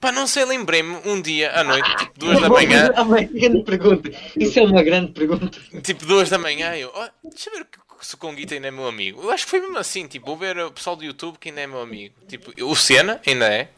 Pá, 0.00 0.10
não 0.10 0.26
sei, 0.26 0.44
lembrei-me 0.46 0.96
um 1.04 1.20
dia 1.20 1.52
à 1.52 1.62
noite, 1.62 1.94
tipo 1.98 2.18
duas 2.18 2.40
da 2.40 2.48
manhã, 2.48 2.90
bem, 3.12 3.26
grande 3.28 3.62
pergunta. 3.64 4.10
Isso 4.34 4.58
é 4.58 4.62
uma 4.62 4.82
grande 4.82 5.12
pergunta. 5.12 5.58
tipo 5.82 6.06
duas 6.06 6.30
da 6.30 6.38
manhã, 6.38 6.74
eu, 6.74 6.90
oh, 6.94 7.28
deixa 7.28 7.50
eu 7.50 7.58
ver 7.58 7.64
que- 7.66 7.78
se 8.00 8.14
o 8.14 8.18
Conguito 8.18 8.54
ainda 8.54 8.68
é 8.68 8.70
meu 8.70 8.88
amigo. 8.88 9.20
Eu 9.22 9.30
acho 9.30 9.44
que 9.44 9.50
foi 9.50 9.60
mesmo 9.60 9.76
assim, 9.76 10.06
tipo, 10.06 10.24
vou 10.24 10.36
ver 10.38 10.56
o 10.58 10.72
pessoal 10.72 10.96
do 10.96 11.04
YouTube 11.04 11.36
que 11.38 11.50
ainda 11.50 11.60
é 11.60 11.66
meu 11.66 11.82
amigo. 11.82 12.14
Tipo, 12.26 12.50
o 12.64 12.74
Senna 12.74 13.20
ainda 13.26 13.44
é. 13.46 13.68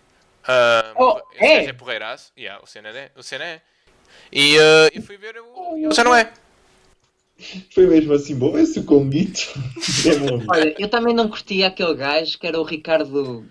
Ah, 0.46 0.92
Oh, 0.96 1.18
esse 1.34 1.44
é? 1.44 1.64
é 1.64 1.72
porreiraço. 1.72 2.30
Yeah, 2.38 2.62
o 2.62 2.66
Senna 2.68 2.90
é. 2.90 3.10
O 3.16 3.22
Senna 3.24 3.44
é. 3.44 3.60
E 4.30 4.56
ah, 4.58 4.90
eu 4.94 5.02
fui 5.02 5.16
ver 5.16 5.34
o. 5.40 5.76
ele 5.76 5.92
já 5.92 6.04
não 6.04 6.14
é. 6.14 6.32
Foi 7.74 7.86
mesmo 7.88 8.12
assim, 8.12 8.38
vou 8.38 8.52
ver 8.52 8.64
se 8.66 8.78
o 8.78 8.84
Conguito 8.84 9.40
é 10.06 10.16
meu 10.20 10.34
amigo. 10.36 10.52
Olha, 10.52 10.74
eu 10.78 10.88
também 10.88 11.12
não 11.14 11.28
curtia 11.28 11.66
aquele 11.66 11.94
gajo 11.96 12.38
que 12.38 12.46
era 12.46 12.60
o 12.60 12.64
Ricardo. 12.64 13.44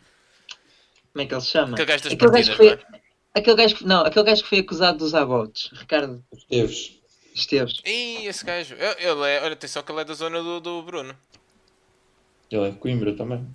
Como 1.14 1.24
é 1.24 1.26
que 1.26 1.34
ele 1.34 1.42
se 1.42 1.48
chama? 1.48 1.74
Aquele 1.74 1.86
gajo 1.88 2.04
das 2.04 2.14
Aquele 2.14 2.32
partidas, 2.32 2.48
gajo 2.48 2.58
que 2.58 2.64
não 2.64 2.78
foi... 2.78 2.98
é? 2.98 3.02
Aquele 3.34 3.56
gajo 3.56 3.76
que... 3.76 3.86
Não, 3.86 4.02
aquele 4.06 4.26
gajo 4.26 4.44
que 4.44 4.50
foi 4.50 4.60
acusado 4.60 4.98
de 4.98 5.04
usar 5.04 5.26
bots. 5.26 5.70
Ricardo 5.74 6.24
Esteves. 6.34 7.00
Esteves. 7.34 7.82
Ih, 7.86 8.26
esse 8.28 8.46
gajo. 8.46 8.76
Ele 8.76 9.30
é. 9.30 9.42
Olha, 9.42 9.54
atenção 9.54 9.82
que 9.84 9.92
ele 9.92 10.02
é 10.02 10.06
da 10.06 10.14
zona 10.14 10.42
do, 10.42 10.60
do 10.60 10.82
Bruno. 10.84 11.16
Ele 12.52 12.68
é 12.68 12.70
de 12.72 12.78
Coimbra 12.78 13.14
também. 13.14 13.46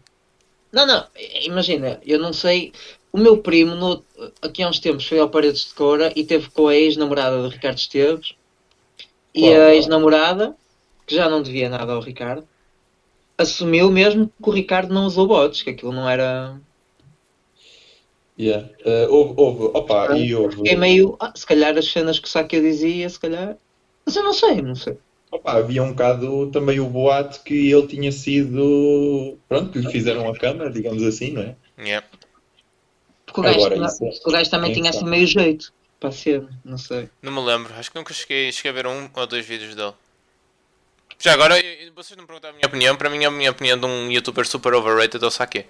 Não, 0.72 0.86
não, 0.86 1.06
imagina, 1.42 2.00
eu 2.04 2.18
não 2.18 2.32
sei. 2.32 2.72
O 3.12 3.18
meu 3.18 3.38
primo, 3.38 3.74
no- 3.74 4.04
aqui 4.42 4.62
há 4.62 4.68
uns 4.68 4.78
tempos, 4.78 5.06
foi 5.06 5.18
ao 5.18 5.28
Paredes 5.30 5.66
de 5.66 5.74
Coura 5.74 6.12
e 6.16 6.24
teve 6.24 6.50
com 6.50 6.68
a 6.68 6.74
ex-namorada 6.74 7.40
do 7.42 7.48
Ricardo 7.48 7.78
Esteves. 7.78 8.34
E 9.34 9.40
Qual? 9.42 9.52
a 9.52 9.74
ex-namorada, 9.74 10.56
que 11.06 11.14
já 11.14 11.28
não 11.28 11.42
devia 11.42 11.68
nada 11.68 11.92
ao 11.92 12.00
Ricardo, 12.00 12.46
assumiu 13.38 13.90
mesmo 13.90 14.30
que 14.42 14.48
o 14.48 14.52
Ricardo 14.52 14.92
não 14.92 15.06
usou 15.06 15.26
bots, 15.26 15.62
que 15.62 15.70
aquilo 15.70 15.92
não 15.92 16.08
era. 16.08 16.58
Yeah. 18.38 18.68
Uh, 18.84 19.10
houve, 19.10 19.34
houve, 19.36 19.64
opa, 19.74 20.16
e 20.16 20.34
houve. 20.34 20.56
Fiquei 20.56 20.76
meio. 20.76 21.16
Ah, 21.18 21.32
se 21.34 21.46
calhar 21.46 21.76
as 21.76 21.86
cenas 21.86 22.18
que 22.18 22.28
o 22.28 22.30
Saki 22.30 22.60
dizia, 22.60 23.08
se 23.08 23.18
calhar. 23.18 23.56
Mas 24.04 24.14
eu 24.14 24.22
não 24.22 24.32
sei, 24.34 24.60
não 24.60 24.74
sei. 24.74 24.98
Opa, 25.30 25.52
havia 25.52 25.82
um 25.82 25.90
bocado 25.90 26.50
também 26.50 26.78
o 26.78 26.86
boato 26.86 27.42
que 27.42 27.70
ele 27.72 27.86
tinha 27.86 28.12
sido. 28.12 29.38
Pronto, 29.48 29.72
que 29.72 29.78
lhe 29.78 29.90
fizeram 29.90 30.28
a 30.28 30.38
cama, 30.38 30.70
digamos 30.70 31.02
assim, 31.02 31.32
não 31.32 31.42
é? 31.42 31.56
Yeah. 31.78 32.06
Porque 33.24 33.40
o 33.40 33.42
gajo, 33.42 33.66
Agora, 33.66 33.86
isso 33.86 34.04
é- 34.04 34.10
o 34.24 34.30
gajo 34.30 34.50
também 34.50 34.70
é 34.70 34.74
tinha 34.74 34.90
assim 34.90 35.04
meio 35.04 35.26
jeito 35.26 35.72
para 35.98 36.12
ser, 36.12 36.46
não 36.64 36.78
sei. 36.78 37.08
Não 37.22 37.32
me 37.32 37.40
lembro. 37.40 37.72
Acho 37.74 37.90
que 37.90 37.98
nunca 37.98 38.12
cheguei, 38.14 38.52
cheguei 38.52 38.70
a 38.70 38.74
ver 38.74 38.86
um 38.86 39.08
ou 39.12 39.26
dois 39.26 39.44
vídeos 39.44 39.74
dele. 39.74 39.92
Já 41.18 41.32
agora, 41.32 41.54
vocês 41.94 42.16
não 42.16 42.26
perguntaram 42.26 42.54
a 42.54 42.56
minha 42.56 42.66
opinião. 42.68 42.96
Para 42.96 43.08
mim, 43.08 43.24
a 43.24 43.30
minha 43.30 43.50
opinião 43.50 43.78
de 43.78 43.86
um 43.86 44.10
youtuber 44.10 44.46
super 44.46 44.74
overrated 44.74 45.22
é 45.22 45.26
o 45.26 45.30
Sake. 45.30 45.64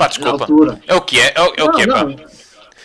Oh! 0.00 0.02
Pá, 0.02 0.04
Na 0.04 0.08
desculpa. 0.08 0.44
altura. 0.44 0.80
É 0.86 0.94
o 0.94 1.00
que 1.02 1.20
é, 1.20 1.32
é 1.34 1.40
o, 1.42 1.54
é 1.56 1.64
o 1.64 1.70
que 1.72 1.82
é, 1.82 1.86
Não, 1.86 1.94
pá. 1.94 2.04
não. 2.04 2.30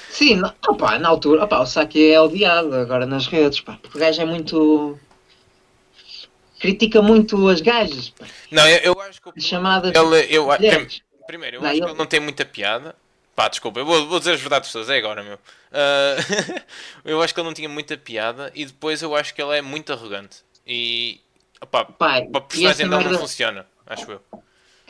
Sim, 0.09 0.35
não, 0.35 0.53
opá, 0.67 0.97
na 0.99 1.09
altura, 1.09 1.43
opá, 1.45 1.59
o 1.59 1.65
Saki 1.65 2.11
é 2.11 2.19
odiado 2.21 2.73
agora 2.75 3.05
nas 3.05 3.27
redes, 3.27 3.59
pá, 3.61 3.77
porque 3.81 3.97
o 3.97 4.01
gajo 4.01 4.21
é 4.21 4.25
muito. 4.25 4.99
critica 6.59 7.01
muito 7.01 7.47
as 7.49 7.59
gajas, 7.61 8.09
pá, 8.11 8.25
Não, 8.51 8.67
eu, 8.67 8.93
eu 8.93 9.01
acho 9.01 9.21
que 9.21 9.29
o 9.29 9.33
chamadas. 9.41 9.93
ele, 9.93 10.27
eu, 10.35 10.51
a- 10.51 10.55
mulheres. 10.57 11.01
primeiro, 11.27 11.57
eu 11.57 11.61
Não, 11.61 11.69
acho 11.69 11.77
que 11.77 11.83
eu- 11.83 11.89
ele 11.89 11.97
não 11.97 12.05
tem 12.05 12.19
muita 12.19 12.45
piada. 12.45 12.95
Pá, 13.35 13.49
desculpa, 13.49 13.81
eu 13.81 13.85
vou, 13.85 14.07
vou 14.07 14.19
dizer 14.19 14.31
as 14.33 14.39
verdades 14.39 14.71
todas, 14.71 14.89
é 14.89 14.97
agora, 14.97 15.21
meu. 15.21 15.37
Ah, 15.73 16.15
eu 17.03 17.21
acho 17.21 17.33
que 17.33 17.39
ele 17.41 17.47
não 17.47 17.53
tinha 17.53 17.67
muita 17.67 17.97
piada 17.97 18.49
e 18.55 18.65
depois 18.65 19.01
eu 19.01 19.13
acho 19.13 19.35
que 19.35 19.41
ele 19.41 19.57
é 19.57 19.61
muito 19.61 19.91
arrogante. 19.91 20.37
E, 20.65 21.19
opá, 21.61 21.85
e 21.89 22.03
essa 22.23 22.31
personagem 22.41 22.75
dele 22.77 22.89
não 22.89 22.99
merda, 22.99 23.19
funciona, 23.19 23.67
acho 23.85 24.09
eu. 24.09 24.21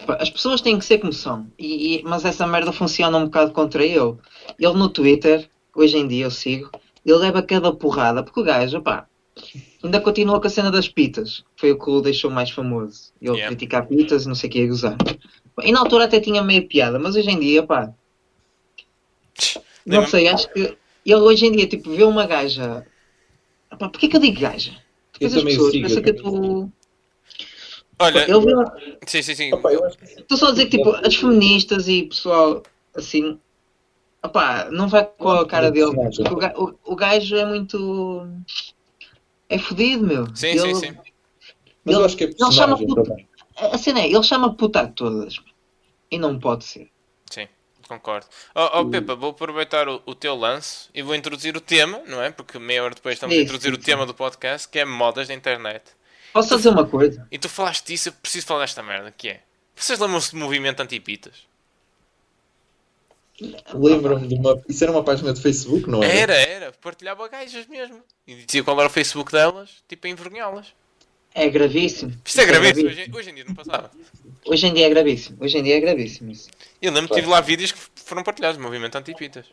Pá, 0.06 0.18
as 0.20 0.30
pessoas 0.30 0.62
têm 0.62 0.78
que 0.80 0.86
ser 0.86 0.98
como 1.00 1.14
são, 1.14 1.48
e, 1.58 1.98
e- 2.00 2.04
mas 2.04 2.26
essa 2.26 2.46
merda 2.48 2.72
funciona 2.72 3.18
um 3.18 3.26
bocado 3.26 3.52
contra 3.54 3.84
ele. 3.86 4.16
Ele 4.60 4.74
no 4.74 4.90
Twitter, 4.90 5.48
hoje 5.76 5.98
em 5.98 6.08
dia 6.08 6.26
eu 6.26 6.32
sigo, 6.32 6.70
ele 7.06 7.18
leva 7.18 7.42
cada 7.42 7.72
porrada, 7.72 8.24
porque 8.24 8.40
o 8.40 8.44
gajo, 8.44 8.82
pá, 8.82 9.06
ainda 9.84 10.00
continua 10.00 10.40
com 10.40 10.48
a 10.48 10.50
cena 10.50 10.72
das 10.72 10.88
pitas, 10.88 11.44
foi 11.58 11.72
o 11.72 11.80
que 11.80 11.90
o 11.90 12.02
deixou 12.02 12.32
mais 12.32 12.50
famoso. 12.50 13.12
Ele 13.22 13.34
Yeah. 13.36 13.48
criticar 13.48 13.88
pitas 13.88 14.26
e 14.26 14.28
não 14.28 14.36
sei 14.36 14.50
o 14.50 14.52
que 14.52 14.60
ia 14.60 14.68
gozar. 14.68 14.98
E 15.64 15.72
na 15.72 15.80
altura 15.80 16.06
até 16.06 16.20
tinha 16.20 16.42
meio 16.42 16.68
piada, 16.68 17.00
mas 17.00 17.16
hoje 17.16 17.30
em 17.30 17.40
dia, 17.40 17.64
pá, 17.64 17.92
Não 19.86 20.08
sei, 20.08 20.28
acho 20.28 20.52
que 20.52 20.76
ele 21.06 21.16
hoje 21.16 21.46
em 21.46 21.52
dia, 21.52 21.68
tipo, 21.68 21.92
vê 21.92 22.04
uma 22.04 22.26
gaja. 22.26 22.86
Epá, 23.72 23.88
porquê 23.90 24.08
que 24.08 24.16
eu 24.16 24.22
digo 24.22 24.40
gaja? 24.40 24.72
Depois 25.14 25.34
Eu 25.34 25.38
as 25.38 25.44
também 25.44 25.56
pessoas 25.56 25.72
sigo, 25.72 25.88
pensam 25.88 25.98
eu 25.98 26.04
que 26.04 26.10
eu 26.10 26.16
estou. 26.16 26.72
Olha, 28.00 28.30
Ele 28.30 28.40
vê. 28.40 28.98
sim, 29.08 29.22
sim, 29.22 29.36
sim. 29.36 29.54
Opa, 29.54 29.72
eu 29.72 29.86
Estou 29.88 30.38
só 30.38 30.48
a 30.48 30.52
dizer 30.52 30.66
que, 30.66 30.78
tipo, 30.78 30.90
as 30.92 31.16
feministas 31.16 31.88
e 31.88 32.04
pessoal 32.04 32.62
assim. 32.94 33.40
Opá, 34.24 34.70
não 34.72 34.88
vai 34.88 35.06
com 35.06 35.30
a 35.30 35.48
cara 35.48 35.72
dele. 35.72 35.94
porque 35.94 36.46
O, 36.58 36.64
o, 36.66 36.94
o 36.94 36.96
gajo 36.96 37.36
é 37.36 37.46
muito. 37.46 38.28
É 39.48 39.58
fodido, 39.58 40.06
meu. 40.06 40.36
Sim, 40.36 40.48
ele, 40.48 40.60
sim, 40.60 40.76
sim. 40.76 40.98
Mas 41.84 41.96
eu 41.96 42.04
acho 42.04 42.18
que 42.18 42.24
é 42.24 42.28
ele 42.28 42.52
chama 42.52 42.78
puta-. 42.78 43.16
A 43.56 43.78
cena 43.78 44.02
é, 44.02 44.08
ele 44.08 44.24
chama 44.24 44.54
puta 44.56 44.82
a 44.82 44.88
todas. 44.88 45.36
E 46.10 46.18
não 46.18 46.40
pode 46.40 46.66
ser. 46.66 46.90
Sim, 47.30 47.48
concordo. 47.88 48.26
Oh, 48.56 48.80
oh 48.82 48.86
Pepa, 48.90 49.16
vou 49.16 49.30
aproveitar 49.30 49.88
o, 49.88 50.02
o 50.06 50.16
teu 50.16 50.36
lance 50.36 50.90
e 50.94 51.02
vou 51.02 51.16
introduzir 51.16 51.56
o 51.56 51.62
tema, 51.62 52.02
não 52.08 52.22
é? 52.22 52.32
Porque 52.32 52.58
meia 52.60 52.84
hora 52.84 52.96
depois 52.96 53.14
estamos 53.14 53.36
a 53.36 53.40
introduzir 53.40 53.72
o 53.72 53.76
isso. 53.76 53.86
tema 53.86 54.06
do 54.06 54.14
podcast, 54.14 54.68
que 54.68 54.80
é 54.80 54.86
modas 54.86 55.28
da 55.28 55.34
internet. 55.34 55.84
Posso 56.36 56.50
só 56.50 56.58
dizer 56.58 56.68
uma 56.68 56.86
coisa? 56.86 57.26
E 57.32 57.40
tu 57.40 57.48
falaste 57.48 57.88
disso, 57.88 58.10
eu 58.10 58.14
preciso 58.14 58.46
falar 58.46 58.60
desta 58.60 58.84
merda, 58.84 59.10
que 59.10 59.30
é... 59.30 59.42
Vocês 59.74 59.98
lembram-se 59.98 60.32
do 60.34 60.38
movimento 60.38 60.82
anti-pitas? 60.82 61.48
Lembro-me 63.74 64.28
de 64.28 64.36
uma. 64.36 64.62
Isso 64.68 64.84
era 64.84 64.92
uma 64.92 65.02
página 65.02 65.32
de 65.32 65.42
Facebook, 65.42 65.90
não 65.90 66.04
era? 66.04 66.14
Era, 66.14 66.34
era. 66.34 66.72
Partilhava 66.74 67.26
gajas 67.30 67.66
mesmo. 67.68 68.02
E 68.28 68.44
dizia 68.44 68.62
qual 68.66 68.78
era 68.78 68.90
o 68.90 68.92
Facebook 68.92 69.32
delas, 69.32 69.82
tipo 69.88 70.08
a 70.08 70.10
envergonhá-las. 70.10 70.74
É 71.34 71.48
gravíssimo. 71.48 72.14
Isto 72.26 72.42
é 72.42 72.46
gravíssimo. 72.46 72.90
Hoje, 72.90 73.12
hoje 73.14 73.30
em 73.30 73.36
dia 73.36 73.46
não 73.46 73.56
passava. 73.56 73.92
Hoje 74.46 74.68
em 74.68 74.74
dia 74.74 74.88
é 74.88 74.90
gravíssimo. 74.90 75.38
Hoje 75.40 75.58
em 75.58 75.64
dia 75.64 75.78
é 75.78 75.80
gravíssimo 75.80 76.32
isso. 76.32 76.50
Eu 76.82 76.92
lembro 76.92 77.08
que 77.08 77.16
tive 77.16 77.28
lá 77.28 77.40
vídeos 77.40 77.72
que 77.72 77.80
foram 77.96 78.24
partilhados, 78.24 78.60
movimento 78.60 78.98
antipitas. 78.98 79.46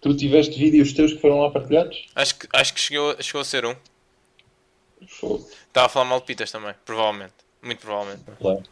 Tu 0.00 0.16
tiveste 0.16 0.58
vídeos 0.58 0.94
teus 0.94 1.12
que 1.12 1.20
foram 1.20 1.40
lá 1.40 1.50
partilhados? 1.50 2.06
Acho 2.14 2.38
que, 2.38 2.48
acho 2.50 2.72
que 2.72 2.80
chegou, 2.80 3.22
chegou 3.22 3.42
a 3.42 3.44
ser 3.44 3.66
um. 3.66 3.76
Estava 5.02 5.86
a 5.86 5.88
falar 5.88 6.04
mal 6.04 6.20
de 6.20 6.26
pitas 6.26 6.50
também, 6.50 6.74
provavelmente. 6.84 7.34
Muito 7.62 7.80
provavelmente. 7.80 8.22
Claro. 8.40 8.62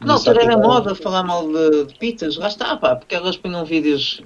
Na 0.00 0.14
altura 0.14 0.42
era 0.42 0.56
moda 0.56 0.94
falar 0.94 1.22
mal 1.22 1.46
de, 1.46 1.84
de 1.86 1.98
pitas, 1.98 2.36
lá 2.36 2.48
está, 2.48 2.76
pá, 2.76 2.96
porque 2.96 3.14
elas 3.14 3.36
punham 3.36 3.64
vídeos 3.64 4.22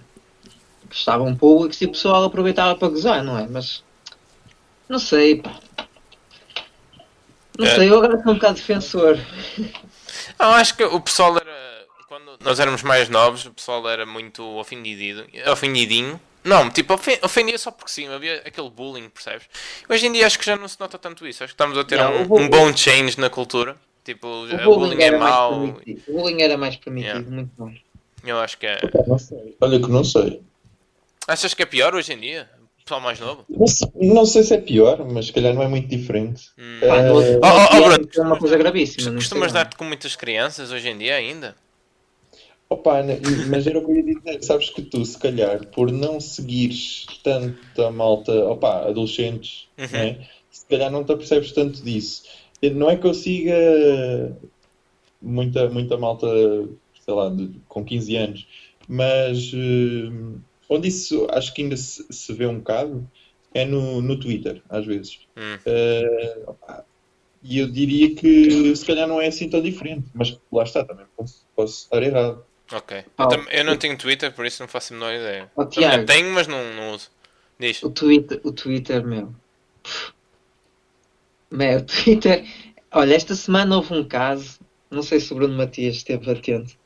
que 0.89 0.97
estavam 0.97 1.35
públicos 1.37 1.81
e 1.83 1.85
o 1.87 1.91
pessoal 1.93 2.25
aproveitava 2.25 2.75
para 2.79 2.89
gozar, 2.89 3.23
não 3.23 3.39
é? 3.39 3.47
Mas 3.47 3.83
não 4.89 4.99
sei, 4.99 5.43
pá. 5.43 5.59
Não 7.59 7.67
É. 7.67 7.75
sei, 7.75 7.91
eu 7.91 7.97
agora 7.99 8.23
sou 8.23 8.33
um 8.33 8.35
bocado 8.37 8.55
defensor. 8.55 9.19
Não, 10.39 10.51
acho 10.53 10.77
que 10.77 10.85
o 10.85 11.01
pessoal 11.01 11.37
era. 11.37 11.87
Quando 12.09 12.37
nós 12.41 12.61
éramos 12.61 12.83
mais 12.83 13.09
novos, 13.09 13.47
o 13.47 13.51
pessoal 13.53 13.89
era 13.89 14.05
muito 14.05 14.43
ofendido, 14.59 15.27
ofendidinho. 15.51 16.21
Não, 16.47 16.71
tipo, 16.71 16.95
ofen- 16.95 17.19
ofendia 17.23 17.59
só 17.59 17.71
porque 17.71 17.91
sim, 17.91 18.07
havia 18.09 18.43
aquele 18.47 18.71
bullying, 18.71 19.09
percebes? 19.09 19.47
Hoje 19.89 20.07
em 20.07 20.13
dia 20.13 20.27
acho 20.27 20.39
que 20.39 20.47
já 20.47 20.57
não 20.57 20.69
se 20.69 20.79
nota 20.81 20.97
tanto 20.97 21.27
isso. 21.27 21.43
Acho 21.45 21.53
que 21.53 21.55
estamos 21.55 21.77
a 21.77 21.85
ter 21.85 21.97
Não, 21.99 22.23
um, 22.23 22.43
um 22.43 22.49
bom 22.49 22.75
change 22.77 23.19
na 23.21 23.29
cultura. 23.29 23.77
Tipo, 24.05 24.29
O 24.29 24.43
o 24.45 24.47
bullying, 24.47 24.65
bullying 24.65 25.03
é 25.03 25.07
era 25.07 25.19
mais 25.19 25.35
mau. 25.35 25.65
O 25.65 26.13
bullying 26.13 26.43
era 26.43 26.57
mais 26.57 26.77
permitido, 26.77 27.09
Yeah. 27.17 27.31
muito 27.31 27.51
bom. 27.59 27.73
Eu 28.25 28.39
acho 28.41 28.57
que 28.59 28.67
é. 28.67 28.79
Não 29.07 29.19
sei. 29.19 29.57
Olha 29.61 29.81
que 29.81 29.91
não 29.91 30.05
sei. 30.05 30.41
Achas 31.27 31.53
que 31.55 31.63
é 31.63 31.67
pior 31.67 31.95
hoje 31.95 32.13
em 32.13 32.19
dia? 32.21 32.49
O 32.81 32.85
pessoal 32.85 33.01
mais 33.01 33.19
novo? 33.19 33.45
Não 33.49 33.67
sei. 33.67 33.89
não 33.97 34.25
sei 34.25 34.43
se 34.45 34.55
é 34.55 34.59
pior, 34.59 35.05
mas 35.05 35.27
se 35.27 35.33
calhar 35.33 35.53
não 35.53 35.63
é 35.63 35.67
muito 35.69 35.89
diferente. 35.89 36.51
Hum. 36.57 36.79
No- 36.81 37.19
oh, 37.19 37.41
oh, 37.43 37.75
no- 37.75 37.83
Bruno, 37.97 38.09
é 38.17 38.21
uma 38.21 38.39
coisa 38.39 38.57
gravíssima. 38.57 39.13
Costumas 39.15 39.53
dar-te 39.53 39.75
com 39.75 39.83
muitas 39.85 40.15
crianças 40.15 40.71
hoje 40.71 40.89
em 40.89 40.97
dia 40.97 41.17
ainda? 41.17 41.57
Opa, 42.69 42.97
mas 43.49 43.67
era 43.67 43.79
o 43.79 43.85
que 43.85 43.91
eu 43.93 43.97
ia 43.97 44.03
dizer. 44.03 44.43
Sabes 44.43 44.71
que 44.71 44.83
tu, 44.83 45.05
se 45.05 45.17
calhar, 45.19 45.67
por 45.69 45.93
não 45.93 46.21
seguires 46.21 47.07
tanto 47.23 47.83
a 47.83 47.91
malta, 47.93 48.33
opa, 48.47 48.89
adolescentes, 48.89 49.69
Uhum. 49.79 49.87
né, 49.93 50.29
se 50.51 50.67
calhar 50.67 50.91
não 50.91 51.05
te 51.05 51.13
apercebes 51.13 51.53
tanto 51.53 51.83
disso. 51.83 52.23
Não 52.75 52.91
é 52.91 52.97
que 52.97 53.07
eu 53.07 53.15
siga 53.15 53.55
muita, 55.21 55.69
muita 55.69 55.97
malta, 55.97 56.27
sei 57.05 57.15
lá, 57.15 57.29
de- 57.29 57.61
com 57.69 57.85
15 57.85 58.17
anos, 58.17 58.47
mas 58.89 59.53
eh, 59.55 60.41
onde 60.69 60.89
isso 60.89 61.27
acho 61.31 61.55
que 61.55 61.63
ainda 61.63 61.77
se, 61.77 62.05
se 62.11 62.33
vê 62.33 62.47
um 62.47 62.59
bocado 62.59 63.09
é 63.55 63.65
no, 63.65 64.01
no 64.03 64.19
Twitter, 64.19 64.63
às 64.69 64.85
vezes. 64.87 65.21
Hum. 65.37 65.59
Eh, 65.67 66.43
opa, 66.47 66.85
e 67.43 67.59
eu 67.59 67.71
diria 67.71 68.15
que 68.15 68.75
se 68.75 68.85
calhar 68.85 69.07
não 69.07 69.21
é 69.21 69.29
assim 69.29 69.49
tão 69.49 69.63
diferente, 69.63 70.09
mas 70.15 70.39
lá 70.51 70.65
está, 70.65 70.85
também 70.85 71.07
posso, 71.17 71.47
posso 71.55 71.85
estar 71.85 72.03
errado. 72.03 72.45
Ok. 72.73 73.05
Eu, 73.19 73.49
eu 73.51 73.65
não 73.65 73.77
tenho 73.77 73.97
Twitter, 73.97 74.33
por 74.33 74.45
isso 74.45 74.63
não 74.63 74.69
faço 74.69 74.93
a 74.93 74.97
menor 74.97 75.15
ideia. 75.15 75.51
Também 75.55 75.71
Tiago. 75.71 76.07
tenho, 76.07 76.33
mas 76.33 76.47
não, 76.47 76.75
não 76.75 76.95
uso. 76.95 77.11
Diz. 77.59 77.83
O 77.83 77.91
Twitter, 77.91 78.41
o 78.43 78.53
Twitter, 78.53 79.07
meu. 79.07 79.35
Meu, 81.51 81.79
o 81.79 81.83
Twitter. 81.83 82.45
Olha, 82.91 83.15
esta 83.15 83.35
semana 83.35 83.77
houve 83.77 83.95
um 83.95 84.05
caso, 84.05 84.59
não 84.91 85.03
sei 85.03 85.21
se 85.21 85.33
o 85.33 85.37
Bruno 85.37 85.57
Matias 85.57 85.97
esteve 85.97 86.31
atento, 86.31 86.77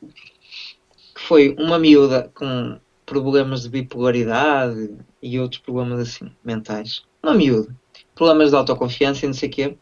que 1.15 1.21
foi 1.21 1.55
uma 1.57 1.79
miúda 1.79 2.31
com 2.33 2.79
problemas 3.05 3.63
de 3.63 3.69
bipolaridade 3.69 4.97
e 5.21 5.39
outros 5.39 5.61
problemas 5.61 5.99
assim, 5.99 6.31
mentais. 6.43 7.03
Uma 7.23 7.33
miúda. 7.33 7.75
Problemas 8.15 8.51
de 8.51 8.55
autoconfiança 8.55 9.25
e 9.25 9.27
não 9.27 9.33
sei 9.33 9.49
o 9.49 9.51
quê. 9.51 9.77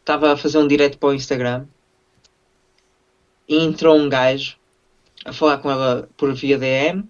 Estava 0.00 0.32
a 0.32 0.36
fazer 0.36 0.58
um 0.58 0.66
direto 0.66 0.98
para 0.98 1.10
o 1.10 1.14
Instagram 1.14 1.66
e 3.46 3.58
entrou 3.58 3.96
um 3.96 4.08
gajo 4.08 4.58
a 5.24 5.32
falar 5.32 5.58
com 5.58 5.70
ela 5.70 6.08
por 6.16 6.32
via 6.34 6.58
DM 6.58 7.04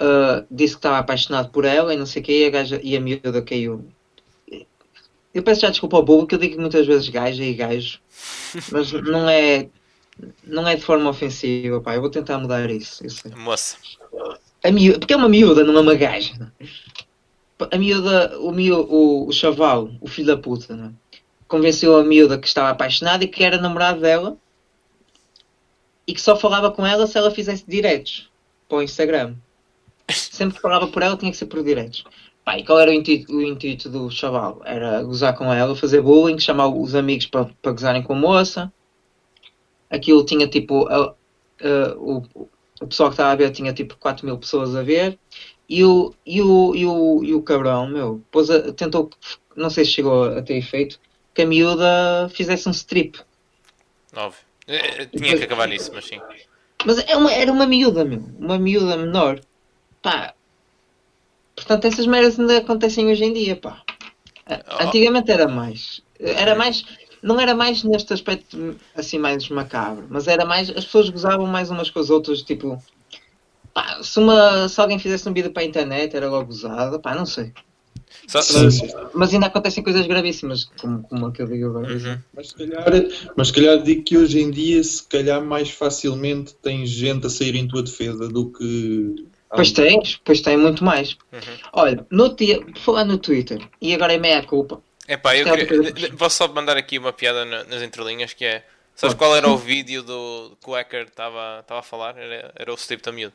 Uh, 0.00 0.46
disse 0.50 0.72
que 0.72 0.78
estava 0.78 0.96
apaixonado 0.96 1.50
por 1.50 1.66
ela 1.66 1.92
e 1.92 1.96
não 1.98 2.06
sei 2.06 2.22
o 2.22 2.24
que, 2.24 2.32
e 2.32 2.46
a, 2.46 2.50
gaja, 2.50 2.80
e 2.82 2.96
a 2.96 3.00
miúda 3.00 3.42
caiu. 3.42 3.84
Eu 5.34 5.42
peço 5.42 5.60
já 5.60 5.68
desculpa 5.68 5.98
ao 5.98 6.04
público, 6.06 6.34
eu 6.34 6.38
digo 6.38 6.58
muitas 6.58 6.86
vezes 6.86 7.10
gaja 7.10 7.44
e 7.44 7.52
gajo, 7.52 8.00
mas 8.72 8.90
não 8.92 9.28
é, 9.28 9.68
não 10.42 10.66
é 10.66 10.74
de 10.74 10.80
forma 10.80 11.10
ofensiva, 11.10 11.82
pá, 11.82 11.94
eu 11.94 12.00
vou 12.00 12.08
tentar 12.08 12.38
mudar 12.38 12.70
isso. 12.70 13.06
sei. 13.10 13.30
Moça. 13.32 13.76
A 14.64 14.70
miúda, 14.70 14.98
porque 15.00 15.12
é 15.12 15.16
uma 15.18 15.28
miúda, 15.28 15.64
não 15.64 15.76
é 15.76 15.80
uma 15.82 15.94
gaja. 15.94 16.50
A 17.70 17.76
miúda, 17.76 18.38
o, 18.40 18.52
miú, 18.52 18.80
o, 18.88 19.28
o 19.28 19.32
chaval, 19.32 19.90
o 20.00 20.08
filho 20.08 20.28
da 20.28 20.36
puta, 20.38 20.72
é? 20.72 21.18
convenceu 21.46 21.98
a 21.98 22.02
miúda 22.02 22.38
que 22.38 22.46
estava 22.46 22.70
apaixonada 22.70 23.22
e 23.22 23.28
que 23.28 23.44
era 23.44 23.60
namorado 23.60 24.00
dela 24.00 24.34
e 26.10 26.14
que 26.14 26.20
só 26.20 26.34
falava 26.36 26.70
com 26.72 26.84
ela 26.84 27.06
se 27.06 27.16
ela 27.16 27.30
fizesse 27.30 27.64
diretos 27.68 28.28
para 28.68 28.78
o 28.78 28.82
Instagram. 28.82 29.36
Sempre 30.10 30.56
que 30.56 30.60
falava 30.62 30.88
por 30.88 31.02
ela 31.02 31.16
tinha 31.16 31.30
que 31.30 31.36
ser 31.36 31.46
por 31.46 31.62
diretos. 31.62 32.04
Pá, 32.44 32.58
e 32.58 32.64
qual 32.64 32.80
era 32.80 32.90
o 32.90 32.94
intuito, 32.94 33.32
o 33.32 33.40
intuito 33.42 33.88
do 33.88 34.10
chaval? 34.10 34.60
Era 34.64 35.02
gozar 35.04 35.36
com 35.36 35.52
ela, 35.52 35.76
fazer 35.76 36.02
bullying, 36.02 36.38
chamar 36.40 36.66
os 36.66 36.96
amigos 36.96 37.26
para, 37.26 37.44
para 37.62 37.72
gozarem 37.72 38.02
com 38.02 38.14
a 38.14 38.16
moça. 38.16 38.72
Aquilo 39.88 40.24
tinha 40.24 40.48
tipo. 40.48 40.86
a- 40.88 41.14
a- 41.62 41.94
o, 41.96 42.22
o 42.80 42.86
pessoal 42.88 43.10
que 43.10 43.14
estava 43.14 43.30
a 43.32 43.36
ver 43.36 43.50
tinha 43.52 43.72
tipo 43.72 43.96
4 43.98 44.26
mil 44.26 44.36
pessoas 44.38 44.74
a 44.74 44.82
ver. 44.82 45.16
E 45.68 45.84
o, 45.84 46.12
e 46.26 46.42
o, 46.42 46.74
e 46.74 46.84
o, 46.86 47.22
e 47.22 47.34
o 47.34 47.42
cabrão, 47.42 47.86
meu, 47.86 48.20
pôs 48.32 48.48
tentou, 48.76 49.08
não 49.54 49.70
sei 49.70 49.84
se 49.84 49.92
chegou 49.92 50.24
a 50.24 50.42
ter 50.42 50.56
efeito, 50.56 50.98
que 51.32 51.42
a 51.42 51.46
miúda 51.46 52.28
fizesse 52.34 52.68
um 52.68 52.72
strip. 52.72 53.20
Óbvio. 54.16 54.49
Eh, 54.70 55.06
Tinha 55.06 55.36
que 55.36 55.44
acabar 55.44 55.66
nisso, 55.66 55.90
mas 55.92 56.06
sim. 56.06 56.20
Mas 56.86 56.98
é 56.98 57.16
uma, 57.16 57.32
era 57.32 57.50
uma 57.50 57.66
miúda, 57.66 58.04
meu. 58.04 58.22
Uma 58.38 58.58
miúda 58.58 58.96
menor. 58.96 59.40
Pá. 60.00 60.32
Portanto, 61.56 61.86
essas 61.86 62.06
merdas 62.06 62.38
ainda 62.38 62.58
acontecem 62.58 63.10
hoje 63.10 63.24
em 63.24 63.32
dia, 63.32 63.56
pá. 63.56 63.82
Oh. 64.48 64.84
Antigamente 64.84 65.30
era 65.30 65.48
mais. 65.48 66.00
Era 66.18 66.54
mais. 66.54 66.84
Não 67.22 67.38
era 67.38 67.54
mais 67.54 67.82
neste 67.82 68.14
aspecto 68.14 68.78
assim 68.96 69.18
mais 69.18 69.48
macabro, 69.48 70.06
mas 70.08 70.28
era 70.28 70.44
mais. 70.44 70.70
As 70.70 70.84
pessoas 70.84 71.10
gozavam 71.10 71.46
mais 71.46 71.70
umas 71.70 71.90
com 71.90 71.98
as 71.98 72.08
outras, 72.08 72.42
tipo. 72.42 72.80
Pá, 73.74 74.02
se, 74.02 74.18
uma, 74.18 74.68
se 74.68 74.80
alguém 74.80 74.98
fizesse 74.98 75.28
um 75.28 75.32
vídeo 75.32 75.52
para 75.52 75.62
a 75.62 75.66
internet 75.66 76.16
era 76.16 76.30
logo 76.30 76.46
gozada, 76.46 76.98
pá, 76.98 77.14
não 77.14 77.26
sei. 77.26 77.52
Só- 78.26 78.42
sim. 78.42 78.88
Mas 79.14 79.32
ainda 79.34 79.46
acontecem 79.46 79.82
coisas 79.82 80.06
gravíssimas, 80.06 80.64
como, 80.80 81.02
como 81.04 81.26
a 81.26 81.32
que 81.32 81.42
eu 81.42 81.46
digo 81.46 81.66
agora. 81.68 81.92
Uhum. 81.92 82.18
Mas 82.34 82.48
se, 82.48 82.54
calhar, 82.54 82.84
mas 83.36 83.48
se 83.48 83.54
calhar 83.54 83.82
digo 83.82 84.02
que 84.04 84.16
hoje 84.18 84.40
em 84.40 84.50
dia, 84.50 84.82
se 84.84 85.02
calhar 85.04 85.42
mais 85.44 85.70
facilmente 85.70 86.54
tem 86.54 86.86
gente 86.86 87.26
a 87.26 87.30
sair 87.30 87.54
em 87.56 87.66
tua 87.66 87.82
defesa 87.82 88.28
do 88.28 88.50
que. 88.52 89.26
Pois 89.52 89.72
tens, 89.72 90.20
pois 90.24 90.40
tem 90.40 90.56
muito 90.56 90.84
mais. 90.84 91.16
Uhum. 91.32 91.40
Olha, 91.72 92.06
no 92.10 92.34
dia, 92.36 92.64
falar 92.84 93.04
no 93.04 93.18
Twitter, 93.18 93.58
e 93.80 93.92
agora 93.94 94.12
é 94.12 94.18
meia 94.18 94.42
culpa. 94.44 94.80
Epá, 95.08 95.36
eu 95.36 95.48
é 95.48 95.66
queria-. 95.66 96.12
Posso 96.16 96.36
só 96.36 96.46
mandar 96.46 96.76
aqui 96.76 96.98
uma 96.98 97.12
piada 97.12 97.44
na- 97.44 97.64
nas 97.64 97.82
entrelinhas 97.82 98.32
que 98.32 98.44
é. 98.44 98.64
Sabes 98.94 99.16
qual 99.16 99.34
era 99.34 99.48
o 99.48 99.56
vídeo 99.56 100.02
do 100.02 100.56
que 100.62 100.68
o 100.70 100.74
hacker 100.74 101.06
estava 101.08 101.60
estava 101.60 101.80
a 101.80 101.82
falar? 101.82 102.16
Era, 102.18 102.52
era 102.54 102.72
o 102.72 102.76
Steve 102.76 103.00
Tamido. 103.02 103.32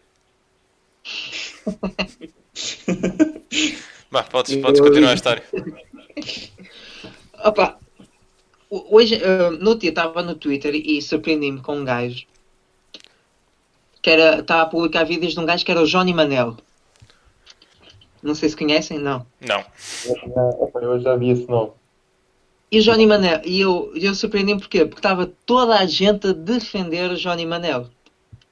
Bah, 4.12 4.24
podes, 4.24 4.56
podes 4.58 4.82
continuar 4.82 5.12
a 5.12 5.16
história. 5.16 5.44
Opa, 7.44 7.78
ho- 8.70 8.88
hoje, 8.96 9.16
eh, 9.16 9.50
no 9.60 9.76
dia 9.76 9.90
estava 9.90 10.22
no 10.24 10.36
Twitter 10.36 10.74
e 10.76 11.02
surpreendi-me 11.02 11.62
com 11.62 11.78
um 11.78 11.86
gajo 11.86 12.26
que 14.02 14.10
era, 14.10 14.40
estava 14.40 14.64
a 14.64 14.68
publicar 14.68 15.04
vídeos 15.04 15.34
de 15.34 15.40
um 15.40 15.46
gajo 15.46 15.66
que 15.66 15.72
era 15.72 15.82
o 15.82 15.88
Johnny 15.88 16.14
Manel. 16.14 16.56
Não 18.22 18.36
sei 18.36 18.50
se 18.50 18.56
conhecem, 18.58 19.00
não. 19.00 19.26
Não. 19.42 19.64
Eu 20.82 21.00
já 21.00 21.16
vi 21.16 21.30
esse 21.32 21.48
nome. 21.48 21.72
E 22.72 22.80
o 22.80 22.84
Johnny 22.84 23.06
Manel, 23.06 23.42
e 23.46 23.62
eu, 23.62 23.92
eu 23.96 24.14
surpreendi-me 24.16 24.60
porquê? 24.60 24.86
Porque 24.86 25.00
estava 25.00 25.28
toda 25.46 25.78
a 25.78 25.86
gente 25.86 26.28
a 26.28 26.34
defender 26.34 27.12
o 27.12 27.16
Johnny 27.16 27.46
Manel. 27.46 27.88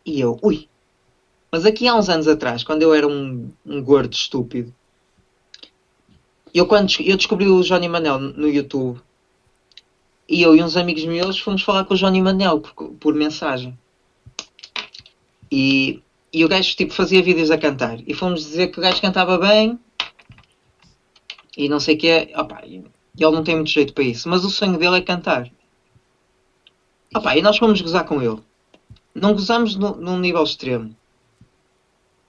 E 0.05 0.19
eu, 0.19 0.37
ui. 0.41 0.67
Mas 1.51 1.65
aqui 1.65 1.87
há 1.87 1.95
uns 1.95 2.09
anos 2.09 2.27
atrás, 2.27 2.63
quando 2.63 2.81
eu 2.83 2.93
era 2.93 3.07
um, 3.07 3.49
um 3.65 3.83
gordo 3.83 4.13
estúpido, 4.13 4.73
eu 6.53 6.65
quando 6.67 6.91
eu 6.99 7.17
descobri 7.17 7.47
o 7.47 7.61
Johnny 7.61 7.87
Manel 7.87 8.19
no 8.19 8.47
YouTube, 8.47 8.99
e 10.27 10.41
eu 10.41 10.55
e 10.55 10.63
uns 10.63 10.77
amigos 10.77 11.03
meus 11.05 11.39
fomos 11.39 11.61
falar 11.63 11.83
com 11.85 11.93
o 11.93 11.97
Johnny 11.97 12.21
Manel 12.21 12.59
por, 12.61 12.91
por 12.93 13.13
mensagem. 13.13 13.77
E, 15.51 16.01
e 16.31 16.43
o 16.43 16.47
gajo 16.47 16.75
tipo, 16.75 16.93
fazia 16.93 17.21
vídeos 17.21 17.51
a 17.51 17.57
cantar. 17.57 17.99
E 18.07 18.13
fomos 18.13 18.41
dizer 18.43 18.67
que 18.67 18.79
o 18.79 18.81
gajo 18.81 19.01
cantava 19.01 19.37
bem 19.37 19.77
e 21.55 21.69
não 21.69 21.79
sei 21.79 21.95
o 21.95 21.97
que 21.97 22.07
é. 22.07 22.21
Ele 23.15 23.31
não 23.31 23.43
tem 23.43 23.55
muito 23.55 23.69
jeito 23.69 23.93
para 23.93 24.03
isso, 24.03 24.27
mas 24.27 24.43
o 24.43 24.49
sonho 24.49 24.77
dele 24.77 24.97
é 24.97 25.01
cantar. 25.01 25.51
Opa, 27.15 27.35
e 27.37 27.41
nós 27.43 27.57
fomos 27.57 27.79
gozar 27.79 28.05
com 28.05 28.21
ele. 28.21 28.39
Não 29.13 29.33
gozamos 29.33 29.75
no- 29.75 29.95
num 29.95 30.17
nível 30.19 30.43
extremo. 30.43 30.95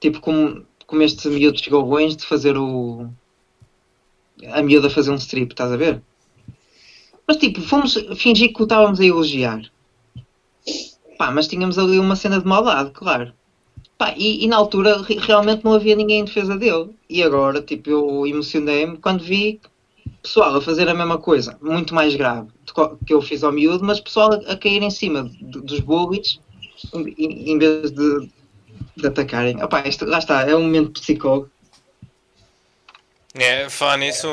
tipo 0.00 0.20
como, 0.20 0.66
como 0.86 1.00
este 1.02 1.26
miúdo 1.28 1.58
chegou 1.58 1.82
longe 1.86 2.16
de 2.16 2.26
fazer 2.26 2.58
o. 2.58 3.08
A 4.52 4.62
miúda 4.62 4.90
fazer 4.90 5.10
um 5.10 5.16
strip, 5.16 5.52
estás 5.52 5.72
a 5.72 5.76
ver? 5.76 6.02
Mas 7.26 7.36
tipo, 7.38 7.60
fomos 7.60 7.94
fingir 8.16 8.52
que 8.52 8.62
o 8.62 8.64
estávamos 8.64 9.00
a 9.00 9.04
elogiar. 9.04 9.62
Pá, 11.18 11.30
mas 11.30 11.46
tínhamos 11.46 11.78
ali 11.78 11.98
uma 11.98 12.16
cena 12.16 12.40
de 12.40 12.46
maldade, 12.46 12.90
claro. 12.92 13.32
Pá, 13.98 14.14
e, 14.16 14.44
e 14.44 14.48
na 14.48 14.56
altura 14.56 15.02
re- 15.02 15.18
realmente 15.18 15.64
não 15.64 15.74
havia 15.74 15.94
ninguém 15.94 16.20
em 16.20 16.24
defesa 16.24 16.56
dele. 16.56 16.90
E 17.08 17.22
agora, 17.22 17.62
tipo, 17.62 17.90
eu 17.90 18.26
emocionei-me 18.26 18.98
quando 18.98 19.22
vi 19.22 19.60
pessoal 20.22 20.56
a 20.56 20.60
fazer 20.62 20.88
a 20.88 20.94
mesma 20.94 21.18
coisa, 21.18 21.58
muito 21.62 21.94
mais 21.94 22.14
grave 22.16 22.48
que 23.06 23.14
eu 23.14 23.22
fiz 23.22 23.44
ao 23.44 23.52
miúdo, 23.52 23.84
mas 23.84 24.00
pessoal 24.00 24.32
a, 24.34 24.52
a 24.52 24.56
cair 24.56 24.82
em 24.82 24.90
cima 24.90 25.24
de- 25.40 25.60
dos 25.62 25.80
bullies 25.80 26.40
em, 26.94 27.52
em 27.52 27.58
vez 27.58 27.90
de, 27.92 28.28
de 28.96 29.06
atacarem. 29.06 29.62
Opá, 29.62 29.86
isto, 29.86 30.04
lá 30.06 30.18
está, 30.18 30.42
é 30.42 30.56
um 30.56 30.62
momento 30.62 31.00
psicólogo. 31.00 31.50
É, 33.34 33.68
falar 33.68 33.96
nisso, 33.96 34.28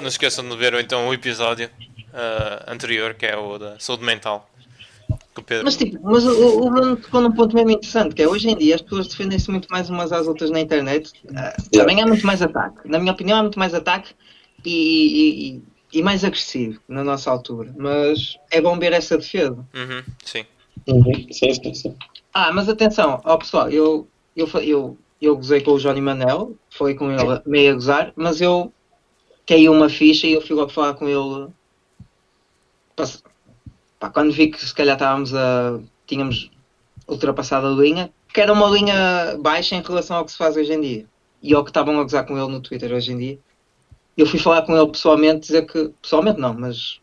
não 0.00 0.08
esqueçam 0.08 0.48
de 0.48 0.56
ver 0.56 0.74
então 0.74 1.08
o 1.08 1.14
episódio 1.14 1.68
ah, 2.12 2.64
anterior, 2.68 3.14
que 3.14 3.26
é 3.26 3.36
o 3.36 3.58
da 3.58 3.78
saúde 3.78 4.04
mental. 4.04 4.48
Pedro. 5.42 5.64
Mas 5.64 5.76
tipo, 5.76 5.98
mas 6.02 6.24
o, 6.24 6.60
o 6.60 6.70
Bruno 6.70 6.96
tocou 6.96 7.20
num 7.20 7.32
ponto 7.32 7.54
mesmo 7.54 7.70
interessante, 7.70 8.14
que 8.14 8.22
é 8.22 8.28
hoje 8.28 8.48
em 8.48 8.56
dia 8.56 8.76
as 8.76 8.82
pessoas 8.82 9.08
defendem-se 9.08 9.50
muito 9.50 9.68
mais 9.68 9.90
umas 9.90 10.12
às 10.12 10.26
outras 10.26 10.50
na 10.50 10.60
internet. 10.60 11.12
Ah, 11.34 11.56
também 11.72 12.00
há 12.00 12.06
muito 12.06 12.24
mais 12.24 12.40
ataque. 12.40 12.88
Na 12.88 12.98
minha 12.98 13.12
opinião, 13.12 13.38
há 13.38 13.42
muito 13.42 13.58
mais 13.58 13.74
ataque 13.74 14.14
e, 14.64 15.56
e, 15.56 15.98
e 15.98 16.02
mais 16.02 16.24
agressivo 16.24 16.80
na 16.88 17.02
nossa 17.02 17.30
altura. 17.30 17.74
Mas 17.76 18.36
é 18.50 18.60
bom 18.60 18.78
ver 18.78 18.92
essa 18.92 19.18
defesa. 19.18 19.66
Uhum, 19.74 20.02
sim. 20.24 20.46
Uhum. 20.86 21.26
Sim, 21.32 21.54
sim, 21.54 21.74
sim. 21.74 21.96
Ah, 22.32 22.52
mas 22.52 22.68
atenção, 22.68 23.20
ó 23.24 23.36
pessoal, 23.36 23.70
eu, 23.70 24.08
eu, 24.36 24.48
eu, 24.60 24.98
eu 25.24 25.36
gozei 25.36 25.60
com 25.60 25.72
o 25.72 25.78
Johnny 25.78 26.00
Manel, 26.00 26.56
falei 26.70 26.94
com 26.94 27.10
ele 27.10 27.42
meio 27.46 27.72
a 27.72 27.74
gozar, 27.74 28.12
mas 28.16 28.40
eu 28.40 28.72
caiu 29.46 29.72
uma 29.72 29.88
ficha 29.88 30.26
e 30.26 30.32
eu 30.32 30.40
fui 30.40 30.54
logo 30.54 30.70
falar 30.70 30.94
com 30.94 31.08
ele. 31.08 31.48
Pá, 33.98 34.10
quando 34.10 34.32
vi 34.32 34.48
que 34.48 34.64
se 34.64 34.74
calhar 34.74 34.94
estávamos 34.94 35.34
a. 35.34 35.80
tínhamos 36.06 36.50
ultrapassado 37.06 37.66
a 37.66 37.70
linha, 37.70 38.12
que 38.32 38.40
era 38.40 38.52
uma 38.52 38.68
linha 38.68 39.36
baixa 39.38 39.74
em 39.74 39.82
relação 39.82 40.16
ao 40.16 40.24
que 40.24 40.32
se 40.32 40.38
faz 40.38 40.56
hoje 40.56 40.72
em 40.72 40.80
dia. 40.80 41.06
E 41.42 41.54
ao 41.54 41.62
que 41.62 41.70
estavam 41.70 41.98
a 41.98 42.02
gozar 42.02 42.26
com 42.26 42.38
ele 42.38 42.50
no 42.50 42.60
Twitter 42.60 42.92
hoje 42.92 43.12
em 43.12 43.18
dia. 43.18 43.38
Eu 44.16 44.26
fui 44.26 44.38
falar 44.38 44.62
com 44.62 44.76
ele 44.76 44.90
pessoalmente, 44.90 45.46
dizer 45.46 45.66
que. 45.66 45.92
Pessoalmente 46.00 46.40
não, 46.40 46.54
mas. 46.54 47.00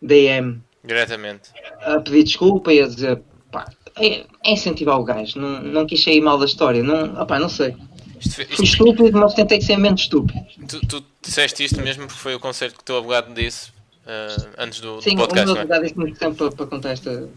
DM 0.00 0.62
Diretamente. 0.84 1.50
a 1.80 2.00
pedir 2.00 2.22
desculpa 2.22 2.72
e 2.72 2.80
a 2.80 2.86
dizer 2.86 3.22
pá, 3.64 3.70
é, 3.96 4.24
é 4.44 4.52
incentivar 4.52 4.98
o 5.00 5.04
gajo, 5.04 5.38
não, 5.38 5.62
não 5.62 5.86
quis 5.86 6.02
sair 6.02 6.20
mal 6.20 6.38
da 6.38 6.44
história, 6.44 6.82
não, 6.82 7.20
opá, 7.20 7.38
não 7.38 7.48
sei. 7.48 7.74
Isto, 8.20 8.34
fe- 8.34 8.44
Fui 8.46 8.64
isto- 8.64 8.64
estúpido, 8.64 9.18
mas 9.18 9.34
tentei 9.34 9.60
ser 9.60 9.76
menos 9.76 10.02
estúpido. 10.02 10.40
tu, 10.68 10.80
tu 10.86 11.04
disseste 11.22 11.64
isto 11.64 11.80
mesmo 11.82 12.06
porque 12.06 12.18
foi 12.20 12.34
o 12.34 12.40
concerto 12.40 12.76
que 12.76 12.80
o 12.82 12.84
teu 12.84 12.96
advogado 12.98 13.32
disse 13.34 13.70
ah, 14.06 14.36
antes 14.58 14.80
do, 14.80 14.96
do 14.96 15.02
Sim, 15.02 15.14
o 15.14 15.18
podcast, 15.18 15.46
meu 15.46 15.56
é? 15.56 15.60
advogado 15.60 15.82
disse 15.82 15.96
muito 15.98 16.18
tempo 16.18 16.34
para, 16.36 16.50
para 16.52 16.66
contar 16.66 16.90
esta. 16.90 17.28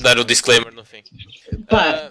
Dar 0.00 0.18
o 0.18 0.24
disclaimer 0.24 0.72
no 0.74 0.84
fim. 0.84 1.02
Pá, 1.68 2.08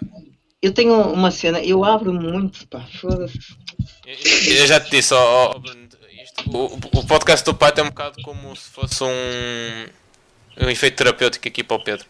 eu 0.62 0.72
tenho 0.72 0.94
uma 1.12 1.30
cena, 1.30 1.60
eu 1.60 1.84
abro 1.84 2.12
muito, 2.12 2.66
pá, 2.68 2.80
foda-se. 3.00 3.38
eu, 4.06 4.54
eu 4.56 4.66
já 4.66 4.78
te 4.80 4.90
disse, 4.90 5.14
ó, 5.14 5.54
isto- 6.22 6.56
o, 6.56 6.74
o 7.00 7.06
podcast 7.06 7.44
do 7.44 7.54
pai 7.54 7.72
é 7.76 7.82
um 7.82 7.86
bocado 7.86 8.20
como 8.22 8.54
se 8.56 8.68
fosse 8.70 9.02
um, 9.02 9.86
um 10.64 10.68
efeito 10.68 10.96
terapêutico 10.96 11.46
aqui 11.48 11.62
para 11.64 11.76
o 11.76 11.82
Pedro. 11.82 12.06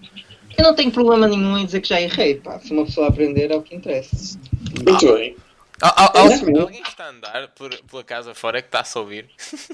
Eu 0.60 0.64
não 0.64 0.74
tenho 0.74 0.90
problema 0.92 1.26
nenhum 1.26 1.56
em 1.56 1.64
dizer 1.64 1.80
que 1.80 1.88
já 1.88 2.00
errei, 2.00 2.34
pá, 2.36 2.58
se 2.58 2.70
uma 2.72 2.84
pessoa 2.84 3.08
aprender 3.08 3.50
é 3.50 3.56
o 3.56 3.62
que 3.62 3.74
interessa. 3.74 4.38
Muito 4.86 5.14
bem. 5.14 5.34
Al- 5.80 5.94
al- 6.14 6.30
Sim. 6.32 6.58
alguém 6.58 6.82
que 6.82 6.88
está 6.90 7.04
a 7.04 7.08
andar 7.10 7.48
por, 7.56 7.74
pela 7.90 8.04
casa 8.04 8.34
fora 8.34 8.58
é 8.58 8.62
que 8.62 8.68
está 8.68 8.84
a 8.84 8.98
ouvir? 9.00 9.26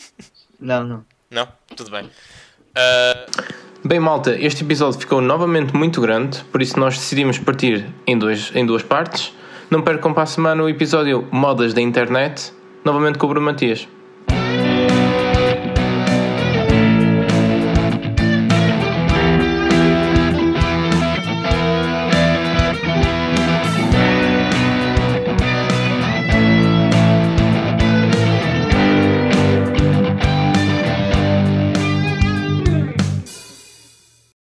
Não, 0.61 0.83
não. 0.85 1.05
Não? 1.31 1.49
Tudo 1.77 1.91
bem. 1.91 2.09
Ah, 2.75 3.27
Bem, 3.85 4.01
malta, 4.01 4.35
este 4.41 4.65
episódio 4.65 4.99
ficou 4.99 5.21
novamente 5.21 5.75
muito 5.77 6.01
grande, 6.01 6.43
por 6.45 6.63
isso 6.63 6.81
nós 6.81 6.97
decidimos 6.97 7.39
partir 7.39 7.87
em, 8.07 8.19
dois, 8.19 8.51
em 8.55 8.65
duas 8.65 8.83
partes. 8.83 9.33
Não 9.71 9.83
percam 9.83 10.15
para 10.15 10.23
a 10.23 10.27
semana 10.27 10.63
o 10.63 10.69
episódio 10.69 11.29
Modas 11.31 11.75
da 11.75 11.81
Internet, 11.83 12.53
novamente 12.85 13.19
com 13.19 13.27
o 13.27 13.29
Bruno 13.29 13.45
Matias. 13.47 13.87